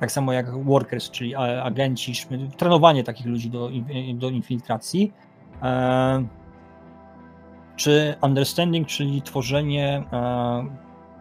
Tak 0.00 0.12
samo 0.12 0.32
jak 0.32 0.64
workers, 0.64 1.10
czyli 1.10 1.34
agenci, 1.62 2.12
trenowanie 2.56 3.04
takich 3.04 3.26
ludzi 3.26 3.50
do, 3.50 3.70
do 4.14 4.30
infiltracji. 4.30 5.12
Czy 7.76 8.14
understanding, 8.22 8.88
czyli 8.88 9.22
tworzenie 9.22 10.04
e, 10.12 10.64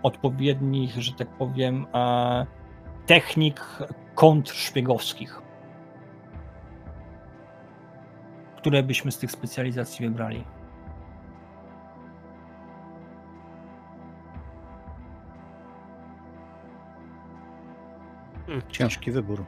odpowiednich, 0.03 1.01
że 1.01 1.13
tak 1.13 1.27
powiem, 1.27 1.85
e, 1.93 2.45
technik 3.05 3.61
kontrszpiegowskich. 4.15 5.41
Które 8.57 8.83
byśmy 8.83 9.11
z 9.11 9.17
tych 9.17 9.31
specjalizacji 9.31 10.07
wybrali? 10.07 10.43
Ciężki 18.69 19.11
wybór. 19.11 19.45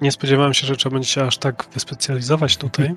Nie 0.00 0.12
spodziewałem 0.12 0.54
się, 0.54 0.66
że 0.66 0.76
trzeba 0.76 0.94
będzie 0.94 1.08
się 1.08 1.22
aż 1.22 1.38
tak 1.38 1.66
wyspecjalizować 1.72 2.56
tutaj. 2.56 2.94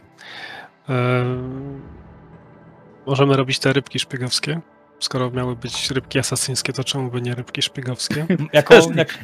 Możemy 3.06 3.38
robić 3.38 3.60
te 3.60 3.74
rybki 3.74 4.00
szpiegowskie. 4.00 4.62
Skoro 5.00 5.32
miały 5.32 5.56
być 5.56 5.92
rybki 5.92 6.20
asasyńskie, 6.20 6.74
to 6.74 6.84
czemu 6.84 7.12
by 7.12 7.22
nie 7.22 7.36
rybki 7.36 7.62
szpiegowskie? 7.62 8.26
Jako, 8.54 8.74
jak, 8.96 9.20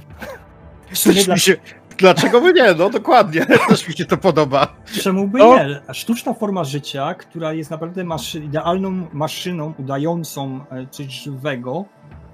dla, 1.26 1.38
się, 1.38 1.55
dlaczego 1.97 2.41
by 2.41 2.53
nie? 2.53 2.74
No 2.74 2.89
dokładnie, 2.89 3.45
też 3.70 3.88
mi 3.88 3.93
się 3.93 4.05
to 4.05 4.18
podoba. 4.18 4.76
czemu 5.01 5.28
by 5.28 5.39
No. 5.39 5.57
nie? 5.57 5.82
Sztuczna 5.93 6.34
forma 6.34 6.63
życia, 6.63 7.13
która 7.13 7.53
jest 7.53 7.72
naprawdę 7.72 8.03
maszy, 8.03 8.39
idealną 8.39 9.07
maszyną 9.13 9.74
udającą 9.80 10.59
e, 10.72 10.88
coś 10.91 11.07
żywego, 11.07 11.86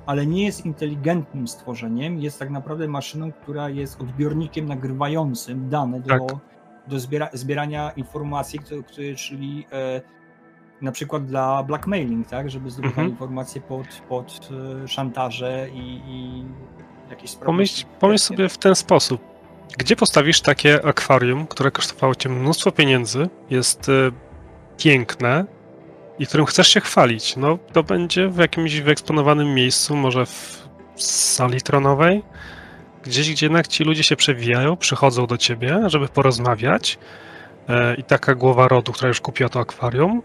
ale 0.05 0.25
nie 0.25 0.45
jest 0.45 0.65
inteligentnym 0.65 1.47
stworzeniem, 1.47 2.19
jest 2.19 2.39
tak 2.39 2.49
naprawdę 2.49 2.87
maszyną, 2.87 3.31
która 3.31 3.69
jest 3.69 4.01
odbiornikiem 4.01 4.65
nagrywającym 4.65 5.69
dane 5.69 5.99
do, 5.99 6.07
Tak. 6.07 6.21
Do 6.87 6.99
zbiera, 6.99 7.29
zbierania 7.33 7.91
informacji, 7.95 8.59
które, 8.59 8.83
które, 8.83 9.15
czyli 9.15 9.65
e, 9.71 10.01
na 10.81 10.91
przykład 10.91 11.25
dla 11.25 11.63
blackmailing, 11.63 12.27
tak, 12.27 12.49
żeby 12.49 12.69
zdobywać 12.69 12.97
Mhm. 12.97 13.09
informacje 13.09 13.61
pod, 13.61 13.87
pod 14.09 14.49
e, 14.83 14.87
szantaże 14.87 15.67
i, 15.73 16.01
i 16.07 16.43
jakieś 17.09 17.29
sprawy. 17.29 17.45
Pomyśl, 17.45 17.85
pomyśl 17.99 18.23
sobie 18.23 18.49
w 18.49 18.57
ten 18.57 18.75
sposób. 18.75 19.21
Gdzie 19.77 19.95
postawisz 19.95 20.41
takie 20.41 20.85
akwarium, 20.85 21.47
które 21.47 21.71
kosztowało 21.71 22.15
cię 22.15 22.29
mnóstwo 22.29 22.71
pieniędzy, 22.71 23.29
jest 23.49 23.89
e, 23.89 24.11
piękne 24.77 25.45
i 26.19 26.27
którym 26.27 26.45
chcesz 26.45 26.67
się 26.67 26.81
chwalić? 26.81 27.37
No, 27.37 27.57
to 27.73 27.83
będzie 27.83 28.27
w 28.27 28.37
jakimś 28.37 28.79
wyeksponowanym 28.79 29.53
miejscu, 29.53 29.95
może 29.95 30.25
w 30.25 30.67
sali 30.95 31.61
tronowej, 31.61 32.23
gdzieś, 33.03 33.31
gdzie 33.31 33.45
jednak 33.45 33.67
ci 33.67 33.83
ludzie 33.83 34.03
się 34.03 34.15
przewijają, 34.15 34.77
przychodzą 34.77 35.27
do 35.27 35.37
ciebie, 35.37 35.79
żeby 35.87 36.07
porozmawiać. 36.07 36.97
E, 37.69 37.95
I 37.95 38.03
taka 38.03 38.35
głowa 38.35 38.67
rodu, 38.67 38.91
która 38.91 39.07
już 39.07 39.21
kupiła 39.21 39.49
to 39.49 39.59
akwarium, 39.59 40.21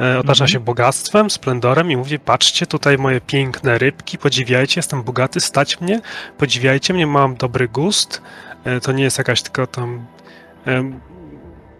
e, 0.00 0.18
otacza 0.18 0.44
Mhm. 0.44 0.48
się 0.48 0.60
bogactwem, 0.60 1.30
splendorem 1.30 1.90
i 1.90 1.96
mówi: 1.96 2.18
Patrzcie, 2.18 2.66
tutaj 2.66 2.98
moje 2.98 3.20
piękne 3.20 3.78
rybki, 3.78 4.18
podziwiajcie, 4.18 4.78
jestem 4.78 5.02
bogaty, 5.02 5.40
stać 5.40 5.80
mnie, 5.80 6.00
podziwiajcie 6.38 6.94
mnie, 6.94 7.06
mam 7.06 7.36
dobry 7.36 7.68
gust. 7.68 8.22
E, 8.64 8.80
To 8.80 8.92
nie 8.92 9.04
jest 9.04 9.18
jakaś 9.18 9.42
tylko 9.42 9.66
tam. 9.66 10.06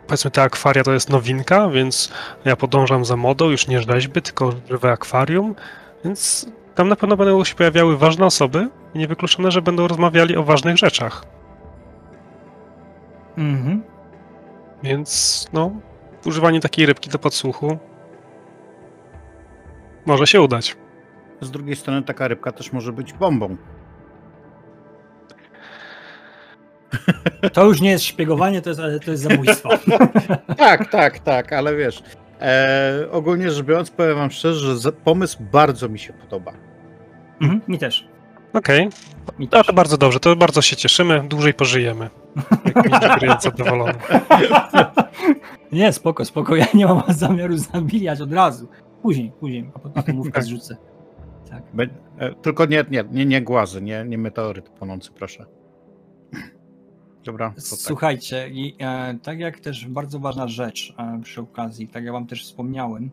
Powiedzmy, 0.06 0.30
te 0.30 0.42
akwaria 0.42 0.82
to 0.84 0.92
jest 0.92 1.10
nowinka, 1.10 1.68
więc 1.68 2.12
ja 2.44 2.56
podążam 2.56 3.04
za 3.04 3.16
modą, 3.16 3.50
już 3.50 3.66
nie 3.68 3.82
rzeźby, 3.82 4.22
tylko 4.22 4.52
żywe 4.70 4.92
akwarium. 4.92 5.54
Więc 6.04 6.46
tam 6.74 6.88
na 6.88 6.96
pewno 6.96 7.16
będą 7.16 7.44
się 7.44 7.54
pojawiały 7.54 7.96
ważne 7.96 8.26
osoby 8.26 8.68
i 8.94 8.98
niewykluczone, 8.98 9.50
że 9.50 9.62
będą 9.62 9.88
rozmawiali 9.88 10.36
o 10.36 10.42
ważnych 10.42 10.76
rzeczach. 10.76 11.24
Mhm. 13.38 13.82
Więc 14.82 15.46
no, 15.52 15.70
używanie 16.26 16.60
takiej 16.60 16.86
rybki 16.86 17.10
do 17.10 17.18
podsłuchu 17.18 17.78
może 20.06 20.26
się 20.26 20.40
udać. 20.40 20.76
Z 21.40 21.50
drugiej 21.50 21.76
strony 21.76 22.02
taka 22.02 22.28
rybka 22.28 22.52
też 22.52 22.72
może 22.72 22.92
być 22.92 23.12
bombą. 23.12 23.56
To 27.52 27.64
już 27.64 27.80
nie 27.80 27.90
jest 27.90 28.04
szpiegowanie, 28.04 28.62
to 28.62 28.70
jest, 28.70 28.80
to 29.04 29.10
jest 29.10 29.22
zabójstwo. 29.22 29.68
Tak, 30.56 30.90
tak, 30.90 31.18
tak, 31.18 31.52
ale 31.52 31.76
wiesz, 31.76 32.02
e, 32.40 33.06
ogólnie 33.10 33.50
rzecz 33.50 33.66
biorąc, 33.66 33.90
powiem 33.90 34.16
wam 34.16 34.30
szczerze, 34.30 34.76
że 34.76 34.92
pomysł 34.92 35.38
bardzo 35.52 35.88
mi 35.88 35.98
się 35.98 36.12
podoba. 36.12 36.52
Mhm, 37.40 37.60
mi 37.68 37.78
też. 37.78 38.08
Okej, 38.52 38.88
no 39.38 39.46
też. 39.46 39.66
to 39.66 39.72
bardzo 39.72 39.96
dobrze, 39.96 40.20
to 40.20 40.36
bardzo 40.36 40.62
się 40.62 40.76
cieszymy, 40.76 41.22
dłużej 41.28 41.54
pożyjemy. 41.54 42.10
Jak 43.22 43.42
zadowolony. 43.42 43.92
Nie, 45.72 45.92
spoko, 45.92 46.24
spoko. 46.24 46.56
Ja 46.56 46.66
nie 46.74 46.86
mam 46.86 47.02
zamiaru 47.08 47.56
zabijać 47.56 48.20
od 48.20 48.32
razu. 48.32 48.68
Później, 49.02 49.32
później, 49.40 49.70
a 49.74 49.78
potem 49.78 50.16
mówkę 50.16 50.42
zrzucę. 50.42 50.76
tak. 51.50 51.62
Be- 51.74 51.88
e, 52.18 52.34
tylko 52.34 52.66
nie, 52.66 52.84
nie, 52.90 53.04
nie, 53.10 53.26
nie 53.26 53.42
głazy, 53.42 53.82
nie, 53.82 54.04
nie 54.04 54.18
meteoryt 54.18 54.68
płonący, 54.68 55.10
proszę. 55.12 55.46
Dobra, 57.24 57.50
tak. 57.50 57.60
Słuchajcie, 57.60 58.48
i 58.48 58.76
e, 58.78 59.18
tak 59.22 59.38
jak 59.38 59.60
też 59.60 59.88
bardzo 59.88 60.18
ważna 60.18 60.48
rzecz 60.48 60.94
e, 60.98 61.20
przy 61.22 61.40
okazji, 61.40 61.88
tak 61.88 62.04
jak 62.04 62.12
wam 62.12 62.26
też 62.26 62.44
wspomniałem, 62.44 63.10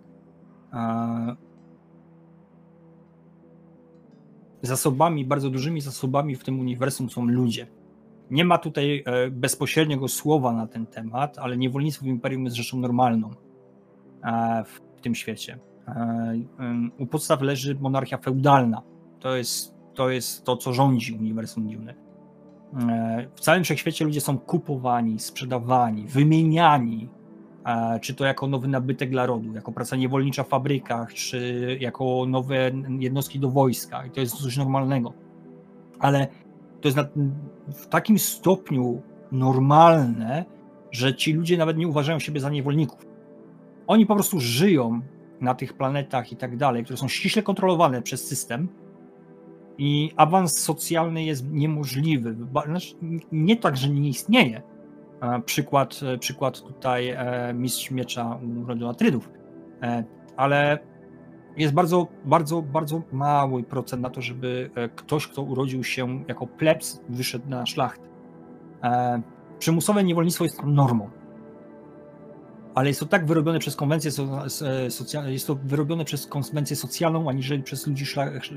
e, 0.73 1.35
zasobami, 4.61 5.25
bardzo 5.25 5.49
dużymi 5.49 5.81
zasobami 5.81 6.35
w 6.35 6.43
tym 6.43 6.59
uniwersum 6.59 7.09
są 7.09 7.25
ludzie. 7.25 7.67
Nie 8.31 8.45
ma 8.45 8.57
tutaj 8.57 9.03
e, 9.05 9.31
bezpośredniego 9.31 10.07
słowa 10.07 10.53
na 10.53 10.67
ten 10.67 10.85
temat, 10.85 11.37
ale 11.39 11.57
niewolnictwo 11.57 12.05
w 12.05 12.07
imperium 12.07 12.43
jest 12.43 12.55
rzeczą 12.55 12.79
normalną 12.79 13.31
e, 14.23 14.63
w 14.63 15.01
tym 15.01 15.15
świecie. 15.15 15.59
E, 15.87 16.39
u 16.97 17.05
podstaw 17.05 17.41
leży 17.41 17.75
monarchia 17.79 18.17
feudalna. 18.17 18.81
To 19.19 19.35
jest 19.35 19.77
to, 19.93 20.09
jest 20.09 20.43
to 20.43 20.57
co 20.57 20.73
rządzi 20.73 21.13
uniwersum 21.13 21.69
dziwne. 21.69 22.06
E, 22.73 23.27
W 23.35 23.39
całym 23.39 23.63
wszechświecie 23.63 24.05
ludzie 24.05 24.21
są 24.21 24.37
kupowani, 24.37 25.19
sprzedawani, 25.19 26.07
wymieniani, 26.07 27.09
e, 27.65 27.99
czy 27.99 28.15
to 28.15 28.25
jako 28.25 28.47
nowy 28.47 28.67
nabytek 28.67 29.09
dla 29.09 29.25
rodu, 29.25 29.53
jako 29.53 29.71
praca 29.71 29.95
niewolnicza 29.95 30.43
w 30.43 30.47
fabrykach, 30.47 31.13
czy 31.13 31.77
jako 31.79 32.25
nowe 32.27 32.71
jednostki 32.99 33.39
do 33.39 33.49
wojska. 33.49 34.05
I 34.05 34.11
to 34.11 34.19
jest 34.19 34.35
coś 34.35 34.57
normalnego. 34.57 35.13
Ale 35.99 36.27
to 36.81 36.87
jest 36.87 36.97
w 37.67 37.87
takim 37.87 38.19
stopniu 38.19 39.01
normalne, 39.31 40.45
że 40.91 41.15
ci 41.15 41.33
ludzie 41.33 41.57
nawet 41.57 41.77
nie 41.77 41.87
uważają 41.87 42.19
siebie 42.19 42.39
za 42.39 42.49
niewolników. 42.49 43.05
Oni 43.87 44.05
po 44.05 44.15
prostu 44.15 44.39
żyją 44.39 45.01
na 45.41 45.55
tych 45.55 45.73
planetach 45.73 46.31
i 46.31 46.35
tak 46.35 46.57
dalej, 46.57 46.83
które 46.83 46.97
są 46.97 47.07
ściśle 47.07 47.43
kontrolowane 47.43 48.01
przez 48.01 48.27
system, 48.27 48.69
i 49.77 50.11
awans 50.15 50.57
socjalny 50.57 51.23
jest 51.23 51.51
niemożliwy. 51.51 52.35
Znaczy, 52.65 52.95
nie 53.31 53.55
tak, 53.55 53.77
że 53.77 53.89
nie 53.89 54.09
istnieje. 54.09 54.61
E, 55.21 55.41
Przykład, 55.41 55.99
e, 56.13 56.17
przykład 56.17 56.61
tutaj 56.61 57.09
e, 57.09 57.53
mistrz 57.53 57.91
miecza 57.91 58.39
rodu 58.67 58.87
Atrydów. 58.87 59.29
Ale 60.37 60.79
jest 61.57 61.73
bardzo, 61.73 62.07
bardzo, 62.25 62.61
bardzo 62.61 63.01
mały 63.11 63.63
procent 63.63 64.01
na 64.01 64.09
to, 64.09 64.21
żeby 64.21 64.69
ktoś, 64.95 65.27
kto 65.27 65.41
urodził 65.41 65.83
się 65.83 66.23
jako 66.27 66.47
plebs, 66.47 67.01
wyszedł 67.09 67.49
na 67.49 67.65
szlachtę. 67.65 68.07
Przymusowe 69.59 70.03
niewolnictwo 70.03 70.43
jest 70.43 70.63
normą. 70.63 71.09
Ale 72.77 72.87
jest 72.87 72.99
to 72.99 73.05
tak 73.05 73.25
wyrobione 73.25 73.59
przez 73.59 73.75
konwencję 73.75 74.11
so- 74.11 74.49
socjalną, 74.89 75.29
jest 75.29 75.47
to 75.47 75.55
wyrobione 75.55 76.05
przez 76.05 76.27
konwencję 76.27 76.75
socjalną, 76.75 77.29
aniżeli 77.29 77.63
przez 77.63 77.87
ludzi, 77.87 78.05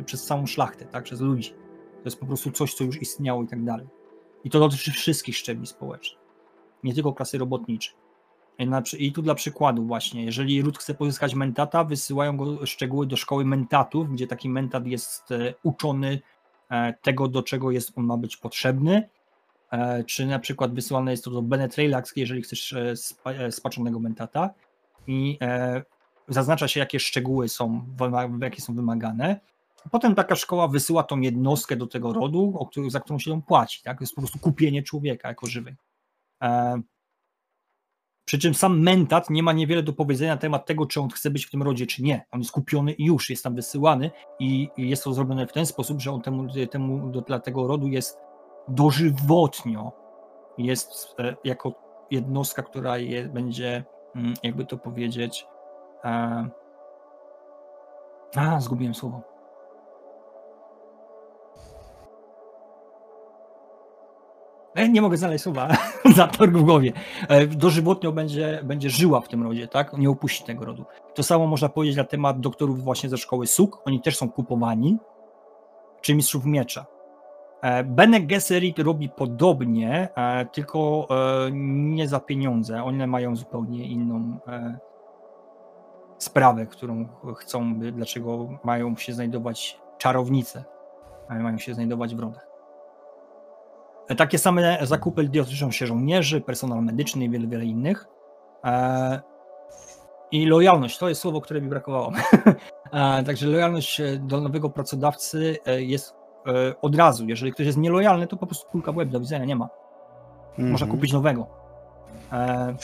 przez 0.05 0.25
całą 0.25 0.47
szlachtę, 0.47 0.85
tak, 0.85 1.05
przez 1.05 1.21
ludzi. 1.21 1.51
To 1.95 2.05
jest 2.05 2.21
po 2.21 2.27
prostu 2.27 2.51
coś, 2.51 2.75
co 2.75 2.85
już 2.85 3.03
istniało 3.03 3.43
i 3.43 3.47
tak 3.47 3.65
dalej. 3.65 3.87
I 4.45 4.51
to 4.51 4.61
dotyczy 4.61 4.91
wszystkich 4.91 5.37
szczebli 5.37 5.67
społecznych, 5.67 6.21
nie 6.83 6.95
tylko 6.95 7.13
klasy 7.13 7.39
robotniczej. 7.39 7.95
I, 8.99 9.13
tu 9.13 9.23
dla 9.23 9.35
przykładu 9.35 9.87
właśnie, 9.87 10.25
jeżeli 10.25 10.63
ród 10.63 10.79
chce 10.79 10.95
pozyskać 10.95 11.35
mentata, 11.35 11.85
wysyłają 11.85 12.37
go 12.37 12.67
szczegóły 12.67 13.07
do 13.07 13.17
szkoły 13.17 13.45
mentatów, 13.45 14.13
gdzie 14.13 14.27
taki 14.27 14.49
mentat 14.49 14.87
jest 14.87 15.33
e, 15.33 15.55
uczony 15.63 16.21
e, 16.71 16.95
tego, 17.03 17.29
do 17.29 17.43
czego 17.43 17.71
jest 17.71 17.93
on 17.97 18.05
ma 18.05 18.17
być 18.17 18.37
potrzebny, 18.37 19.09
E, 19.20 19.20
czy 20.07 20.27
na 20.27 20.39
przykład 20.39 20.75
wysyłane 20.75 21.11
jest 21.11 21.25
to 21.25 21.31
do 21.31 21.43
Bennett 21.43 21.77
Relax, 21.77 22.13
jeżeli 22.17 22.43
chcesz 22.43 22.73
e, 22.73 22.95
e, 23.25 23.53
spaczonego 23.53 24.01
mentata 24.01 24.51
i 25.07 25.39
e, 25.41 25.83
zaznacza 26.29 26.69
się, 26.69 26.81
jakie 26.81 27.01
szczegóły 27.01 27.49
są, 27.49 27.87
jakie 28.43 28.63
są 28.63 28.75
wymagane. 28.75 29.41
Potem 29.91 30.15
taka 30.15 30.35
szkoła 30.35 30.69
wysyła 30.69 31.03
tą 31.03 31.21
jednostkę 31.21 31.77
do 31.77 31.87
tego 31.87 32.13
rodu, 32.13 32.69
za 32.89 33.01
którą 33.01 33.19
się 33.19 33.31
ją 33.31 33.43
płaci. 33.43 33.83
Tak? 33.83 33.99
To 33.99 34.03
jest 34.05 34.15
po 34.15 34.21
prostu 34.21 34.39
kupienie 34.39 34.83
człowieka 34.83 35.29
jako 35.29 35.47
żywej. 35.47 35.77
E, 36.43 36.81
przy 38.25 38.39
czym 38.39 38.55
sam 38.55 38.81
mentat 38.81 39.31
nie 39.31 39.43
ma 39.43 39.53
niewiele 39.53 39.83
do 39.83 39.93
powiedzenia 39.93 40.35
na 40.35 40.41
temat 40.41 40.67
tego, 40.67 40.87
czy 40.87 41.01
on 41.01 41.09
chce 41.09 41.31
być 41.31 41.47
w 41.47 41.51
tym 41.51 41.63
rodzie, 41.63 41.87
czy 41.87 42.03
nie. 42.03 42.27
On 42.31 42.41
jest 42.41 42.53
kupiony 42.53 42.93
i 42.93 43.05
już 43.05 43.31
jest 43.31 43.45
tam 43.45 43.55
wysyłany 43.55 44.11
i 44.39 44.69
i 44.77 44.89
jest 44.89 45.05
to 45.05 45.15
zrobione 45.15 45.47
w 45.47 45.53
ten 45.53 45.67
sposób, 45.67 46.01
że 46.01 46.13
on 46.13 46.23
temu, 46.23 46.47
temu 46.71 47.11
do, 47.11 47.21
dla 47.21 47.41
tego 47.41 47.67
rodu 47.67 47.89
jest 47.89 48.19
dożywotnio 48.71 49.93
jest 50.59 51.15
e, 51.19 51.37
jako 51.45 51.73
jednostka, 52.11 52.63
która 52.63 52.99
je, 52.99 53.29
będzie, 53.29 53.85
mm, 54.17 54.35
jakby 54.43 54.67
to 54.67 54.79
powiedzieć. 54.79 55.47
E, 56.05 56.49
a, 58.37 58.61
zgubiłem 58.61 58.95
słowo. 58.95 59.31
E, 64.75 64.89
nie 64.89 65.03
mogę 65.03 65.17
znaleźć 65.17 65.45
słowa, 65.45 65.69
zatorg 66.17 66.53
w 66.53 66.63
głowie. 66.63 66.93
E, 67.29 67.47
dożywotnio 67.47 68.13
będzie, 68.13 68.61
będzie 68.65 68.91
żyła 68.91 69.21
w 69.21 69.29
tym 69.29 69.43
rodzie, 69.43 69.69
tak? 69.69 69.99
Nie 69.99 70.11
opuści 70.11 70.45
tego 70.45 70.65
rodu. 70.65 70.85
To 71.15 71.23
samo 71.23 71.47
można 71.47 71.69
powiedzieć 71.69 71.97
na 71.97 72.05
temat 72.05 72.41
doktorów 72.41 72.85
właśnie 72.85 73.09
ze 73.09 73.19
szkoły 73.19 73.47
SUK. 73.47 73.83
Oni 73.85 74.01
też 74.01 74.17
są 74.17 74.31
kupowani, 74.31 74.99
czy 76.01 76.15
mistrzów 76.15 76.45
miecza. 76.45 76.87
E, 77.63 77.85
Bene 77.85 78.21
Gesserit 78.21 78.79
robi 78.79 79.09
podobnie, 79.09 80.09
e, 80.17 80.47
tylko 80.47 81.07
e, 81.11 81.51
nie 81.53 82.09
za 82.09 82.21
pieniądze. 82.21 82.85
One 82.85 83.07
mają 83.07 83.37
zupełnie 83.37 83.87
inną 83.87 84.39
sprawę, 86.19 86.67
którą 86.67 87.09
chcą, 87.37 87.75
by, 87.75 87.93
dlaczego 87.93 88.49
mają 88.65 88.97
się 88.97 89.13
znajdować 89.13 89.81
czarownice, 89.99 90.65
mają 91.31 91.59
się 91.59 91.75
znajdować 91.75 92.15
w 92.15 92.21
rodach. 92.21 92.47
Takie 94.17 94.39
same 94.39 94.79
zakupy 94.83 95.29
dotyczą 95.29 95.71
się 95.71 95.87
żołnierzy, 95.87 96.41
personel 96.41 96.83
medyczny 96.83 97.25
i 97.25 97.31
wiele, 97.31 97.47
wiele 97.47 97.65
innych. 97.65 98.07
I 100.31 100.47
lojalność 100.47 100.99
to 100.99 101.09
jest 101.09 101.21
słowo, 101.21 101.41
które 101.41 101.61
mi 101.61 101.69
brakowało. 101.69 102.13
Także 103.27 103.47
lojalność 103.47 104.01
do 104.19 104.41
nowego 104.41 104.71
pracodawcy 104.71 105.59
jest 105.79 106.20
od 106.83 106.97
razu. 106.97 107.27
Jeżeli 107.29 107.53
ktoś 107.53 107.67
jest 107.67 107.79
nielojalny, 107.79 108.27
to 108.27 108.37
po 108.37 108.47
prostu 108.47 108.71
kulka 108.71 108.93
w 108.93 108.97
łeb, 108.97 109.09
do 109.09 109.21
widzenia, 109.21 109.45
nie 109.45 109.57
ma. 109.57 109.69
Można 110.59 110.73
Mhm. 110.87 110.91
kupić 110.91 111.13
nowego. 111.13 111.47
E, 112.33 112.75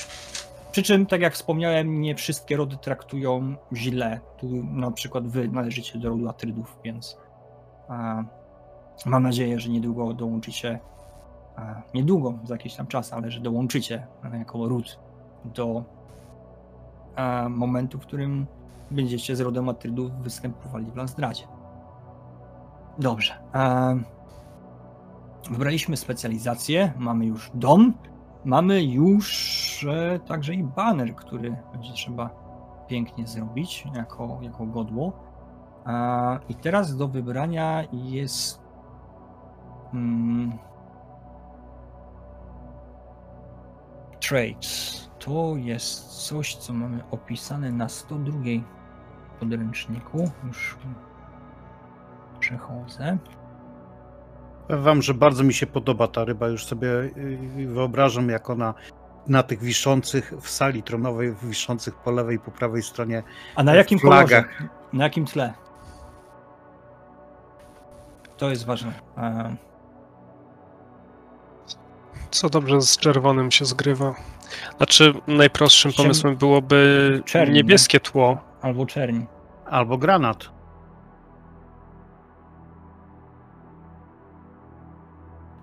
przy 0.72 0.82
czym, 0.82 1.07
tak 1.07 1.20
jak 1.20 1.34
wspomniałem, 1.34 2.00
nie 2.00 2.14
wszystkie 2.14 2.57
rody 2.57 2.76
traktują 2.76 3.54
źle. 3.74 4.20
Tu 4.36 4.46
na 4.64 4.90
przykład 4.90 5.28
wy 5.28 5.48
należycie 5.48 5.98
do 5.98 6.09
rodu 6.09 6.28
Atrydów, 6.28 6.78
więc 6.84 7.16
e, 7.90 8.24
mam 9.07 9.22
nadzieję, 9.22 9.61
że 9.61 9.68
niedługo 9.68 10.12
dołączycie, 10.12 10.78
e, 11.59 11.82
niedługo, 11.94 12.34
za 12.44 12.54
jakiś 12.54 12.74
tam 12.74 12.86
czas, 12.86 13.12
ale 13.12 13.30
że 13.30 13.40
dołączycie 13.40 14.07
e, 14.32 14.38
jako 14.38 14.68
ród 14.68 14.98
do 15.44 15.84
e, 17.16 17.48
momentu, 17.48 17.98
w 17.98 18.02
którym 18.07 18.46
będziecie 18.90 19.36
z 19.36 19.40
rodem 19.40 19.68
Atrydów 19.68 20.12
występowali 20.12 20.86
w 20.86 20.96
Lanzdradzie. 20.96 21.44
Dobrze. 22.99 23.34
Wybraliśmy 25.51 25.97
specjalizację, 25.97 26.92
mamy 26.99 27.26
już 27.26 27.51
dom, 27.55 27.94
mamy 28.44 28.84
już 28.84 29.86
e, 29.90 30.18
także 30.18 30.55
i 30.55 30.64
baner, 30.64 31.14
który 31.14 31.57
będzie 31.72 31.92
trzeba 31.92 32.30
pięknie 32.86 33.26
zrobić 33.26 33.86
jako, 33.94 34.38
jako 34.42 34.66
godło. 34.66 35.12
I 36.49 36.55
teraz 36.55 36.97
do 36.97 37.09
wybrania 37.09 37.84
jest. 37.92 38.61
Mm, 39.94 40.59
trades. 44.20 45.11
To 45.18 45.57
jest 45.57 46.26
coś, 46.26 46.57
co 46.57 46.72
mamy 46.72 47.05
opisane 47.11 47.72
na 47.72 47.88
102 47.88 48.38
podręczniku. 49.40 50.30
Już 50.47 50.76
przechodzę. 52.47 53.18
Powiem 54.68 54.82
wam, 54.82 55.03
że 55.03 55.14
bardzo 55.14 55.44
mi 55.44 55.55
się 55.55 55.66
podoba 55.66 56.09
ta 56.09 56.24
ryba. 56.24 56.49
Już 56.49 56.64
sobie 56.64 56.88
y, 56.88 57.66
wyobrażam, 57.66 58.28
jak 58.28 58.51
ona 58.51 58.74
na 59.26 59.42
tych 59.42 59.61
wiszących 59.61 60.32
w 60.40 60.51
sali 60.51 60.82
tronowej, 60.82 61.34
wiszących 61.42 61.94
po 61.94 62.11
lewej 62.11 62.36
i 62.36 62.38
po 62.38 62.51
prawej 62.51 62.82
stronie 62.82 63.22
A 63.57 63.62
na 63.62 63.74
jakim 63.74 63.99
flagach. 63.99 64.47
kolorze? 64.57 64.68
Na 64.92 65.05
jakim 65.05 65.24
tle? 65.26 65.55
To 68.36 68.51
jest 68.51 68.66
ważne. 68.66 68.92
Co 72.30 72.51
dobrze 72.51 72.80
z 72.80 72.97
czerwonym 72.97 73.51
się 73.51 73.64
zgrywa. 73.64 74.14
Znaczy, 74.76 75.14
najprostszym 75.26 75.92
pomysłem 75.92 76.36
byłoby 76.36 77.22
czerni, 77.24 77.55
niebieskie 77.55 78.01
tło. 78.01 78.38
Albo 78.62 78.86
czerni. 78.86 79.26
Albo 79.66 79.99
granat. 79.99 80.55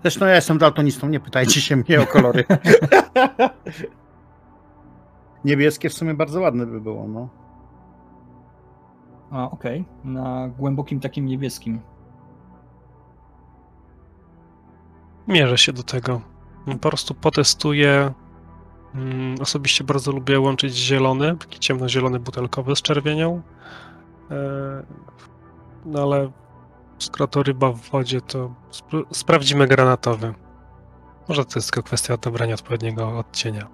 Zresztą 0.04 0.26
ja 0.26 0.36
jestem 0.36 0.58
daltonistą, 0.58 1.10
nie 1.10 1.20
pytajcie 1.20 1.62
się 1.62 1.76
mnie 1.76 2.02
o 2.02 2.08
kolory. 2.08 2.44
Niebieskie 5.46 5.90
w 5.90 5.94
sumie 5.94 6.14
bardzo 6.14 6.42
ładne 6.42 6.66
by 6.66 6.82
było, 6.82 7.08
no. 7.08 7.30
A, 9.32 9.52
okej. 9.52 9.86
Na 10.04 10.48
głębokim 10.48 11.00
takim 11.00 11.26
niebieskim. 11.26 11.80
Mierzę 15.28 15.58
się 15.58 15.74
do 15.74 15.84
tego. 15.84 16.22
Po 16.66 16.76
prostu 16.90 17.14
potestuję. 17.14 18.14
Mm, 18.96 19.36
Osobiście 19.42 19.84
bardzo 19.84 20.12
lubię 20.12 20.40
łączyć 20.40 20.76
zielony, 20.78 21.38
taki 21.38 21.60
ciemnozielony 21.60 22.20
butelkowy 22.20 22.76
z 22.76 22.82
czerwienią. 22.82 23.42
E, 24.32 24.84
No 25.86 26.02
ale 26.04 26.32
skoro 27.06 27.28
to 27.28 27.44
ryba 27.44 27.72
w 27.72 27.90
wodzie, 27.90 28.22
to 28.22 28.54
spró- 28.72 29.06
sprawdzimy 29.14 29.68
granatowy. 29.68 30.34
Może 31.30 31.46
to 31.46 31.52
jest 31.56 31.72
tylko 31.72 31.88
kwestia 31.88 32.18
dobrania 32.18 32.54
odpowiedniego 32.54 33.18
odcienia. 33.18 33.68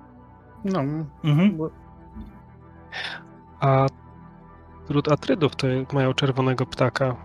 No, 0.66 0.80
Mhm. 1.24 1.58
A 3.60 3.86
wśród 4.86 5.12
atrydów 5.12 5.56
to 5.56 5.68
mają 5.94 6.14
czerwonego 6.14 6.66
ptaka. 6.66 7.16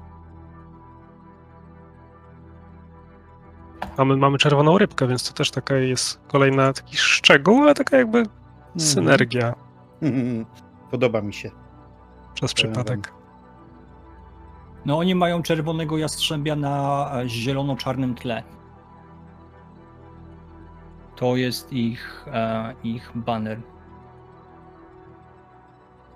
Mamy, 3.99 4.17
mamy 4.17 4.39
czerwoną 4.39 4.79
rybkę, 4.79 5.07
więc 5.07 5.29
to 5.29 5.35
też 5.35 5.51
taka 5.51 5.77
jest 5.77 6.21
kolejna 6.29 6.73
taki 6.73 6.97
szczegół, 6.97 7.63
ale 7.63 7.75
taka 7.75 7.97
jakby 7.97 8.23
synergia 8.79 9.55
Mhm. 10.03 10.47
Podoba 10.91 11.21
mi 11.21 11.33
się. 11.33 11.51
przez 12.35 12.55
przypadek. 12.55 13.13
No 14.87 14.99
oni 14.99 15.14
mają 15.14 15.43
czerwonego 15.43 15.99
jastrzębia 15.99 16.57
na 16.57 17.11
e, 17.14 17.28
zielono-czarnym 17.28 18.14
tle. 18.14 18.43
To 21.16 21.37
jest 21.37 21.72
ich, 21.72 22.26
e, 22.32 22.74
ich 22.85 23.11
banner. 23.14 23.61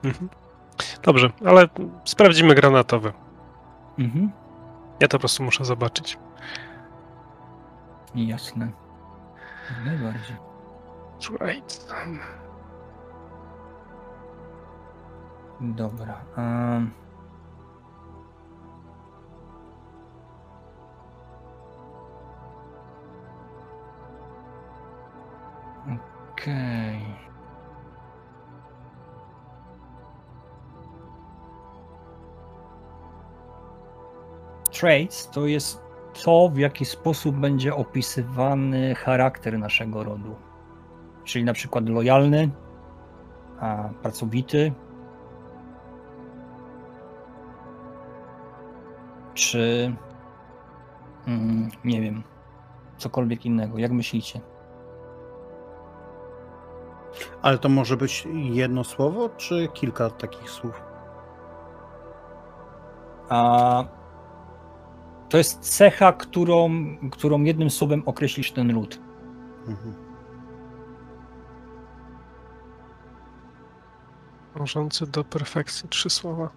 Mhm. 0.04 0.28
Dobrze, 1.02 1.30
ale 1.46 1.68
sprawdzimy 2.04 2.54
granatowy. 2.54 3.12
Mhm. 3.98 4.30
Ja 5.00 5.08
to 5.08 5.16
po 5.16 5.20
prostu 5.20 5.42
muszę 5.42 5.64
zobaczyć. 5.64 6.18
Jasne. 8.14 8.72
Najbardziej. 9.84 10.36
Right. 11.40 11.94
Dobra. 15.60 16.20
em. 16.36 17.07
Okej. 26.38 27.00
Traits 34.80 35.30
to 35.30 35.46
jest 35.46 35.82
to, 36.24 36.48
w 36.48 36.58
jaki 36.58 36.84
sposób 36.84 37.36
będzie 37.36 37.74
opisywany 37.74 38.94
charakter 38.94 39.58
naszego 39.58 40.04
rodu. 40.04 40.36
Czyli 41.24 41.44
na 41.44 41.52
przykład 41.52 41.88
lojalny, 41.88 42.50
pracowity, 44.02 44.72
czy 49.34 49.92
mm, 51.26 51.70
nie 51.84 52.00
wiem, 52.00 52.22
cokolwiek 52.96 53.46
innego. 53.46 53.78
Jak 53.78 53.92
myślicie? 53.92 54.40
Ale 57.48 57.58
to 57.58 57.68
może 57.68 57.96
być 57.96 58.28
jedno 58.34 58.84
słowo, 58.84 59.28
czy 59.28 59.68
kilka 59.74 60.10
takich 60.10 60.50
słów? 60.50 60.82
A 63.28 63.84
to 65.28 65.38
jest 65.38 65.60
cecha, 65.60 66.12
którą, 66.12 66.70
którą 67.10 67.42
jednym 67.42 67.70
słowem 67.70 68.02
określisz 68.06 68.52
ten 68.52 68.70
ród. 68.70 69.00
Mhm. 69.68 69.94
Dążący 74.56 75.06
do 75.06 75.24
perfekcji. 75.24 75.88
Trzy 75.88 76.10
słowa. 76.10 76.50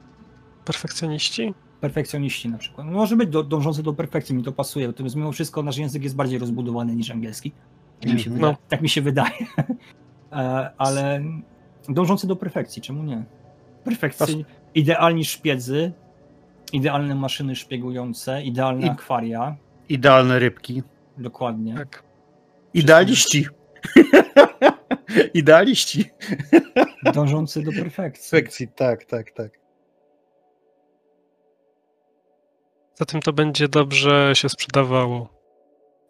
Perfekcjoniści? 0.66 1.54
Perfekcjoniści 1.82 2.50
na 2.50 2.58
przykład. 2.58 2.88
No, 2.88 2.94
Może 2.94 3.16
być 3.16 3.30
do, 3.30 3.44
dążący 3.44 3.84
do 3.84 3.94
perfekcji, 3.94 4.36
mi 4.36 4.44
to 4.44 4.52
pasuje, 4.52 4.94
jest 5.00 5.16
mimo 5.16 5.32
wszystko 5.32 5.64
nasz 5.64 5.78
język 5.78 6.04
jest 6.04 6.16
bardziej 6.16 6.40
rozbudowany 6.40 6.96
niż 6.96 7.12
angielski. 7.12 7.52
Tak 8.02 8.14
mi 8.14 8.20
się, 8.20 8.30
No. 8.30 8.56
tak 8.70 8.82
mi 8.82 8.90
się 8.90 9.02
wydaje. 9.02 9.32
E, 10.32 10.72
Ale 10.78 11.22
dążący 11.90 12.28
do 12.28 12.36
perfekcji, 12.36 12.82
czemu 12.82 13.04
nie? 13.04 13.24
Perfekcji, 13.84 14.46
idealni 14.76 15.26
szpiedzy, 15.26 15.92
idealne 16.74 17.16
maszyny 17.16 17.56
szpiegujące, 17.56 18.42
idealne 18.44 18.88
I- 18.88 18.90
akwaria, 18.90 19.56
Idealne 19.90 20.40
rybki. 20.40 20.84
dokładnie. 21.18 21.76
Tak. 21.76 22.04
Idealiści. 22.74 23.46
Idealiści. 25.34 26.06
Dążący 27.14 27.62
do 27.62 27.72
perfekcji. 27.72 28.24
Sekcji, 28.30 28.68
tak, 28.68 29.06
tak, 29.06 29.32
tak. 29.32 29.52
Zatem 32.96 33.22
to 33.22 33.34
będzie 33.34 33.68
dobrze 33.68 34.32
się 34.36 34.50
sprzedawało. 34.50 35.30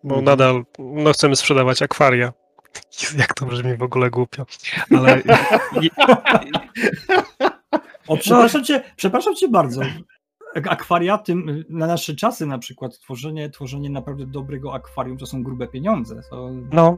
Bo 0.03 0.15
Mhm. 0.15 0.25
nadal 0.25 0.63
no, 0.79 1.13
chcemy 1.13 1.35
sprzedawać 1.35 1.81
akwaria. 1.81 2.33
Jak 3.17 3.33
to 3.33 3.45
brzmi 3.45 3.77
w 3.77 3.83
ogóle 3.83 4.09
głupio. 4.09 4.45
Ale 4.97 5.21
O, 8.07 8.17
przepraszam 8.17 8.63
cię, 8.63 8.83
przepraszam 8.95 9.35
cię 9.35 9.47
bardzo. 9.47 9.81
Akwariaty 10.69 11.35
na 11.69 11.87
nasze 11.87 12.15
czasy 12.15 12.45
na 12.45 12.57
przykład, 12.57 12.99
tworzenie, 12.99 13.49
tworzenie 13.49 13.89
naprawdę 13.89 14.25
dobrego 14.25 14.73
akwarium 14.73 15.17
to 15.17 15.25
są 15.25 15.43
grube 15.43 15.67
pieniądze. 15.67 16.21
To, 16.29 16.49
no, 16.71 16.97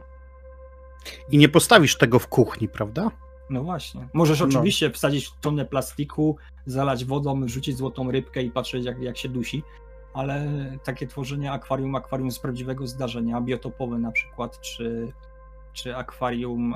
I 1.30 1.38
nie 1.38 1.48
postawisz 1.48 1.98
tego 1.98 2.18
w 2.18 2.28
kuchni, 2.28 2.68
prawda? 2.68 3.10
no 3.50 3.62
właśnie. 3.62 4.08
Możesz 4.12 4.40
No. 4.40 4.46
oczywiście 4.46 4.90
wsadzić 4.90 5.30
tonę 5.40 5.64
plastiku, 5.64 6.36
zalać 6.66 7.04
wodą, 7.04 7.48
rzucić 7.48 7.76
złotą 7.76 8.10
rybkę 8.10 8.42
i 8.42 8.50
patrzeć 8.50 8.84
jak, 8.84 9.02
jak 9.02 9.16
się 9.18 9.28
dusi, 9.28 9.62
ale 10.14 10.46
takie 10.84 11.06
tworzenie 11.06 11.52
akwarium, 11.52 11.94
akwarium 11.94 12.30
z 12.30 12.38
prawdziwego 12.38 12.86
zdarzenia, 12.86 13.40
biotopowe 13.40 13.98
na 13.98 14.12
przykład, 14.12 14.60
czy, 14.60 15.12
czy 15.74 15.96
akwarium, 15.96 16.74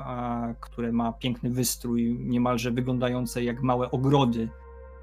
które 0.59 0.91
ma 0.91 1.13
piękny 1.13 1.49
wystrój, 1.49 2.17
niemalże 2.19 2.71
wyglądające 2.71 3.43
jak 3.43 3.61
małe 3.61 3.91
ogrody 3.91 4.49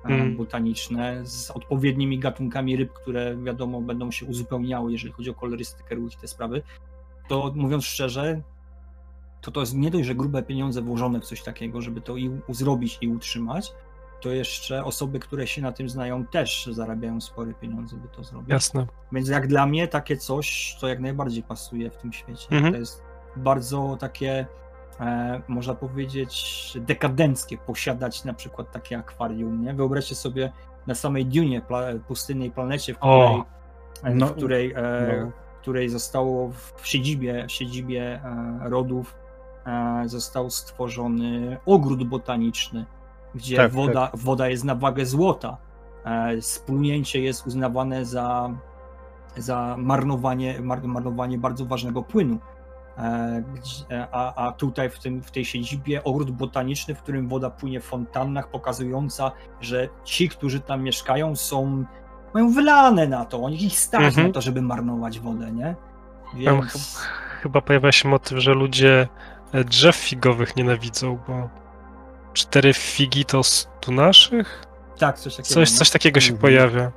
Mm. 0.04 0.36
botaniczne, 0.36 1.26
z 1.26 1.50
odpowiednimi 1.50 2.18
gatunkami 2.18 2.76
ryb, 2.76 2.92
które 2.92 3.36
wiadomo 3.36 3.80
będą 3.80 4.10
się 4.10 4.26
uzupełniały, 4.26 4.92
jeżeli 4.92 5.12
chodzi 5.12 5.30
o 5.30 5.34
kolorystykę 5.34 5.94
różnych 5.94 6.20
te 6.20 6.28
sprawy, 6.28 6.62
to 7.28 7.52
mówiąc 7.54 7.84
szczerze, 7.84 8.42
to 9.40 9.50
to 9.50 9.60
jest 9.60 9.74
nie 9.74 9.90
dość, 9.90 10.06
że 10.06 10.14
grube 10.14 10.42
pieniądze 10.42 10.82
włożone 10.82 11.20
w 11.20 11.24
coś 11.24 11.42
takiego, 11.42 11.80
żeby 11.82 12.00
to 12.00 12.16
i 12.16 12.30
zrobić 12.48 12.98
i 13.00 13.08
utrzymać, 13.08 13.72
to 14.20 14.30
jeszcze 14.30 14.84
osoby, 14.84 15.18
które 15.18 15.46
się 15.46 15.62
na 15.62 15.72
tym 15.72 15.88
znają, 15.88 16.26
też 16.26 16.68
zarabiają 16.72 17.20
spore 17.20 17.54
pieniądze, 17.54 17.96
by 17.96 18.08
to 18.08 18.24
zrobić. 18.24 18.48
jasne. 18.50 18.86
Więc 19.12 19.28
jak 19.28 19.46
dla 19.46 19.66
mnie 19.66 19.88
takie 19.88 20.16
coś, 20.16 20.76
to 20.80 20.88
jak 20.88 21.00
najbardziej 21.00 21.42
pasuje 21.42 21.90
w 21.90 21.96
tym 21.96 22.12
świecie. 22.12 22.46
Mhm. 22.50 22.72
To 22.72 22.78
jest 22.78 23.02
bardzo 23.36 23.96
takie, 24.00 24.46
e, 25.00 25.40
można 25.48 25.74
powiedzieć, 25.74 26.72
dekadenckie 26.80 27.58
posiadać 27.58 28.24
na 28.24 28.34
przykład 28.34 28.72
takie 28.72 28.98
akwarium. 28.98 29.62
Nie? 29.64 29.74
Wyobraźcie 29.74 30.14
sobie 30.14 30.52
na 30.86 30.94
samej 30.94 31.26
Dunie, 31.26 31.60
pla- 31.62 31.98
pustynnej 32.08 32.50
planecie, 32.50 32.94
w 32.94 32.98
której, 32.98 33.42
e, 34.02 34.14
No, 34.14 34.26
w 34.26 34.32
której, 34.36 34.72
e, 34.72 35.18
no. 35.20 35.30
w 35.58 35.60
której 35.60 35.88
zostało 35.88 36.50
w 36.76 36.88
siedzibie, 36.88 37.46
w 37.48 37.52
siedzibie 37.52 38.20
e, 38.24 38.58
rodów 38.68 39.14
e, 39.66 40.02
został 40.08 40.50
stworzony 40.50 41.56
ogród 41.66 42.04
botaniczny, 42.08 42.84
gdzie 43.34 43.56
Tak, 43.56 43.72
woda, 43.72 44.10
woda 44.14 44.48
jest 44.48 44.64
na 44.64 44.74
wagę 44.74 45.06
złota. 45.06 45.56
E, 46.04 46.42
Splunięcie 46.42 47.20
jest 47.20 47.46
uznawane 47.46 48.04
za, 48.04 48.50
za 49.36 49.76
marnowanie, 49.78 50.60
mar, 50.60 50.82
marnowanie 50.84 51.38
bardzo 51.38 51.64
ważnego 51.66 52.02
płynu. 52.02 52.38
E, 52.98 53.42
gdzie- 53.54 54.06
A, 54.12 54.46
a 54.46 54.52
tutaj 54.52 54.90
w, 54.90 54.98
tym, 54.98 55.22
w 55.22 55.30
tej 55.30 55.44
siedzibie 55.44 56.04
ogród 56.04 56.30
botaniczny, 56.30 56.94
w 56.94 57.02
którym 57.02 57.28
woda 57.28 57.50
płynie 57.50 57.80
w 57.80 57.84
fontannach, 57.84 58.48
pokazująca, 58.50 59.32
że 59.60 59.88
ci, 60.04 60.28
którzy 60.28 60.60
tam 60.60 60.82
mieszkają, 60.82 61.36
są 61.36 61.84
mają 62.34 62.50
wylane 62.52 63.06
na 63.08 63.24
to, 63.24 63.42
oni 63.42 63.64
ich 63.64 63.78
stać 63.78 64.04
Mhm. 64.04 64.26
na 64.26 64.32
to, 64.32 64.40
żeby 64.40 64.62
marnować 64.62 65.20
wodę, 65.20 65.52
nie? 65.52 65.74
Tam 66.44 66.60
Więc 66.60 66.96
Chyba 67.42 67.60
pojawia 67.60 67.92
się 67.92 68.08
motyw, 68.08 68.38
że 68.38 68.54
ludzie 68.54 69.08
e, 69.52 69.64
drzew 69.64 69.96
figowych 69.96 70.56
nienawidzą, 70.56 71.18
bo 71.28 71.48
cztery 72.32 72.74
figi 72.74 73.24
to 73.24 73.42
stu 73.42 73.92
naszych? 73.92 74.66
tak, 74.98 75.18
coś 75.18 75.36
takiego. 75.36 75.54
Coś, 75.54 75.72
no. 75.72 75.78
coś 75.78 75.90
takiego 75.90 76.20
się 76.20 76.32
Mhm. 76.32 76.40
pojawia. 76.40 76.92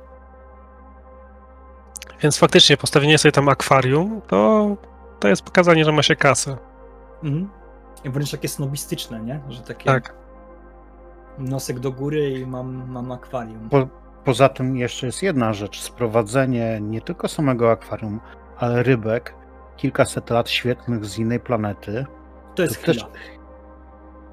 Więc 2.22 2.38
faktycznie 2.38 2.76
postawienie 2.76 3.18
sobie 3.18 3.32
tam 3.32 3.48
akwarium, 3.48 4.20
to, 4.26 4.76
to 5.20 5.28
jest 5.28 5.42
pokazanie, 5.42 5.84
że 5.84 5.92
ma 5.92 6.02
się 6.02 6.16
kasę. 6.16 6.56
Mhm. 7.22 7.50
I 8.04 8.10
Wręcz 8.10 8.30
takie 8.30 8.48
snobistyczne, 8.48 9.20
nie? 9.20 9.40
Że 9.48 9.62
takie... 9.62 9.84
Tak. 9.84 10.14
nosek 11.38 11.78
do 11.78 11.92
góry 11.92 12.30
i 12.30 12.46
mam, 12.46 12.90
mam 12.90 13.12
akwarium. 13.12 13.68
Po, 13.68 13.88
poza 14.24 14.48
tym 14.48 14.76
jeszcze 14.76 15.06
jest 15.06 15.22
jedna 15.22 15.52
rzecz. 15.52 15.80
Sprowadzenie 15.80 16.78
nie 16.80 17.00
tylko 17.00 17.28
samego 17.28 17.70
akwarium, 17.70 18.20
ale 18.58 18.82
rybek 18.82 19.34
kilkaset 19.76 20.30
lat 20.30 20.48
świetlnych 20.50 21.04
z 21.04 21.18
innej 21.18 21.40
planety. 21.40 22.06
To 22.54 22.62
jest 22.62 22.80
to 22.80 22.86
też-. 22.86 23.06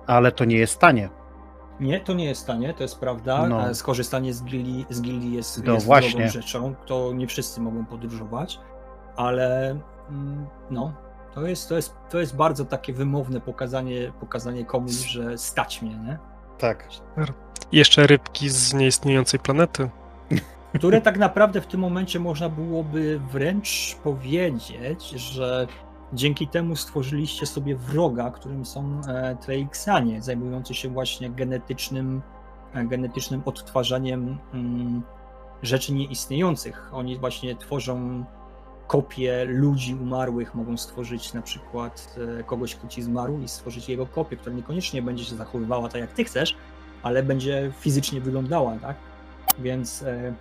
Ale 0.07 0.31
to 0.31 0.45
nie 0.45 0.57
jest 0.57 0.79
tanie. 0.79 1.09
Nie, 1.79 1.99
to 1.99 2.13
nie 2.13 2.25
jest 2.25 2.47
tanie, 2.47 2.73
to 2.73 2.83
jest 2.83 2.99
prawda. 2.99 3.47
No. 3.47 3.69
E, 3.69 3.75
Skorzystanie 3.75 4.33
z 4.33 4.43
gildii, 4.43 4.85
z 4.89 5.01
gildii 5.01 5.33
jest, 5.33 5.63
No 5.63 5.73
jest 5.73 5.85
właśnie. 5.85 6.11
drogą 6.11 6.31
rzeczą. 6.31 6.75
To 6.85 7.13
nie 7.13 7.27
wszyscy 7.27 7.61
mogą 7.61 7.85
podróżować, 7.85 8.59
ale 9.15 9.79
no, 10.69 10.93
to 11.33 11.47
jest, 11.47 11.69
to 11.69 11.75
jest, 11.75 11.95
to 12.09 12.19
jest 12.19 12.35
bardzo 12.35 12.65
takie 12.65 12.93
wymowne 12.93 13.41
pokazanie, 13.41 14.11
pokazanie 14.19 14.65
komuś, 14.65 14.91
że 14.91 15.37
stać 15.37 15.81
mnie, 15.81 15.95
nie? 15.95 16.17
Tak. 16.57 16.89
Jeszcze 17.71 18.07
rybki 18.07 18.49
z 18.49 18.73
nieistniejącej 18.73 19.39
planety. 19.39 19.89
które 20.75 21.01
tak 21.01 21.17
naprawdę 21.17 21.61
w 21.61 21.67
tym 21.67 21.79
momencie 21.79 22.19
można 22.19 22.49
byłoby 22.49 23.19
wręcz 23.31 23.97
powiedzieć, 24.03 25.09
że 25.09 25.67
dzięki 26.13 26.47
temu 26.47 26.75
stworzyliście 26.75 27.45
sobie 27.45 27.75
wroga, 27.75 28.31
którym 28.31 28.65
są 28.65 29.01
e, 29.07 29.35
Treixanie, 29.35 30.21
zajmujący 30.21 30.73
się 30.73 30.89
właśnie 30.89 31.29
genetycznym, 31.29 32.21
e, 32.73 32.85
genetycznym 32.85 33.41
odtwarzaniem 33.45 34.37
mm, 34.53 35.03
rzeczy 35.61 35.93
nieistniejących. 35.93 36.89
Oni 36.93 37.17
właśnie 37.17 37.55
tworzą 37.55 38.25
kopie 38.87 39.45
ludzi 39.45 39.95
umarłych, 39.95 40.55
mogą 40.55 40.77
stworzyć 40.77 41.33
na 41.33 41.41
przykład 41.41 42.15
e, 42.39 42.43
kogoś, 42.43 42.75
kto 42.75 42.87
ci 42.87 43.01
zmarł 43.01 43.39
i 43.39 43.47
stworzyć 43.47 43.89
jego 43.89 44.05
kopię, 44.05 44.37
która 44.37 44.55
niekoniecznie 44.55 45.01
będzie 45.01 45.25
się 45.25 45.35
zachowywała 45.35 45.89
tak 45.89 46.01
jak 46.01 46.11
ty 46.11 46.23
chcesz, 46.23 46.55
ale 47.03 47.23
będzie 47.23 47.71
fizycznie 47.79 48.21
wyglądała, 48.21 48.75
tak? 48.75 48.95
Więc 49.59 50.03
e, 50.03 50.33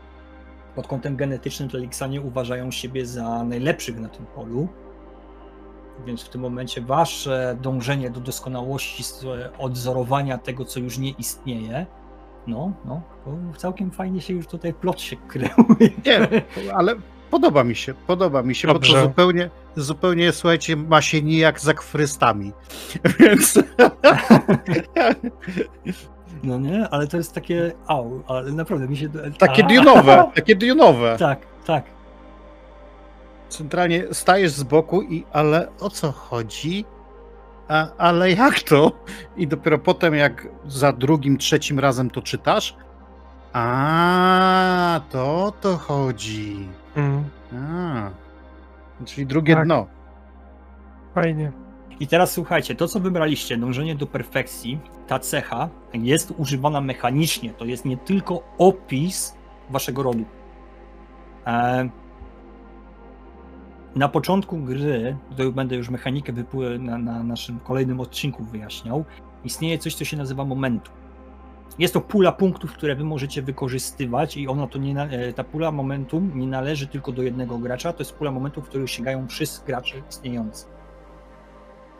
pod 0.74 0.86
kątem 0.86 1.16
genetycznym 1.16 1.68
Teliksanie 1.68 2.20
uważają 2.20 2.70
siebie 2.70 3.06
za 3.06 3.44
najlepszych 3.44 4.00
na 4.00 4.08
tym 4.08 4.26
polu. 4.26 4.68
Więc 6.06 6.22
w 6.22 6.28
tym 6.28 6.40
momencie 6.40 6.80
wasze 6.80 7.56
dążenie 7.62 8.10
do 8.10 8.20
doskonałości, 8.20 9.04
e, 9.26 9.58
odzorowania 9.58 10.38
tego, 10.38 10.64
co 10.64 10.80
już 10.80 10.98
nie 10.98 11.10
istnieje, 11.10 11.86
no, 12.46 12.72
no, 12.84 13.02
to 13.24 13.58
całkiem 13.58 13.90
fajnie 13.90 14.20
się 14.20 14.34
już 14.34 14.46
tutaj 14.46 14.74
plot 14.74 15.00
się 15.00 15.16
krył. 15.16 15.50
Nie, 16.06 16.28
ale 16.74 16.94
podoba 17.30 17.64
mi 17.64 17.76
się, 17.76 17.94
podoba 17.94 18.42
mi 18.42 18.54
się, 18.54 18.68
bo 18.68 18.74
Dobrze. 18.74 18.92
to 18.92 19.02
zupełnie, 19.02 19.50
zupełnie, 19.76 20.32
słuchajcie, 20.32 20.76
ma 20.76 21.02
się 21.02 21.22
nijak 21.22 21.60
z 21.60 21.68
akwrystami. 21.68 22.52
Więc 23.20 23.58
No 26.44 26.58
nie, 26.58 26.88
ale 26.88 27.06
to 27.06 27.16
jest 27.16 27.32
takie 27.32 27.72
au, 27.86 28.22
ale 28.28 28.52
naprawdę 28.52 28.88
mi 28.88 28.96
się... 28.96 29.08
takie 29.38 29.64
A, 29.64 29.68
dunowe, 29.68 30.24
takie 30.34 30.56
dunowe. 30.56 31.16
Tak, 31.18 31.38
tak. 31.66 31.84
Centralnie 33.48 34.04
stajesz 34.12 34.52
z 34.52 34.62
boku 34.62 35.02
i 35.02 35.24
ale 35.32 35.68
o 35.80 35.90
co 35.90 36.12
chodzi? 36.12 36.84
A, 37.68 37.88
ale 37.98 38.32
jak 38.32 38.60
to? 38.62 38.92
I 39.36 39.46
dopiero 39.46 39.78
potem, 39.78 40.14
jak 40.14 40.48
za 40.66 40.92
drugim, 40.92 41.38
trzecim 41.38 41.78
razem 41.78 42.10
to 42.10 42.22
czytasz, 42.22 42.76
a 43.66 45.00
to 45.10 45.44
o 45.44 45.50
to 45.60 45.76
chodzi. 45.76 46.68
Mm, 46.96 47.24
A, 47.52 48.10
czyli 49.04 49.26
drugie 49.26 49.54
Tak. 49.54 49.64
dno. 49.64 49.86
fajnie. 51.14 51.52
I 52.00 52.06
teraz 52.06 52.32
słuchajcie, 52.32 52.74
to 52.74 52.88
co 52.88 53.00
wybraliście, 53.00 53.56
dążenie 53.56 53.94
do 53.94 54.06
perfekcji, 54.06 54.78
ta 55.06 55.18
cecha 55.18 55.68
jest 55.94 56.32
używana 56.38 56.80
mechanicznie. 56.80 57.50
To 57.50 57.64
jest 57.64 57.84
nie 57.84 57.96
tylko 57.96 58.42
opis 58.58 59.36
waszego 59.70 60.02
rodu. 60.02 60.24
E, 61.46 61.88
na 63.94 64.08
początku 64.08 64.58
gry, 64.58 65.16
to 65.36 65.52
będę 65.52 65.76
już 65.76 65.88
mechanikę 65.90 66.32
wypły- 66.32 66.80
na, 66.80 66.98
na 66.98 67.22
naszym 67.22 67.60
kolejnym 67.60 68.00
odcinku 68.00 68.44
wyjaśniał, 68.44 69.04
istnieje 69.44 69.78
coś, 69.78 69.94
co 69.94 70.04
się 70.04 70.16
nazywa 70.16 70.44
momentum. 70.44 70.94
Jest 71.78 71.94
to 71.94 72.00
pula 72.00 72.32
punktów, 72.32 72.72
które 72.72 72.94
wy 72.94 73.04
możecie 73.04 73.42
wykorzystywać 73.42 74.36
i 74.36 74.48
ona 74.48 74.66
to 74.66 74.78
nie, 74.78 75.02
e, 75.02 75.32
ta 75.32 75.44
pula 75.44 75.72
momentum 75.72 76.32
nie 76.34 76.46
należy 76.46 76.86
tylko 76.86 77.12
do 77.12 77.22
jednego 77.22 77.58
gracza, 77.58 77.92
to 77.92 77.98
jest 77.98 78.12
pula 78.12 78.30
momentum, 78.30 78.62
w 78.62 78.68
których 78.68 78.90
sięgają 78.90 79.28
wszyscy 79.28 79.66
gracze 79.66 79.96
istniejący. 80.10 80.66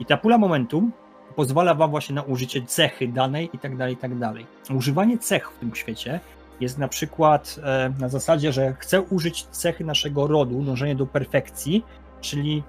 I 0.00 0.06
ta 0.06 0.16
pula 0.16 0.38
momentum 0.38 0.92
pozwala 1.36 1.74
wam 1.74 1.90
właśnie 1.90 2.14
na 2.14 2.22
użycie 2.22 2.62
cechy 2.62 3.08
danej 3.08 3.50
i 3.52 3.58
tak 3.58 3.76
dalej, 3.76 3.94
i 3.94 3.96
tak 3.96 4.18
dalej. 4.18 4.46
Używanie 4.74 5.18
cech 5.18 5.50
w 5.50 5.58
tym 5.58 5.74
świecie 5.74 6.20
jest 6.60 6.78
na 6.78 6.88
przykład 6.88 7.56
e, 7.62 7.92
na 8.00 8.08
zasadzie, 8.08 8.52
że 8.52 8.74
chcę 8.78 9.02
użyć 9.02 9.46
cechy 9.46 9.84
naszego 9.84 10.26
rodu, 10.26 10.62
dążenie 10.62 10.94
do 10.94 11.06
perfekcji, 11.06 11.84
czyli 12.20 12.62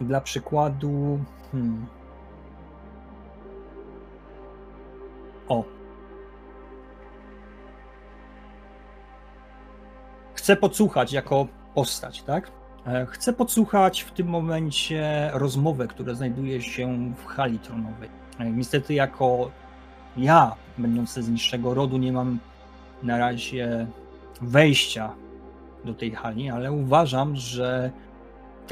dla 0.00 0.20
przykładu 0.20 1.18
hmm, 1.52 1.86
o 5.52 5.64
chcę 10.34 10.56
podsłuchać 10.56 11.12
jako 11.12 11.46
postać, 11.74 12.22
tak? 12.22 12.50
E, 12.86 13.06
Chcę 13.06 13.32
podsłuchać 13.32 14.00
w 14.00 14.10
tym 14.10 14.26
momencie 14.26 15.30
rozmowę, 15.34 15.86
która 15.88 16.14
znajduje 16.14 16.62
się 16.62 17.14
w 17.16 17.26
hali 17.26 17.58
tronowej. 17.58 18.08
E, 18.38 18.50
Niestety, 18.50 18.94
jako 18.94 19.50
ja, 20.16 20.54
będący 20.78 21.22
z 21.22 21.28
niższego 21.28 21.74
rodu, 21.74 21.98
nie 21.98 22.12
mam 22.12 22.38
na 23.02 23.18
razie 23.18 23.86
wejścia 24.40 25.12
do 25.84 25.94
tej 25.94 26.10
hali, 26.10 26.50
ale 26.50 26.72
uważam, 26.72 27.36
że 27.36 27.90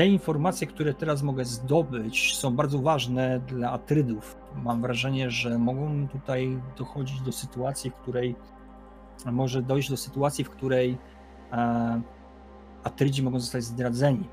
te 0.01 0.07
informacje, 0.07 0.67
które 0.67 0.95
teraz 0.95 1.23
mogę 1.23 1.45
zdobyć, 1.45 2.37
są 2.37 2.57
bardzo 2.57 2.79
ważne 2.79 3.41
dla 3.41 3.71
Atrydów. 3.71 4.37
Mam 4.57 4.83
wrażenie, 4.83 5.31
że 5.31 5.59
mogą 5.59 6.09
tutaj 6.09 6.59
dochodzić 6.79 7.21
do 7.21 7.33
sytuacji, 7.33 7.91
w 7.91 7.95
której 7.95 8.37
może 9.27 9.63
dojść 9.63 9.91
do 9.91 9.97
sytuacji, 9.97 10.45
w 10.45 10.51
której 10.51 10.99
e, 11.53 12.01
Atrydzi 12.85 13.23
mogą 13.23 13.41
zostać 13.41 13.65
zdradzeni. 13.65 14.25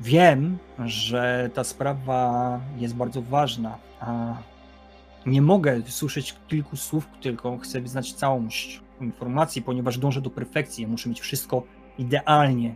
Wiem, 0.00 0.58
że 0.84 1.50
ta 1.54 1.64
sprawa 1.64 2.60
jest 2.76 2.96
bardzo 2.96 3.22
ważna, 3.22 3.78
nie 5.26 5.42
mogę 5.42 5.82
słyszeć 5.86 6.36
kilku 6.48 6.76
słów, 6.76 7.08
tylko 7.20 7.58
chcę 7.58 7.88
znać 7.88 8.12
całość 8.12 8.82
informacji, 9.00 9.62
ponieważ 9.62 9.98
dążę 9.98 10.20
do 10.20 10.30
perfekcji. 10.30 10.82
Ja 10.82 10.88
muszę 10.88 11.08
mieć 11.08 11.20
wszystko 11.20 11.62
idealnie 11.98 12.74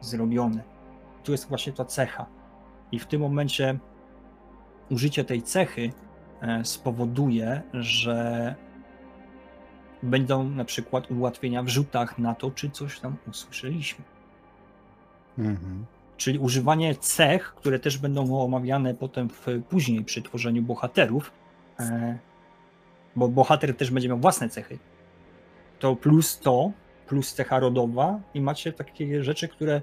zrobione. 0.00 0.77
Tu 1.24 1.32
jest 1.32 1.48
właśnie 1.48 1.72
ta 1.72 1.84
cecha. 1.84 2.26
I 2.92 2.98
w 2.98 3.06
tym 3.06 3.20
momencie 3.20 3.78
użycie 4.90 5.24
tej 5.24 5.42
cechy 5.42 5.92
e, 6.40 6.64
spowoduje, 6.64 7.62
że 7.74 8.54
będą 10.02 10.44
na 10.44 10.64
przykład 10.64 11.10
ułatwienia 11.10 11.62
w 11.62 11.68
rzutach 11.68 12.18
na 12.18 12.34
to, 12.34 12.50
czy 12.50 12.70
coś 12.70 13.00
tam 13.00 13.16
usłyszeliśmy. 13.28 14.04
Mhm. 15.38 15.86
Czyli 16.16 16.38
używanie 16.38 16.94
cech, 16.94 17.54
które 17.54 17.78
też 17.78 17.98
będą 17.98 18.40
omawiane 18.40 18.94
potem 18.94 19.28
w, 19.28 19.46
później 19.68 20.04
przy 20.04 20.22
tworzeniu 20.22 20.62
bohaterów, 20.62 21.32
e, 21.80 22.18
bo 23.16 23.28
bohater 23.28 23.76
też 23.76 23.90
będzie 23.90 24.08
miał 24.08 24.18
własne 24.18 24.48
cechy. 24.48 24.78
To 25.78 25.96
plus 25.96 26.38
to, 26.38 26.72
plus 27.06 27.34
cecha 27.34 27.58
rodowa 27.58 28.20
i 28.34 28.40
macie 28.40 28.72
takie 28.72 29.24
rzeczy, 29.24 29.48
które 29.48 29.82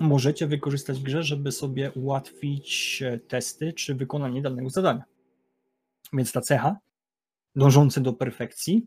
możecie 0.00 0.46
wykorzystać 0.46 0.98
w 0.98 1.02
grze, 1.02 1.22
żeby 1.22 1.52
sobie 1.52 1.92
ułatwić 1.92 3.02
e, 3.02 3.18
testy 3.18 3.72
czy 3.72 3.94
wykonanie 3.94 4.42
danego 4.42 4.70
zadania. 4.70 5.04
Więc 6.12 6.32
ta 6.32 6.40
cecha, 6.40 6.76
dążący 7.56 8.00
do 8.00 8.12
perfekcji, 8.12 8.86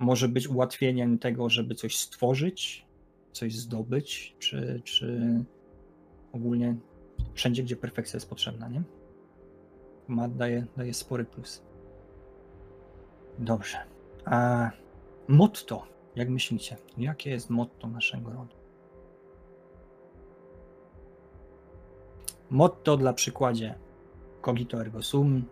może 0.00 0.28
być 0.28 0.48
ułatwieniem 0.48 1.18
tego, 1.18 1.50
żeby 1.50 1.74
coś 1.74 1.96
stworzyć, 1.96 2.86
coś 3.32 3.56
zdobyć, 3.56 4.36
czy, 4.38 4.82
czy 4.84 5.38
ogólnie 6.32 6.76
wszędzie, 7.34 7.62
gdzie 7.62 7.76
perfekcja 7.76 8.16
jest 8.16 8.28
potrzebna, 8.28 8.68
nie? 8.68 8.82
Ma, 10.08 10.28
daje, 10.28 10.66
daje 10.76 10.94
spory 10.94 11.24
plus. 11.24 11.62
Dobrze. 13.38 13.78
A 14.24 14.70
motto, 15.28 15.86
jak 16.16 16.28
myślicie? 16.28 16.76
Jakie 16.98 17.30
jest 17.30 17.50
motto 17.50 17.88
naszego 17.88 18.32
rodu? 18.32 18.61
Motto 22.52 22.96
dla 22.96 23.12
przykładzie 23.12 23.74
cogito 24.44 24.80
ergo 24.80 25.02
sum, 25.02 25.44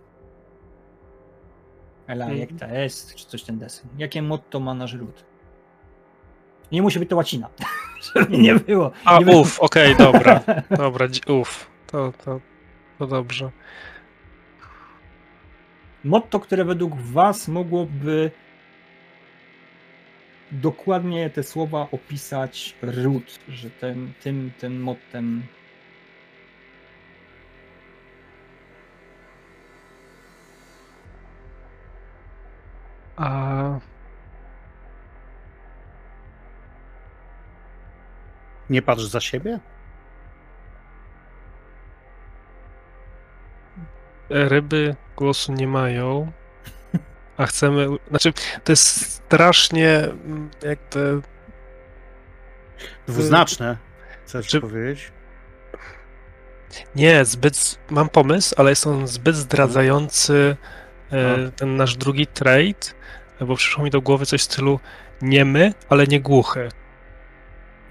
ela 2.07 2.25
Mhm. 2.25 2.41
jecta 2.41 2.67
est, 2.67 3.15
czy 3.15 3.27
coś 3.27 3.43
ten 3.43 3.59
deseń. 3.59 3.89
Jakie 3.99 4.23
motto 4.23 4.61
ma 4.61 4.75
nasz 4.75 4.93
ród? 4.95 5.25
Nie 6.73 6.83
musi 6.83 6.99
być 6.99 7.11
to 7.11 7.17
łacina, 7.17 7.49
żeby 8.15 8.39
nie 8.39 8.55
było. 8.55 8.91
A, 9.05 9.19
nie 9.19 9.25
było- 9.25 9.41
uff, 9.41 9.61
okej, 9.61 9.97
dobra. 9.97 10.41
Dobra, 10.77 11.07
dzi- 11.09 11.33
uff. 11.41 11.71
To, 11.87 12.13
to, 12.25 12.41
to 12.99 13.07
dobrze. 13.07 13.51
motto, 16.05 16.41
które 16.41 16.65
według 16.65 16.95
Was 16.97 17.49
mogłoby 17.49 18.31
dokładnie 20.53 21.31
te 21.31 21.43
słowa 21.43 21.89
opisać 21.93 22.77
ród, 22.83 23.39
że 23.49 23.71
ten, 23.71 24.13
tym, 24.23 24.53
tym 24.59 24.83
mottem 24.83 25.43
A 33.17 33.79
Nie 38.71 38.83
patrz 38.83 39.03
za 39.05 39.21
siebie? 39.21 39.59
ryby 44.31 44.97
głosu 45.17 45.53
nie 45.53 45.67
mają, 45.67 46.33
a 47.37 47.47
chcemy. 47.47 47.87
Znaczy, 48.09 48.33
to 48.65 48.73
jest 48.73 49.13
strasznie 49.13 49.99
mm, 49.99 50.51
jakby. 50.63 51.21
Dwuznaczne. 53.07 53.77
Chcesz 54.27 54.47
Czy- 54.47 54.61
powiedzieć? 54.61 55.13
Nie, 56.97 57.25
zbyt. 57.25 57.79
Mam 57.91 58.09
pomysł, 58.09 58.55
ale 58.59 58.71
jest 58.71 58.87
on 58.87 59.07
zbyt 59.07 59.37
zdradzający 59.37 60.57
e, 60.57 60.90
No. 61.13 61.51
ten 61.57 61.77
nasz 61.77 61.97
drugi 61.97 62.27
trade, 62.27 62.95
bo 63.41 63.57
przyszło 63.57 63.85
mi 63.85 63.91
do 63.91 64.01
głowy 64.01 64.27
coś 64.27 64.41
w 64.41 64.45
stylu 64.45 64.81
niemy, 65.23 65.75
ale 65.89 66.07
nie 66.07 66.21
głuchy. 66.21 66.69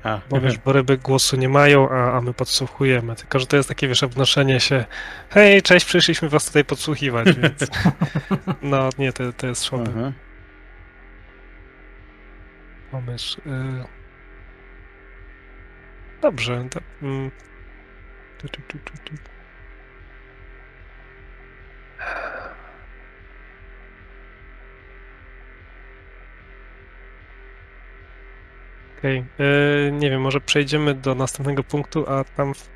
A, 0.03 0.19
Bo 0.29 0.41
wiesz, 0.41 0.57
bo 0.57 0.73
ryby 0.73 0.97
głosu 0.97 1.35
nie 1.35 1.49
mają, 1.49 1.89
a, 1.89 2.17
a 2.17 2.21
my 2.21 2.33
podsłuchujemy. 2.33 3.15
Tylko, 3.15 3.39
że 3.39 3.47
to 3.47 3.57
jest 3.57 3.69
takie, 3.69 3.87
wiesz, 3.87 4.01
wnoszenie 4.01 4.59
się 4.59 4.85
hej, 5.29 5.61
cześć, 5.61 5.85
przyszliśmy 5.85 6.29
was 6.29 6.45
tutaj 6.45 6.65
podsłuchiwać, 6.65 7.27
więc 7.41 7.67
no 8.61 8.89
nie, 8.97 9.13
to, 9.13 9.33
to 9.33 9.47
jest 9.47 9.61
słaby 9.61 9.91
Aha. 9.97 10.11
pomysł. 12.91 13.41
Dobrze. 16.21 16.65
To, 16.69 16.79
mm. 17.01 17.31
tu, 18.37 18.47
tu, 18.47 18.61
tu, 18.61 18.79
Okej, 28.99 29.25
y, 29.87 29.91
nie 29.91 30.09
wiem, 30.09 30.21
może 30.21 30.41
przejdziemy 30.41 30.93
do 30.93 31.15
następnego 31.15 31.63
punktu, 31.63 32.05
a 32.09 32.23
tam, 32.23 32.53
w, 32.53 32.69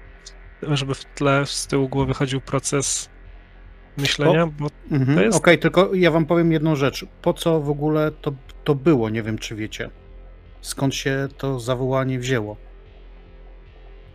żeby 0.62 0.96
w 0.96 1.06
tle 1.06 1.46
z 1.46 1.68
tyłu 1.68 1.90
głowy 1.90 2.14
chodził 2.14 2.42
proces 2.42 3.10
myślenia, 3.98 4.48
bo 4.48 4.68
Mhm. 4.92 5.18
To 5.18 5.24
jest- 5.24 5.38
Okej, 5.38 5.60
tylko 5.60 5.94
ja 5.94 6.12
wam 6.12 6.26
powiem 6.26 6.52
jedną 6.52 6.76
rzecz. 6.76 7.06
Po 7.22 7.34
co 7.34 7.60
w 7.62 7.70
ogóle 7.70 8.12
to, 8.12 8.34
to 8.64 8.76
było? 8.76 9.10
Nie 9.10 9.24
wiem, 9.24 9.38
czy 9.38 9.56
wiecie. 9.56 9.90
Skąd 10.62 10.96
się 10.96 11.28
to 11.38 11.60
zawołanie 11.60 12.20
wzięło? 12.20 12.58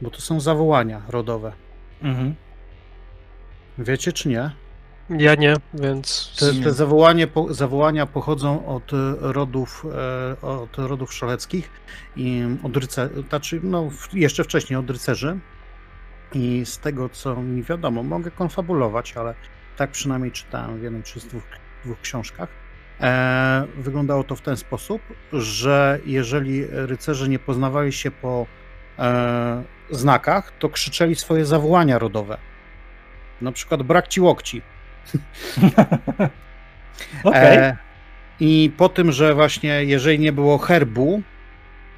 Bo 0.00 0.10
to 0.10 0.20
są 0.20 0.40
zawołania 0.40 1.02
rodowe. 1.08 1.52
Mhm. 2.02 2.34
Wiecie, 3.78 4.12
czy 4.12 4.28
nie? 4.28 4.50
Ja 5.10 5.34
nie, 5.34 5.54
więc 5.74 6.36
Te, 6.38 6.64
te 6.64 6.72
zawołanie, 6.72 7.26
po, 7.26 7.54
zawołania 7.54 8.06
pochodzą 8.06 8.66
od 8.66 8.90
rodów, 9.20 9.86
e, 10.42 10.46
od 10.46 10.78
rodów 10.78 11.14
szaleckich 11.14 11.70
i 12.16 12.42
od 12.62 12.76
rycerzy, 12.76 13.24
znaczy, 13.28 13.60
no, 13.62 13.90
jeszcze 14.12 14.44
wcześniej 14.44 14.78
od 14.78 14.90
rycerzy. 14.90 15.38
I 16.34 16.62
z 16.66 16.78
tego, 16.78 17.08
co 17.08 17.36
mi 17.36 17.62
wiadomo, 17.62 18.02
mogę 18.02 18.30
konfabulować, 18.30 19.16
ale 19.16 19.34
tak 19.76 19.90
przynajmniej 19.90 20.32
czytałem 20.32 20.80
w 20.80 20.82
jednej 20.82 21.02
czy 21.02 21.20
z 21.20 21.26
dwóch, 21.26 21.42
dwóch 21.84 22.00
książkach. 22.00 22.48
E, 23.00 23.66
wyglądało 23.76 24.24
to 24.24 24.36
w 24.36 24.40
ten 24.40 24.56
sposób, 24.56 25.02
że 25.32 26.00
jeżeli 26.06 26.66
rycerze 26.70 27.28
nie 27.28 27.38
poznawali 27.38 27.92
się 27.92 28.10
po 28.10 28.46
e, 28.98 29.62
znakach, 29.90 30.52
to 30.58 30.68
krzyczeli 30.68 31.14
swoje 31.14 31.44
zawołania 31.44 31.98
rodowe. 31.98 32.38
Na 33.40 33.52
przykład 33.52 33.82
brak 33.82 34.08
ci 34.08 34.20
łokci. 34.20 34.62
Okej. 37.24 37.58
E, 37.58 37.76
I 38.40 38.72
po 38.76 38.88
tym, 38.88 39.12
że 39.12 39.34
właśnie 39.34 39.84
jeżeli 39.84 40.18
nie 40.18 40.32
było 40.32 40.58
herbu 40.58 41.22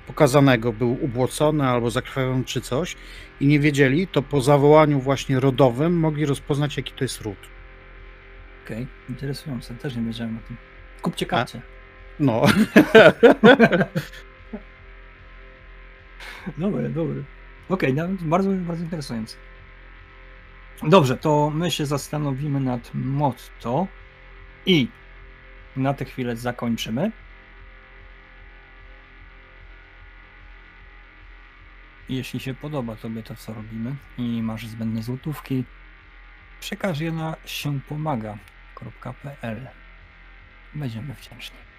pokazanego, 0.06 0.72
był 0.72 1.04
ubłocony 1.04 1.68
albo 1.68 1.90
zakrwawiony 1.90 2.44
czy 2.44 2.60
coś 2.60 2.96
i 3.40 3.46
nie 3.46 3.60
wiedzieli, 3.60 4.06
to 4.06 4.22
po 4.22 4.40
zawołaniu 4.40 5.00
właśnie 5.00 5.40
rodowym 5.40 5.98
mogli 5.98 6.26
rozpoznać, 6.26 6.76
jaki 6.76 6.92
to 6.92 7.04
jest 7.04 7.20
ród. 7.20 7.38
Okej, 8.64 8.86
interesujące. 9.08 9.74
Też 9.74 9.96
nie 9.96 10.02
wiedziałem 10.02 10.38
o 10.44 10.48
tym. 10.48 10.56
Kupcie 11.02 11.26
karcie. 11.26 11.60
No, 12.20 12.42
Dobre, 16.58 16.88
dobre. 16.88 17.22
Okej, 17.68 17.94
no, 17.94 18.08
bardzo, 18.20 18.50
bardzo 18.50 18.84
interesujące. 18.84 19.36
Dobrze, 20.82 21.16
to 21.16 21.50
my 21.50 21.70
się 21.70 21.86
zastanowimy 21.86 22.60
nad 22.60 22.90
motto 22.94 23.86
i 24.66 24.88
na 25.76 25.94
tę 25.94 26.04
chwilę 26.04 26.36
zakończymy. 26.36 27.12
Jeśli 32.08 32.40
się 32.40 32.54
podoba 32.54 32.96
Tobie 32.96 33.22
to, 33.22 33.36
co 33.36 33.54
robimy 33.54 33.96
i 34.18 34.42
masz 34.42 34.66
zbędne 34.66 35.02
złotówki, 35.02 35.64
przekaż 36.60 37.00
je 37.00 37.12
na 37.12 37.36
siępomaga.pl. 37.44 39.68
Będziemy 40.74 41.14
wdzięczni. 41.14 41.69